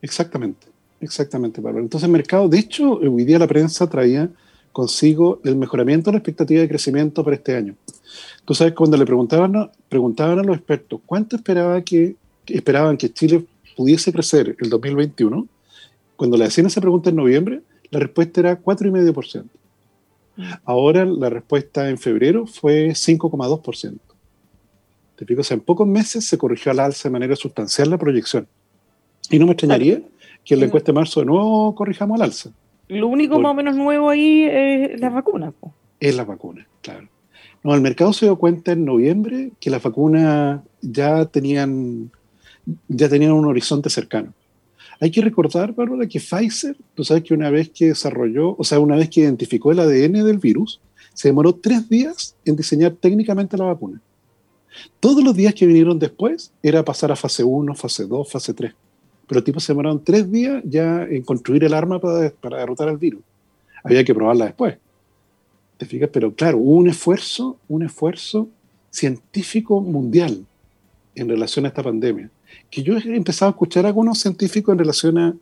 Exactamente, 0.00 0.66
exactamente, 1.00 1.60
Pablo. 1.60 1.80
Entonces, 1.80 2.06
el 2.06 2.12
mercado, 2.12 2.48
de 2.48 2.58
hecho, 2.58 2.94
hoy 2.94 3.24
día 3.24 3.38
la 3.38 3.46
prensa 3.46 3.88
traía 3.88 4.28
consigo 4.72 5.40
el 5.44 5.54
mejoramiento 5.56 6.10
de 6.10 6.14
la 6.14 6.18
expectativa 6.18 6.60
de 6.62 6.68
crecimiento 6.68 7.22
para 7.22 7.36
este 7.36 7.54
año. 7.54 7.76
Tú 8.44 8.54
sabes, 8.54 8.74
cuando 8.74 8.96
le 8.96 9.04
preguntaban, 9.04 9.70
preguntaban 9.88 10.38
a 10.38 10.42
los 10.42 10.56
expertos 10.56 11.00
cuánto 11.06 11.36
esperaba 11.36 11.80
que 11.82 12.16
esperaban 12.46 12.96
que 12.96 13.12
Chile 13.12 13.44
pudiese 13.76 14.12
crecer 14.12 14.56
el 14.60 14.68
2021, 14.68 15.46
cuando 16.16 16.36
le 16.36 16.44
hacían 16.44 16.66
esa 16.66 16.80
pregunta 16.80 17.10
en 17.10 17.16
noviembre, 17.16 17.62
la 17.90 17.98
respuesta 18.00 18.40
era 18.40 18.60
4,5%. 18.60 19.44
Ahora 20.64 21.04
la 21.04 21.30
respuesta 21.30 21.88
en 21.88 21.98
febrero 21.98 22.46
fue 22.46 22.90
5,2%. 22.90 23.98
Te 25.16 25.22
explico, 25.22 25.42
o 25.42 25.44
sea, 25.44 25.54
en 25.56 25.60
pocos 25.60 25.86
meses 25.86 26.24
se 26.24 26.38
corrigió 26.38 26.72
al 26.72 26.80
alza 26.80 27.08
de 27.08 27.12
manera 27.12 27.36
sustancial 27.36 27.90
la 27.90 27.98
proyección. 27.98 28.48
Y 29.30 29.38
no 29.38 29.46
me 29.46 29.52
extrañaría 29.52 30.02
que 30.44 30.54
en 30.54 30.60
la 30.60 30.66
encuesta 30.66 30.92
de 30.92 30.96
marzo 30.96 31.20
de 31.20 31.26
nuevo 31.26 31.74
corrijamos 31.74 32.16
al 32.16 32.26
alza. 32.26 32.50
Lo 32.88 33.06
único 33.06 33.38
más 33.38 33.52
o 33.52 33.54
menos 33.54 33.76
nuevo 33.76 34.10
ahí 34.10 34.42
es 34.44 35.00
la 35.00 35.10
vacuna. 35.10 35.52
Es 36.00 36.16
la 36.16 36.24
vacuna, 36.24 36.66
claro. 36.82 37.08
No, 37.62 37.74
el 37.74 37.80
mercado 37.80 38.12
se 38.12 38.26
dio 38.26 38.36
cuenta 38.36 38.72
en 38.72 38.84
noviembre 38.84 39.52
que 39.58 39.70
las 39.70 39.82
vacunas 39.82 40.60
ya 40.82 41.24
tenían 41.26 42.10
ya 42.88 43.08
tenían 43.08 43.32
un 43.32 43.46
horizonte 43.46 43.88
cercano. 43.88 44.32
Hay 45.00 45.10
que 45.10 45.20
recordar, 45.20 45.74
Bárbara, 45.74 46.06
que 46.06 46.20
Pfizer, 46.20 46.76
tú 46.94 47.04
sabes 47.04 47.24
que 47.24 47.34
una 47.34 47.50
vez 47.50 47.70
que 47.70 47.88
desarrolló, 47.88 48.54
o 48.56 48.64
sea, 48.64 48.78
una 48.78 48.96
vez 48.96 49.10
que 49.10 49.20
identificó 49.20 49.72
el 49.72 49.80
ADN 49.80 50.24
del 50.24 50.38
virus, 50.38 50.80
se 51.12 51.28
demoró 51.28 51.54
tres 51.54 51.88
días 51.88 52.36
en 52.44 52.56
diseñar 52.56 52.92
técnicamente 52.92 53.56
la 53.56 53.64
vacuna. 53.64 54.00
Todos 55.00 55.22
los 55.22 55.36
días 55.36 55.54
que 55.54 55.66
vinieron 55.66 55.98
después 55.98 56.52
era 56.62 56.84
pasar 56.84 57.12
a 57.12 57.16
fase 57.16 57.44
1, 57.44 57.74
fase 57.74 58.06
2, 58.06 58.30
fase 58.30 58.54
3. 58.54 58.74
Pero 59.26 59.38
los 59.38 59.44
tipos 59.44 59.64
se 59.64 59.72
demoraron 59.72 60.02
tres 60.02 60.30
días 60.30 60.62
ya 60.64 61.04
en 61.04 61.22
construir 61.22 61.64
el 61.64 61.74
arma 61.74 62.00
para, 62.00 62.32
derrotar 62.58 62.88
al 62.88 62.98
virus. 62.98 63.22
Había 63.82 64.04
que 64.04 64.14
probarla 64.14 64.46
después. 64.46 64.76
¿Te 65.76 65.86
fijas? 65.86 66.10
Pero 66.12 66.34
claro, 66.34 66.58
hubo 66.58 66.76
un 66.76 66.88
esfuerzo, 66.88 67.58
un 67.68 67.84
esfuerzo 67.84 68.48
científico 68.90 69.80
mundial 69.80 70.44
en 71.14 71.28
relación 71.28 71.64
a 71.64 71.68
esta 71.68 71.82
pandemia 71.82 72.30
que 72.74 72.82
yo 72.82 72.96
he 72.96 73.16
empezado 73.16 73.50
a 73.50 73.52
escuchar 73.52 73.84
a 73.84 73.88
algunos 73.88 74.18
científicos 74.18 74.72
en 74.72 74.80
relación 74.80 75.16
a, 75.16 75.36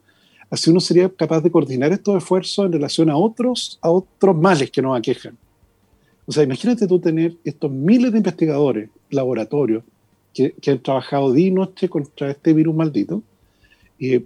si 0.55 0.69
uno 0.69 0.79
sería 0.79 1.09
capaz 1.09 1.41
de 1.41 1.49
coordinar 1.49 1.91
estos 1.91 2.15
esfuerzos 2.15 2.67
en 2.67 2.73
relación 2.73 3.09
a 3.09 3.17
otros, 3.17 3.79
a 3.81 3.89
otros 3.89 4.37
males 4.37 4.69
que 4.69 4.83
nos 4.83 4.95
aquejan. 4.95 5.35
O 6.27 6.31
sea, 6.31 6.43
imagínate 6.43 6.85
tú 6.85 6.99
tener 6.99 7.35
estos 7.43 7.71
miles 7.71 8.11
de 8.11 8.19
investigadores, 8.19 8.89
laboratorios, 9.09 9.83
que, 10.31 10.53
han 10.67 10.83
trabajado 10.83 11.33
día 11.33 11.47
y 11.47 11.51
noche 11.51 11.89
contra 11.89 12.29
este 12.29 12.53
virus 12.53 12.75
maldito, 12.75 13.23
y 13.97 14.23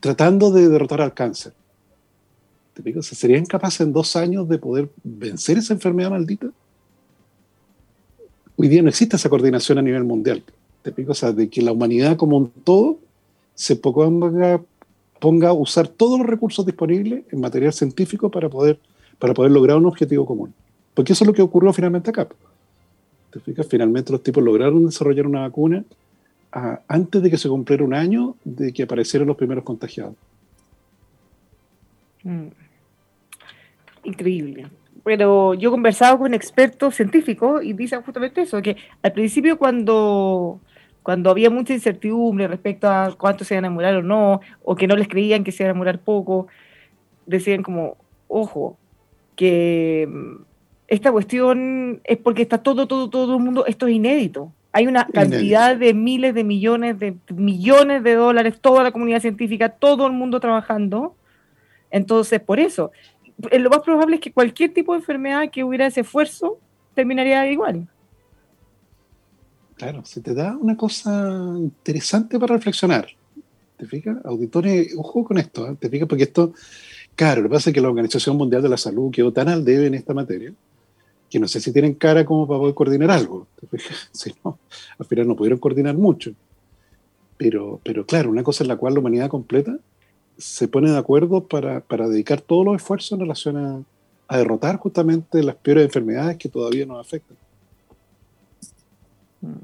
tratando 0.00 0.50
de 0.50 0.70
derrotar 0.70 1.02
al 1.02 1.12
cáncer. 1.12 1.52
¿Te 2.72 2.82
digo? 2.82 3.02
¿Serían 3.02 3.44
capaces 3.44 3.82
en 3.82 3.92
dos 3.92 4.16
años 4.16 4.48
de 4.48 4.56
poder 4.56 4.88
vencer 5.04 5.58
esa 5.58 5.74
enfermedad 5.74 6.08
maldita? 6.08 6.48
Hoy 8.56 8.68
día 8.68 8.80
no 8.80 8.88
existe 8.88 9.16
esa 9.16 9.28
coordinación 9.28 9.76
a 9.76 9.82
nivel 9.82 10.04
mundial. 10.04 10.42
¿Te 10.82 10.90
digo? 10.92 11.12
O 11.12 11.14
sea, 11.14 11.32
de 11.32 11.48
que 11.48 11.62
la 11.62 11.72
humanidad 11.72 12.16
como 12.16 12.36
un 12.36 12.50
todo 12.50 12.98
se 13.54 13.76
ponga, 13.76 14.60
ponga 15.18 15.48
a 15.48 15.52
usar 15.52 15.88
todos 15.88 16.18
los 16.18 16.26
recursos 16.26 16.64
disponibles 16.64 17.24
en 17.30 17.40
material 17.40 17.72
científico 17.72 18.30
para 18.30 18.48
poder, 18.48 18.78
para 19.18 19.34
poder 19.34 19.52
lograr 19.52 19.76
un 19.76 19.86
objetivo 19.86 20.24
común. 20.24 20.54
Porque 20.94 21.12
eso 21.12 21.24
es 21.24 21.28
lo 21.28 21.34
que 21.34 21.42
ocurrió 21.42 21.72
finalmente 21.72 22.10
acá. 22.10 22.28
¿Te 23.30 23.40
fijas? 23.40 23.66
Finalmente 23.68 24.12
los 24.12 24.22
tipos 24.22 24.42
lograron 24.42 24.86
desarrollar 24.86 25.26
una 25.26 25.40
vacuna 25.40 25.84
ah, 26.52 26.80
antes 26.88 27.22
de 27.22 27.30
que 27.30 27.36
se 27.36 27.48
cumpliera 27.48 27.84
un 27.84 27.94
año 27.94 28.34
de 28.44 28.72
que 28.72 28.82
aparecieran 28.82 29.28
los 29.28 29.36
primeros 29.36 29.62
contagiados. 29.62 30.14
Mm. 32.22 32.48
Increíble. 34.04 34.68
Pero 35.04 35.54
yo 35.54 35.68
he 35.68 35.72
conversado 35.72 36.18
con 36.18 36.34
expertos 36.34 36.94
científicos 36.94 37.64
y 37.64 37.72
dicen 37.72 38.02
justamente 38.02 38.42
eso, 38.42 38.60
que 38.60 38.76
al 39.02 39.12
principio 39.12 39.58
cuando, 39.58 40.60
cuando 41.02 41.30
había 41.30 41.50
mucha 41.50 41.72
incertidumbre 41.72 42.48
respecto 42.48 42.88
a 42.88 43.14
cuánto 43.16 43.44
se 43.44 43.54
iban 43.54 43.64
a 43.64 43.70
murar 43.70 43.96
o 43.96 44.02
no, 44.02 44.40
o 44.62 44.76
que 44.76 44.86
no 44.86 44.96
les 44.96 45.08
creían 45.08 45.44
que 45.44 45.52
se 45.52 45.62
iban 45.62 45.76
a 45.76 45.78
murar 45.78 46.00
poco, 46.00 46.46
decían 47.26 47.62
como, 47.62 47.96
ojo, 48.28 48.78
que 49.36 50.08
esta 50.88 51.12
cuestión 51.12 52.00
es 52.04 52.18
porque 52.18 52.42
está 52.42 52.58
todo, 52.58 52.86
todo, 52.86 53.08
todo 53.08 53.36
el 53.36 53.42
mundo, 53.42 53.64
esto 53.66 53.86
es 53.86 53.94
inédito. 53.94 54.52
Hay 54.72 54.86
una 54.86 55.06
cantidad 55.06 55.76
de 55.76 55.94
miles 55.94 56.34
de 56.34 56.44
millones, 56.44 56.98
de 56.98 57.16
millones 57.34 58.04
de 58.04 58.14
dólares, 58.14 58.60
toda 58.60 58.82
la 58.82 58.92
comunidad 58.92 59.20
científica, 59.20 59.68
todo 59.68 60.06
el 60.06 60.12
mundo 60.12 60.38
trabajando. 60.38 61.16
Entonces, 61.90 62.40
por 62.40 62.60
eso, 62.60 62.92
eh, 63.50 63.58
lo 63.58 63.70
más 63.70 63.80
probable 63.80 64.16
es 64.16 64.20
que 64.20 64.32
cualquier 64.32 64.72
tipo 64.72 64.92
de 64.92 64.98
enfermedad 64.98 65.50
que 65.50 65.64
hubiera 65.64 65.86
ese 65.86 66.02
esfuerzo 66.02 66.58
terminaría 66.94 67.50
igual. 67.50 67.88
Claro, 69.80 70.04
se 70.04 70.20
te 70.20 70.34
da 70.34 70.58
una 70.60 70.76
cosa 70.76 71.54
interesante 71.56 72.38
para 72.38 72.54
reflexionar. 72.54 73.08
¿Te 73.78 73.86
fijas? 73.86 74.18
Auditores, 74.26 74.92
ojo 74.94 75.24
con 75.24 75.38
esto, 75.38 75.66
¿eh? 75.66 75.76
¿te 75.80 75.88
fijas? 75.88 76.06
Porque 76.06 76.24
esto, 76.24 76.52
claro, 77.14 77.40
lo 77.40 77.48
que 77.48 77.54
pasa 77.54 77.70
es 77.70 77.74
que 77.74 77.80
la 77.80 77.88
Organización 77.88 78.36
Mundial 78.36 78.60
de 78.60 78.68
la 78.68 78.76
Salud 78.76 79.10
quedó 79.10 79.32
tan 79.32 79.48
al 79.48 79.64
debe 79.64 79.86
en 79.86 79.94
esta 79.94 80.12
materia 80.12 80.52
que 81.30 81.38
no 81.38 81.48
sé 81.48 81.62
si 81.62 81.72
tienen 81.72 81.94
cara 81.94 82.26
como 82.26 82.46
para 82.46 82.60
poder 82.60 82.74
coordinar 82.74 83.10
algo. 83.10 83.46
Si 84.12 84.34
no, 84.44 84.58
al 84.98 85.06
final 85.06 85.26
no 85.28 85.34
pudieron 85.34 85.58
coordinar 85.58 85.96
mucho. 85.96 86.32
Pero, 87.38 87.80
pero 87.82 88.04
claro, 88.04 88.28
una 88.28 88.42
cosa 88.42 88.64
en 88.64 88.68
la 88.68 88.76
cual 88.76 88.92
la 88.92 89.00
humanidad 89.00 89.30
completa 89.30 89.78
se 90.36 90.68
pone 90.68 90.90
de 90.90 90.98
acuerdo 90.98 91.48
para, 91.48 91.80
para 91.80 92.06
dedicar 92.06 92.42
todos 92.42 92.66
los 92.66 92.76
esfuerzos 92.76 93.12
en 93.12 93.20
relación 93.20 93.56
a, 93.56 93.82
a, 94.28 94.36
derrotar 94.36 94.76
justamente 94.76 95.42
las 95.42 95.54
peores 95.54 95.84
enfermedades 95.84 96.36
que 96.36 96.50
todavía 96.50 96.84
nos 96.84 97.00
afectan. 97.00 97.38
Mm. 99.40 99.54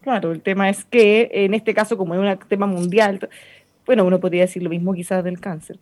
Claro, 0.00 0.32
el 0.32 0.40
tema 0.40 0.70
es 0.70 0.84
que 0.84 1.28
en 1.32 1.54
este 1.54 1.74
caso, 1.74 1.96
como 1.98 2.14
es 2.14 2.20
un 2.20 2.48
tema 2.48 2.66
mundial, 2.66 3.28
bueno, 3.84 4.04
uno 4.04 4.20
podría 4.20 4.42
decir 4.42 4.62
lo 4.62 4.70
mismo 4.70 4.94
quizás 4.94 5.22
del 5.24 5.40
cáncer. 5.40 5.78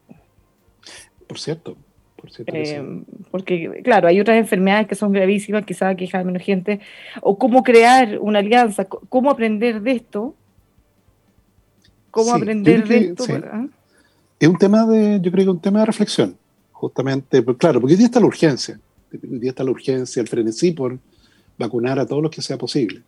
Por 1.26 1.38
cierto, 1.38 1.76
eh, 2.46 3.02
porque, 3.30 3.80
claro, 3.84 4.08
hay 4.08 4.20
otras 4.20 4.38
enfermedades 4.38 4.86
que 4.86 4.94
son 4.94 5.12
gravísimas, 5.12 5.64
quizás 5.64 5.96
queja 5.96 6.18
de 6.18 6.24
menos 6.24 6.42
gente, 6.42 6.80
o 7.20 7.38
cómo 7.38 7.62
crear 7.62 8.18
una 8.20 8.40
alianza, 8.40 8.84
cómo 8.84 9.30
aprender 9.30 9.80
de 9.80 9.92
esto, 9.92 10.34
cómo 12.10 12.34
aprender 12.34 12.86
de 12.86 12.98
esto. 12.98 13.24
Es 14.38 14.48
un 14.48 14.56
tema 14.56 14.86
de, 14.86 15.20
yo 15.20 15.30
creo 15.30 15.44
que 15.44 15.50
un 15.50 15.60
tema 15.60 15.80
de 15.80 15.86
reflexión, 15.86 16.36
justamente, 16.72 17.42
pues, 17.42 17.56
claro, 17.58 17.80
porque 17.80 17.94
hoy 17.94 17.98
día 17.98 18.06
está 18.06 18.20
la 18.20 18.26
urgencia, 18.26 18.78
hoy 19.12 19.38
día 19.38 19.50
está 19.50 19.64
la 19.64 19.70
urgencia, 19.70 20.20
el 20.20 20.28
frenesí 20.28 20.72
por 20.72 20.98
vacunar 21.58 21.98
a 21.98 22.06
todos 22.06 22.22
los 22.22 22.30
que 22.30 22.42
sea 22.42 22.58
posible. 22.58 23.02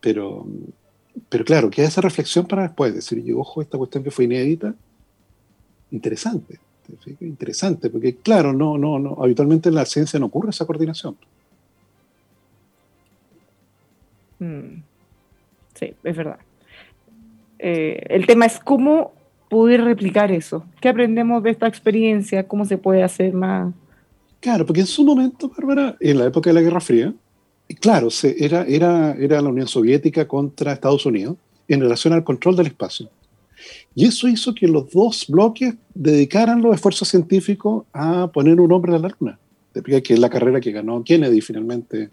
Pero, 0.00 0.46
pero 1.28 1.44
claro, 1.44 1.70
queda 1.70 1.88
esa 1.88 2.00
reflexión 2.00 2.46
para 2.46 2.62
después, 2.62 2.94
decir, 2.94 3.22
yo, 3.24 3.38
ojo, 3.38 3.62
esta 3.62 3.78
cuestión 3.78 4.04
que 4.04 4.10
fue 4.10 4.24
inédita, 4.24 4.74
interesante 5.90 6.60
interesante, 7.20 7.90
porque 7.90 8.16
claro, 8.16 8.52
no, 8.52 8.78
no, 8.78 8.98
no, 8.98 9.16
habitualmente 9.22 9.68
en 9.68 9.74
la 9.74 9.84
ciencia 9.84 10.18
no 10.18 10.26
ocurre 10.26 10.50
esa 10.50 10.66
coordinación. 10.66 11.16
Mm. 14.38 14.82
Sí, 15.74 15.94
es 16.02 16.16
verdad. 16.16 16.38
Eh, 17.58 18.04
el 18.08 18.26
tema 18.26 18.46
es 18.46 18.58
cómo 18.58 19.12
poder 19.48 19.82
replicar 19.82 20.30
eso. 20.30 20.64
¿Qué 20.80 20.88
aprendemos 20.88 21.42
de 21.42 21.50
esta 21.50 21.66
experiencia? 21.66 22.46
¿Cómo 22.46 22.64
se 22.64 22.78
puede 22.78 23.02
hacer 23.02 23.32
más? 23.32 23.72
Claro, 24.40 24.64
porque 24.64 24.82
en 24.82 24.86
su 24.86 25.04
momento, 25.04 25.48
Bárbara, 25.48 25.96
en 26.00 26.18
la 26.18 26.26
época 26.26 26.50
de 26.50 26.54
la 26.54 26.60
Guerra 26.60 26.80
Fría, 26.80 27.12
claro, 27.80 28.10
se, 28.10 28.44
era, 28.44 28.64
era, 28.64 29.14
era 29.14 29.42
la 29.42 29.48
Unión 29.48 29.66
Soviética 29.66 30.28
contra 30.28 30.72
Estados 30.72 31.06
Unidos 31.06 31.36
en 31.66 31.80
relación 31.80 32.12
al 32.12 32.24
control 32.24 32.56
del 32.56 32.68
espacio. 32.68 33.10
Y 33.94 34.06
eso 34.06 34.28
hizo 34.28 34.54
que 34.54 34.68
los 34.68 34.90
dos 34.90 35.26
bloques 35.28 35.74
dedicaran 35.92 36.62
los 36.62 36.74
esfuerzos 36.74 37.08
científicos 37.08 37.84
a 37.92 38.30
poner 38.32 38.60
un 38.60 38.70
hombre 38.72 38.94
en 38.94 39.02
la 39.02 39.10
luna. 39.18 39.38
Que 39.72 40.14
es 40.14 40.18
la 40.18 40.30
carrera 40.30 40.60
que 40.60 40.72
ganó 40.72 41.02
Kennedy 41.04 41.40
finalmente, 41.40 42.10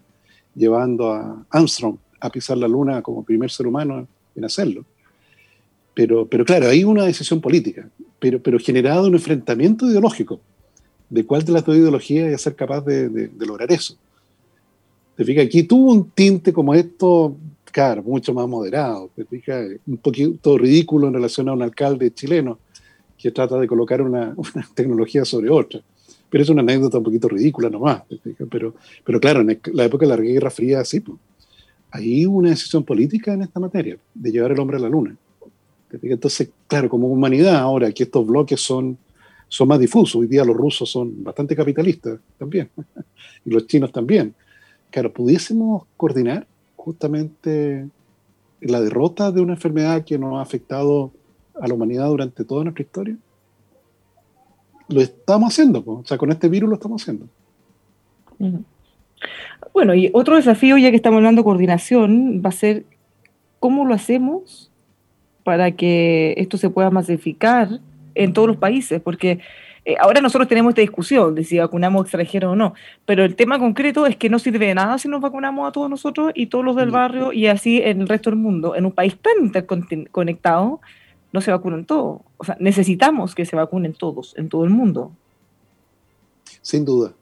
llevando 0.54 1.12
a 1.12 1.46
Armstrong 1.50 1.96
a 2.20 2.30
pisar 2.30 2.58
la 2.58 2.68
luna 2.68 3.02
como 3.02 3.24
primer 3.24 3.50
ser 3.50 3.66
humano 3.66 4.06
en 4.34 4.44
hacerlo. 4.44 4.84
Pero, 5.94 6.26
pero 6.26 6.44
claro, 6.44 6.68
hay 6.68 6.84
una 6.84 7.04
decisión 7.04 7.40
política, 7.40 7.88
pero, 8.18 8.42
pero 8.42 8.58
generado 8.58 9.06
un 9.06 9.14
enfrentamiento 9.14 9.86
ideológico 9.86 10.40
de 11.08 11.24
cuál 11.24 11.44
de 11.44 11.52
las 11.52 11.64
dos 11.64 11.76
ideologías 11.76 12.34
a 12.34 12.38
ser 12.38 12.54
capaz 12.54 12.80
de, 12.82 13.08
de, 13.08 13.46
lograr 13.46 13.70
eso. 13.70 13.96
Te 15.16 15.24
fijas, 15.24 15.46
aquí 15.46 15.62
tuvo 15.62 15.92
un 15.92 16.10
tinte 16.10 16.52
como 16.52 16.74
esto 16.74 17.36
mucho 18.04 18.32
más 18.32 18.48
moderado. 18.48 19.10
Un 19.86 19.96
poquito 19.98 20.56
ridículo 20.56 21.08
en 21.08 21.14
relación 21.14 21.48
a 21.48 21.52
un 21.52 21.62
alcalde 21.62 22.12
chileno 22.12 22.58
que 23.18 23.30
trata 23.30 23.58
de 23.58 23.66
colocar 23.66 24.00
una, 24.02 24.34
tecnología 24.74 25.24
sobre 25.24 25.50
otra. 25.50 25.80
Pero 26.28 26.42
es 26.42 26.50
una 26.50 26.62
anécdota 26.62 26.98
un 26.98 27.04
poquito 27.04 27.28
ridícula 27.28 27.68
nomás. 27.68 28.02
Pero, 28.50 28.74
pero 29.04 29.20
claro, 29.20 29.40
en 29.40 29.60
la 29.72 29.84
época 29.84 30.06
de 30.06 30.16
la 30.16 30.22
Guerra 30.22 30.50
Fría, 30.50 30.84
sí, 30.84 31.00
pues, 31.00 31.18
hay 31.90 32.26
una 32.26 32.50
decisión 32.50 32.82
política 32.82 33.32
en 33.32 33.42
esta 33.42 33.60
materia, 33.60 33.96
de 34.14 34.32
llevar 34.32 34.52
el 34.52 34.60
hombre 34.60 34.76
a 34.76 34.80
la 34.80 34.88
luna. 34.88 35.16
Entonces, 36.02 36.50
claro, 36.66 36.88
como 36.88 37.06
humanidad 37.08 37.56
ahora 37.56 37.92
que 37.92 38.02
estos 38.02 38.26
bloques 38.26 38.60
son, 38.60 38.98
son 39.48 39.68
más 39.68 39.78
difusos, 39.78 40.16
hoy 40.16 40.26
día 40.26 40.44
los 40.44 40.56
rusos 40.56 40.90
son 40.90 41.22
bastante 41.22 41.54
capitalistas 41.54 42.18
también, 42.38 42.70
y 43.44 43.50
los 43.50 43.66
chinos 43.66 43.92
también. 43.92 44.34
Claro, 44.90 45.12
pudiésemos 45.12 45.84
coordinar 45.96 46.46
justamente 46.76 47.88
la 48.60 48.80
derrota 48.80 49.30
de 49.32 49.40
una 49.40 49.54
enfermedad 49.54 50.04
que 50.04 50.18
nos 50.18 50.38
ha 50.38 50.42
afectado 50.42 51.12
a 51.60 51.66
la 51.66 51.74
humanidad 51.74 52.08
durante 52.08 52.44
toda 52.44 52.64
nuestra 52.64 52.82
historia? 52.82 53.16
Lo 54.88 55.00
estamos 55.00 55.52
haciendo, 55.52 55.82
o 55.84 56.04
sea, 56.04 56.16
con 56.16 56.30
este 56.30 56.48
virus 56.48 56.68
lo 56.68 56.76
estamos 56.76 57.02
haciendo. 57.02 57.26
Bueno, 59.72 59.94
y 59.94 60.10
otro 60.12 60.36
desafío, 60.36 60.76
ya 60.78 60.90
que 60.90 60.96
estamos 60.96 61.18
hablando 61.18 61.40
de 61.40 61.44
coordinación, 61.44 62.42
va 62.44 62.50
a 62.50 62.52
ser 62.52 62.84
cómo 63.58 63.84
lo 63.84 63.94
hacemos 63.94 64.70
para 65.42 65.72
que 65.72 66.34
esto 66.36 66.56
se 66.56 66.70
pueda 66.70 66.90
masificar 66.90 67.80
en 68.16 68.32
todos 68.32 68.48
los 68.48 68.56
países, 68.56 69.00
porque 69.00 69.40
eh, 69.84 69.94
ahora 70.00 70.20
nosotros 70.20 70.48
tenemos 70.48 70.70
esta 70.70 70.80
discusión 70.80 71.34
de 71.36 71.44
si 71.44 71.58
vacunamos 71.58 72.02
extranjeros 72.02 72.52
o 72.52 72.56
no, 72.56 72.74
pero 73.04 73.24
el 73.24 73.36
tema 73.36 73.58
concreto 73.60 74.04
es 74.06 74.16
que 74.16 74.28
no 74.28 74.40
sirve 74.40 74.66
de 74.66 74.74
nada 74.74 74.98
si 74.98 75.08
nos 75.08 75.20
vacunamos 75.20 75.68
a 75.68 75.72
todos 75.72 75.88
nosotros 75.88 76.32
y 76.34 76.46
todos 76.46 76.64
los 76.64 76.74
del 76.74 76.90
barrio 76.90 77.32
y 77.32 77.46
así 77.46 77.80
en 77.80 78.00
el 78.00 78.08
resto 78.08 78.30
del 78.30 78.38
mundo. 78.38 78.74
En 78.74 78.84
un 78.84 78.92
país 78.92 79.16
tan 79.16 79.44
interconectado, 79.44 80.80
no 81.32 81.40
se 81.40 81.52
vacunan 81.52 81.84
todos. 81.84 82.22
O 82.36 82.44
sea, 82.44 82.56
necesitamos 82.58 83.34
que 83.34 83.44
se 83.44 83.54
vacunen 83.54 83.92
todos, 83.92 84.34
en 84.36 84.48
todo 84.48 84.64
el 84.64 84.70
mundo. 84.70 85.12
Sin 86.62 86.84
duda. 86.84 87.12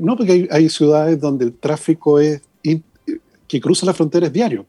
No, 0.00 0.16
porque 0.16 0.48
hay, 0.50 0.68
ciudades 0.68 1.20
donde 1.20 1.44
el 1.44 1.52
tráfico 1.52 2.18
es 2.18 2.42
que 3.46 3.60
cruza 3.60 3.86
la 3.86 3.94
frontera 3.94 4.26
es 4.26 4.32
diario. 4.32 4.66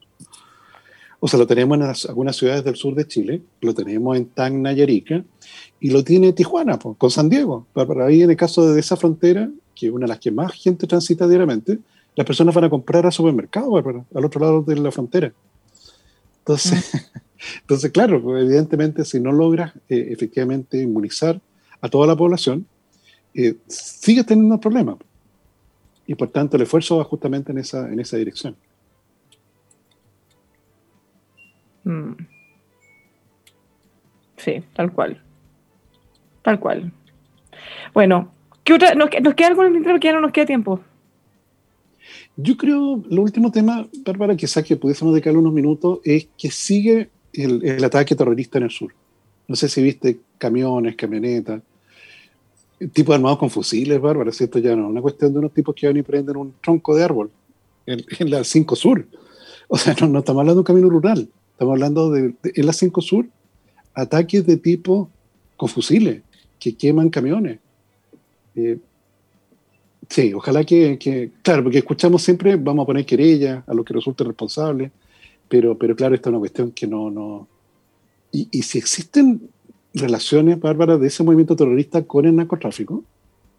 O 1.20 1.28
sea, 1.28 1.38
lo 1.38 1.48
tenemos 1.48 1.78
en 1.78 2.10
algunas 2.10 2.36
ciudades 2.36 2.64
del 2.64 2.76
sur 2.76 2.96
de 2.96 3.06
Chile, 3.06 3.42
lo 3.62 3.74
tenemos 3.74 4.16
en 4.16 4.26
Tacna 4.26 4.72
y 4.72 4.82
Arica, 4.82 5.24
y 5.80 5.90
lo 5.90 6.04
tiene 6.04 6.32
Tijuana, 6.32 6.80
con 6.80 7.12
San 7.12 7.30
Diego. 7.30 7.68
Para 7.74 8.06
ahí, 8.06 8.22
en 8.22 8.32
el 8.32 8.38
caso 8.38 8.72
de 8.72 8.80
esa 8.80 8.96
frontera, 8.96 9.50
que 9.76 9.88
es 9.88 9.92
una 9.92 10.06
de 10.06 10.10
las 10.10 10.20
que 10.20 10.32
más 10.32 10.54
gente 10.54 10.88
transita 10.88 11.28
diariamente, 11.28 11.80
las 12.16 12.26
personas 12.26 12.56
van 12.56 12.66
a 12.66 12.70
comprar 12.70 13.06
al 13.06 13.12
supermercado, 13.12 13.78
al 13.78 14.26
otro 14.26 14.42
lado 14.42 14.62
de 14.62 14.76
la 14.78 14.92
frontera. 14.92 15.34
Entonces, 16.40 17.12
entonces 17.62 17.92
claro, 17.92 18.22
pues, 18.22 18.44
evidentemente, 18.44 19.04
si 19.06 19.20
no 19.20 19.32
logras 19.32 19.74
eh, 19.90 20.08
efectivamente 20.12 20.82
inmunizar 20.82 21.40
a 21.82 21.90
toda 21.90 22.08
la 22.08 22.16
población, 22.16 22.66
eh, 23.34 23.56
sigues 23.68 24.26
teniendo 24.26 24.60
problemas. 24.60 24.98
Y 26.08 26.16
por 26.16 26.30
tanto, 26.30 26.58
el 26.58 26.64
esfuerzo 26.64 26.98
va 26.98 27.04
justamente 27.04 27.52
en 27.52 27.60
esa, 27.60 27.88
en 27.88 28.00
esa 28.00 28.18
dirección. 28.18 28.56
Mm. 31.90 32.16
Sí, 34.38 34.64
tal 34.74 34.94
cual. 34.94 35.22
Tal 36.44 36.60
cual. 36.60 36.92
Bueno, 37.94 38.32
¿qué 38.64 38.74
otra? 38.74 38.94
¿Nos, 38.94 39.10
queda 39.10 39.48
algo 39.48 39.66
en 39.66 39.76
el 39.76 40.00
que 40.00 40.08
ya 40.08 40.14
no 40.14 40.22
nos 40.22 40.32
queda 40.32 40.46
tiempo? 40.46 40.80
Yo 42.38 42.56
creo, 42.56 43.04
lo 43.10 43.24
último 43.24 43.52
tema, 43.52 43.88
Bárbara, 44.06 44.36
quizás 44.36 44.64
que 44.64 44.78
pudiésemos 44.78 45.14
dedicarle 45.14 45.40
unos 45.40 45.52
minutos, 45.52 46.00
es 46.04 46.28
que 46.38 46.52
sigue 46.52 47.10
el, 47.34 47.84
ataque 47.84 48.16
terrorista 48.16 48.60
en 48.60 48.66
el 48.66 48.72
sur. 48.72 48.94
No 49.48 49.56
sé 49.56 49.68
si 49.68 49.82
viste 49.82 50.20
camiones, 50.38 50.96
camionetas, 50.96 51.62
tipos 52.94 53.16
armados 53.16 53.40
con 53.40 53.50
fusiles, 53.50 54.00
Bárbara, 54.00 54.32
¿cierto? 54.32 54.60
Ya 54.60 54.76
no, 54.76 54.90
una 54.90 55.02
cuestión 55.02 55.34
de 55.34 55.40
unos 55.40 55.54
tipos 55.54 55.74
que 55.76 55.88
van 55.88 55.98
y 55.98 56.04
prenden 56.04 56.38
un 56.38 56.54
tronco 56.62 56.96
de 56.96 57.04
árbol 57.04 57.32
en, 57.88 58.30
la 58.30 58.44
5 58.44 58.76
Sur. 58.76 59.08
O 59.68 59.78
sea, 59.78 59.96
no, 60.00 60.20
estamos 60.20 60.42
hablando 60.42 60.54
de 60.54 60.60
un 60.60 60.64
camino 60.64 60.90
rural, 60.90 61.30
estamos 61.60 61.74
hablando 61.74 62.10
de, 62.10 62.34
en 62.42 62.66
la 62.66 62.72
5 62.72 63.02
Sur, 63.02 63.28
ataques 63.94 64.46
de 64.46 64.56
tipo 64.56 65.10
con 65.58 65.68
fusiles 65.68 66.22
que 66.58 66.78
queman 66.78 67.10
camiones. 67.10 67.60
Eh, 68.56 68.78
sí, 70.08 70.34
ojalá 70.34 70.64
que, 70.64 71.32
claro, 71.42 71.64
porque 71.64 71.80
escuchamos 71.80 72.24
siempre, 72.24 72.56
vamos 72.56 72.84
a 72.84 72.86
poner 72.86 73.06
querella 73.06 73.66
a 73.68 73.74
los 73.74 73.84
que 73.84 73.94
resulten 73.94 74.28
responsables, 74.28 74.90
pero, 75.50 75.78
pero 75.78 75.98
claro, 75.98 76.16
esta 76.16 76.30
es 76.30 76.32
una 76.32 76.40
cuestión 76.40 76.72
que 76.72 76.88
no... 76.88 77.12
no 77.12 77.46
y, 78.32 78.48
y 78.52 78.62
si 78.62 78.78
existen 78.78 79.50
relaciones, 79.94 80.62
Bárbara, 80.62 80.98
de 80.98 81.08
ese 81.08 81.24
movimiento 81.24 81.58
terrorista 81.58 82.04
con 82.04 82.26
el 82.26 82.38
narcotráfico, 82.38 83.04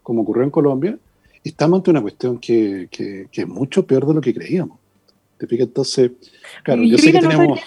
como 0.03 0.23
ocurrió 0.23 0.45
en 0.45 0.51
Colombia, 0.51 0.99
estamos 1.45 1.81
ante 1.81 1.91
una 1.91 2.01
cuestión 2.01 2.39
que, 2.39 2.89
que, 2.91 3.29
es 3.31 3.47
mucho 3.47 3.87
peor 3.87 4.07
de 4.07 4.15
lo 4.15 4.23
que 4.23 4.33
creíamos. 4.33 4.80
¿Te? 5.47 5.63
Entonces, 5.63 6.13
claro, 6.63 6.83
yo, 6.83 6.99
sé 6.99 7.13
que 7.13 7.21
tenemos... 7.21 7.61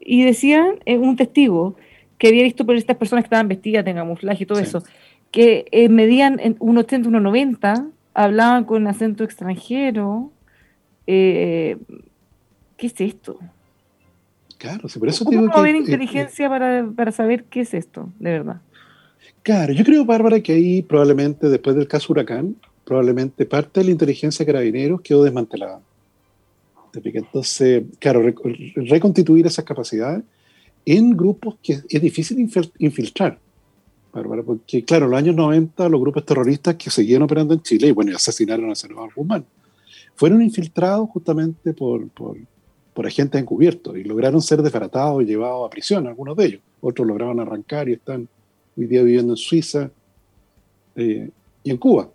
y 0.00 0.22
decía 0.22 0.74
eh, 0.84 0.98
un 0.98 1.16
testigo 1.16 1.76
que 2.18 2.28
había 2.28 2.42
visto 2.42 2.64
por 2.64 2.76
estas 2.76 2.96
personas 2.96 3.24
que 3.24 3.26
estaban 3.26 3.48
vestidas 3.48 3.86
en 3.86 3.96
camuflaje 3.96 4.44
y 4.44 4.46
todo 4.46 4.58
eso, 4.58 4.82
que 5.30 5.66
eh, 5.70 5.88
medían 5.88 6.40
en 6.40 6.58
1,80, 6.58 7.06
1,90, 7.06 7.90
hablaban 8.14 8.64
con 8.64 8.86
acento 8.86 9.24
extranjero. 9.24 10.32
Eh, 11.06 11.76
¿Qué 12.76 12.86
es 12.86 13.00
esto? 13.00 13.38
Claro, 14.58 14.88
por 14.98 15.08
eso 15.08 15.24
¿Cómo 15.24 15.42
no 15.42 15.52
haber 15.52 15.76
inteligencia 15.76 16.48
para, 16.48 16.88
para 16.96 17.12
saber 17.12 17.44
qué 17.44 17.60
es 17.60 17.74
esto, 17.74 18.10
de 18.18 18.30
verdad? 18.30 18.60
Claro, 19.42 19.72
yo 19.72 19.84
creo, 19.84 20.04
Bárbara, 20.04 20.40
que 20.40 20.52
ahí 20.52 20.82
probablemente 20.82 21.48
después 21.48 21.76
del 21.76 21.86
caso 21.86 22.12
Huracán, 22.12 22.56
probablemente 22.84 23.44
parte 23.44 23.80
de 23.80 23.86
la 23.86 23.92
inteligencia 23.92 24.44
de 24.44 24.52
carabineros 24.52 25.00
quedó 25.02 25.24
desmantelada. 25.24 25.80
Entonces, 27.04 27.84
claro, 27.98 28.22
reconstituir 28.74 29.46
esas 29.46 29.64
capacidades 29.64 30.22
en 30.84 31.16
grupos 31.16 31.56
que 31.62 31.80
es 31.88 32.02
difícil 32.02 32.38
infiltrar. 32.78 33.38
Porque 34.12 34.82
claro, 34.84 35.04
en 35.06 35.10
los 35.10 35.18
años 35.18 35.34
90 35.34 35.88
los 35.88 36.00
grupos 36.00 36.24
terroristas 36.24 36.76
que 36.76 36.90
seguían 36.90 37.22
operando 37.22 37.52
en 37.52 37.60
Chile 37.60 37.88
y 37.88 37.92
bueno, 37.92 38.16
asesinaron 38.16 38.70
a 38.70 38.74
Salvador 38.74 39.10
Guzmán, 39.14 39.44
fueron 40.14 40.40
infiltrados 40.40 41.10
justamente 41.10 41.74
por, 41.74 42.08
agentes 43.04 43.40
encubiertos 43.40 43.98
y 43.98 44.04
lograron 44.04 44.40
ser 44.40 44.62
desbaratados 44.62 45.22
y 45.22 45.26
llevados 45.26 45.66
a 45.66 45.70
prisión, 45.70 46.06
algunos 46.06 46.34
de 46.36 46.46
ellos. 46.46 46.60
Otros 46.80 47.06
lograron 47.06 47.40
arrancar 47.40 47.90
y 47.90 47.92
están 47.92 48.26
hoy 48.76 48.86
día 48.86 49.02
viviendo 49.02 49.34
en 49.34 49.36
Suiza 49.36 49.90
eh, 50.94 51.28
y 51.62 51.70
en 51.70 51.76
Cuba. 51.76 52.08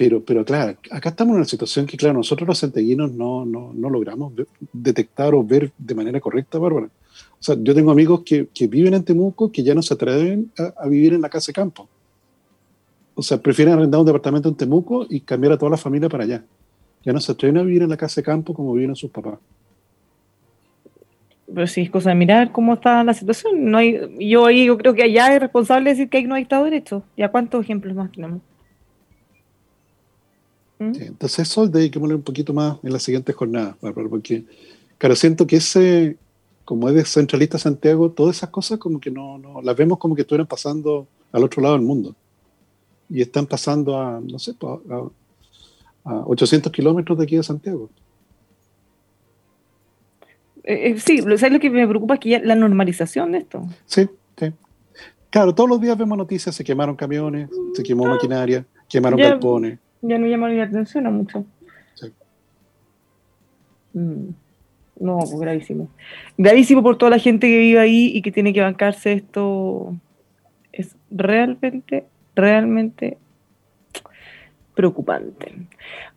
Pero, 0.00 0.24
pero 0.24 0.46
claro, 0.46 0.78
acá 0.90 1.10
estamos 1.10 1.32
en 1.32 1.40
una 1.40 1.44
situación 1.44 1.84
que, 1.84 1.98
claro, 1.98 2.14
nosotros 2.14 2.48
los 2.48 2.58
centellinos 2.58 3.12
no, 3.12 3.44
no, 3.44 3.70
no 3.74 3.90
logramos 3.90 4.32
detectar 4.72 5.34
o 5.34 5.44
ver 5.44 5.72
de 5.76 5.94
manera 5.94 6.18
correcta, 6.20 6.58
Bárbara. 6.58 6.86
O 6.86 7.42
sea, 7.42 7.54
yo 7.60 7.74
tengo 7.74 7.90
amigos 7.90 8.22
que, 8.24 8.48
que 8.54 8.66
viven 8.66 8.94
en 8.94 9.04
Temuco 9.04 9.52
que 9.52 9.62
ya 9.62 9.74
no 9.74 9.82
se 9.82 9.92
atreven 9.92 10.50
a, 10.56 10.88
vivir 10.88 11.12
en 11.12 11.20
la 11.20 11.28
casa 11.28 11.48
de 11.48 11.52
campo. 11.52 11.86
O 13.14 13.20
sea, 13.20 13.36
prefieren 13.42 13.74
arrendar 13.74 14.00
un 14.00 14.06
departamento 14.06 14.48
en 14.48 14.54
Temuco 14.54 15.04
y 15.06 15.20
cambiar 15.20 15.52
a 15.52 15.58
toda 15.58 15.72
la 15.72 15.76
familia 15.76 16.08
para 16.08 16.24
allá. 16.24 16.42
Ya 17.04 17.12
no 17.12 17.20
se 17.20 17.32
atreven 17.32 17.58
a 17.58 17.62
vivir 17.62 17.82
en 17.82 17.90
la 17.90 17.98
casa 17.98 18.22
de 18.22 18.24
campo 18.24 18.54
como 18.54 18.72
viven 18.72 18.96
sus 18.96 19.10
papás 19.10 19.38
pero 21.52 21.66
sí 21.66 21.80
es 21.80 21.90
cosa 21.90 22.10
de 22.10 22.14
mirar 22.14 22.52
cómo 22.52 22.74
está 22.74 23.02
la 23.02 23.12
situación. 23.12 23.72
No 23.72 23.78
hay, 23.78 23.98
yo 24.20 24.48
yo 24.50 24.78
creo 24.78 24.94
que 24.94 25.02
allá 25.02 25.34
es 25.34 25.40
responsable 25.40 25.90
decir 25.90 26.08
que 26.08 26.18
ahí 26.18 26.24
no 26.24 26.36
hay 26.36 26.42
Estado 26.42 26.62
de 26.62 26.70
Derecho. 26.70 27.02
¿Ya 27.16 27.28
cuántos 27.28 27.64
ejemplos 27.64 27.96
más 27.96 28.12
tenemos? 28.12 28.40
¿Mm? 30.80 30.92
entonces 30.98 31.40
eso 31.40 31.68
dediquémosle 31.68 32.14
un 32.14 32.22
poquito 32.22 32.54
más 32.54 32.78
en 32.82 32.90
la 32.90 32.98
siguiente 32.98 33.34
jornada, 33.34 33.76
porque, 33.80 34.44
claro, 34.96 35.14
siento 35.14 35.46
que 35.46 35.56
ese, 35.56 36.16
como 36.64 36.88
es 36.88 36.94
de 36.94 37.04
centralista 37.04 37.58
Santiago, 37.58 38.10
todas 38.10 38.38
esas 38.38 38.48
cosas 38.48 38.78
como 38.78 38.98
que 38.98 39.10
no, 39.10 39.36
no 39.36 39.60
las 39.60 39.76
vemos 39.76 39.98
como 39.98 40.14
que 40.14 40.22
estuvieran 40.22 40.46
pasando 40.46 41.06
al 41.32 41.44
otro 41.44 41.62
lado 41.62 41.74
del 41.74 41.84
mundo. 41.84 42.16
Y 43.10 43.20
están 43.20 43.44
pasando 43.44 44.00
a, 44.00 44.20
no 44.20 44.38
sé, 44.38 44.54
a, 44.62 46.10
a 46.10 46.14
800 46.26 46.72
kilómetros 46.72 47.18
de 47.18 47.24
aquí 47.24 47.36
de 47.36 47.42
Santiago. 47.42 47.90
Eh, 50.64 50.92
eh, 50.92 51.00
sí, 51.00 51.18
¿sabes 51.18 51.52
lo 51.52 51.60
que 51.60 51.68
me 51.68 51.86
preocupa? 51.86 52.14
Es 52.14 52.20
que 52.20 52.30
ya 52.30 52.40
la 52.40 52.54
normalización 52.54 53.32
de 53.32 53.38
esto. 53.38 53.66
Sí, 53.84 54.08
sí. 54.38 54.52
Claro, 55.28 55.54
todos 55.54 55.68
los 55.68 55.80
días 55.80 55.98
vemos 55.98 56.16
noticias, 56.16 56.54
se 56.54 56.64
quemaron 56.64 56.96
camiones, 56.96 57.50
se 57.74 57.82
quemó 57.82 58.06
ah. 58.06 58.10
maquinaria, 58.10 58.64
quemaron 58.88 59.18
galpones. 59.18 59.78
Ya 60.02 60.18
no 60.18 60.26
llama 60.26 60.48
la 60.48 60.64
atención 60.64 61.06
a 61.06 61.10
mucho. 61.10 61.44
Sí. 61.94 62.12
Mm. 63.92 64.28
No, 65.00 65.18
pues 65.18 65.40
gravísimo. 65.40 65.88
Gravísimo 66.36 66.82
por 66.82 66.98
toda 66.98 67.10
la 67.10 67.18
gente 67.18 67.46
que 67.46 67.58
vive 67.58 67.78
ahí 67.78 68.12
y 68.14 68.20
que 68.22 68.30
tiene 68.30 68.52
que 68.52 68.60
bancarse 68.60 69.14
esto. 69.14 69.96
Es 70.72 70.94
realmente, 71.10 72.06
realmente 72.34 73.18
preocupante. 74.74 75.52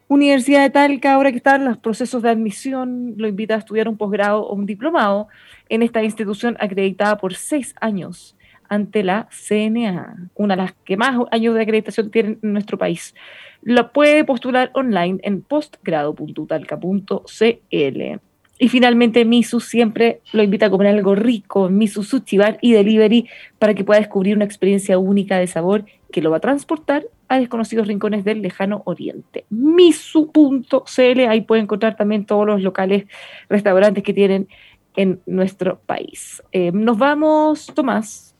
Universidad 0.09 0.62
de 0.62 0.70
Talca, 0.70 1.12
ahora 1.12 1.32
que 1.32 1.36
están 1.36 1.66
los 1.66 1.76
procesos 1.76 2.22
de 2.22 2.30
admisión, 2.30 3.12
lo 3.18 3.28
invita 3.28 3.57
a 3.57 3.59
estudiar 3.59 3.91
un 3.91 3.99
posgrado 3.99 4.47
o 4.47 4.55
un 4.55 4.64
diplomado 4.64 5.28
en 5.68 5.82
esta 5.82 6.03
institución 6.03 6.57
acreditada 6.61 7.18
por 7.18 7.34
seis 7.34 7.74
años 7.78 8.38
ante 8.70 9.03
la 9.03 9.28
CNA, 9.30 10.30
una 10.34 10.57
de 10.57 10.62
las 10.62 10.72
que 10.86 10.97
más 10.97 11.14
años 11.30 11.55
de 11.55 11.61
acreditación 11.61 12.11
tiene 12.11 12.38
en 12.43 12.53
nuestro 12.55 12.78
país. 12.78 13.14
Lo 13.61 13.93
puede 13.93 14.24
postular 14.24 14.70
online 14.72 15.18
en 15.24 15.43
postgrado.talca.cl. 15.43 18.30
Y 18.63 18.69
finalmente, 18.69 19.25
Misu 19.25 19.59
siempre 19.59 20.21
lo 20.33 20.43
invita 20.43 20.67
a 20.67 20.71
comer 20.71 20.89
algo 20.89 21.15
rico, 21.15 21.71
Misu 21.71 22.03
Sushi 22.03 22.37
Bar 22.37 22.59
y 22.61 22.73
Delivery, 22.73 23.27
para 23.59 23.73
que 23.73 23.85
pueda 23.85 23.99
descubrir 23.99 24.37
una 24.37 24.45
experiencia 24.45 24.99
única 24.99 25.39
de 25.39 25.47
sabor 25.47 25.87
que 26.13 26.21
lo 26.21 26.31
va 26.31 26.37
a 26.37 26.41
transportar 26.41 27.07
a 27.29 27.39
desconocidos 27.39 27.87
rincones 27.87 28.23
del 28.23 28.43
lejano 28.43 28.83
oriente. 28.85 29.47
Misu.cl, 29.49 31.21
ahí 31.27 31.41
pueden 31.41 31.65
encontrar 31.65 31.97
también 31.97 32.27
todos 32.27 32.47
los 32.47 32.61
locales, 32.61 33.07
restaurantes 33.49 34.05
que 34.05 34.13
tienen 34.13 34.47
en 34.95 35.23
nuestro 35.25 35.81
país. 35.87 36.43
Eh, 36.53 36.71
nos 36.71 36.99
vamos, 36.99 37.73
Tomás. 37.75 38.35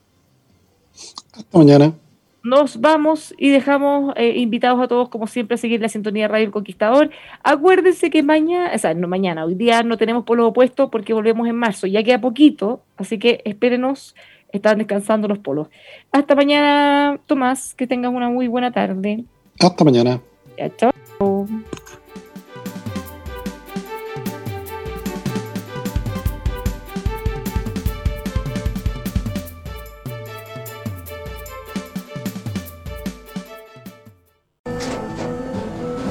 Hasta 1.33 1.57
mañana. 1.57 1.95
Nos 2.43 2.81
vamos 2.81 3.35
y 3.37 3.49
dejamos 3.49 4.13
eh, 4.17 4.37
invitados 4.37 4.81
a 4.81 4.87
todos, 4.87 5.09
como 5.09 5.27
siempre, 5.27 5.55
a 5.55 5.57
seguir 5.57 5.79
la 5.79 5.89
sintonía 5.89 6.23
de 6.23 6.27
Radio 6.29 6.45
El 6.45 6.51
Conquistador. 6.51 7.11
Acuérdense 7.43 8.09
que 8.09 8.23
mañana, 8.23 8.71
o 8.73 8.77
sea, 8.79 8.95
no 8.95 9.07
mañana, 9.07 9.45
hoy 9.45 9.53
día 9.53 9.83
no 9.83 9.97
tenemos 9.97 10.23
polos 10.23 10.47
opuestos 10.47 10.89
porque 10.89 11.13
volvemos 11.13 11.47
en 11.47 11.55
marzo, 11.55 11.85
ya 11.85 12.01
queda 12.01 12.19
poquito, 12.19 12.81
así 12.97 13.19
que 13.19 13.41
espérenos, 13.45 14.15
están 14.51 14.79
descansando 14.79 15.27
los 15.27 15.39
polos. 15.39 15.67
Hasta 16.11 16.35
mañana, 16.35 17.19
Tomás, 17.27 17.75
que 17.75 17.87
tengas 17.87 18.11
una 18.11 18.29
muy 18.29 18.47
buena 18.47 18.71
tarde. 18.71 19.23
Hasta 19.59 19.83
mañana. 19.83 20.19
Ya, 20.57 20.75
chao. 20.75 20.91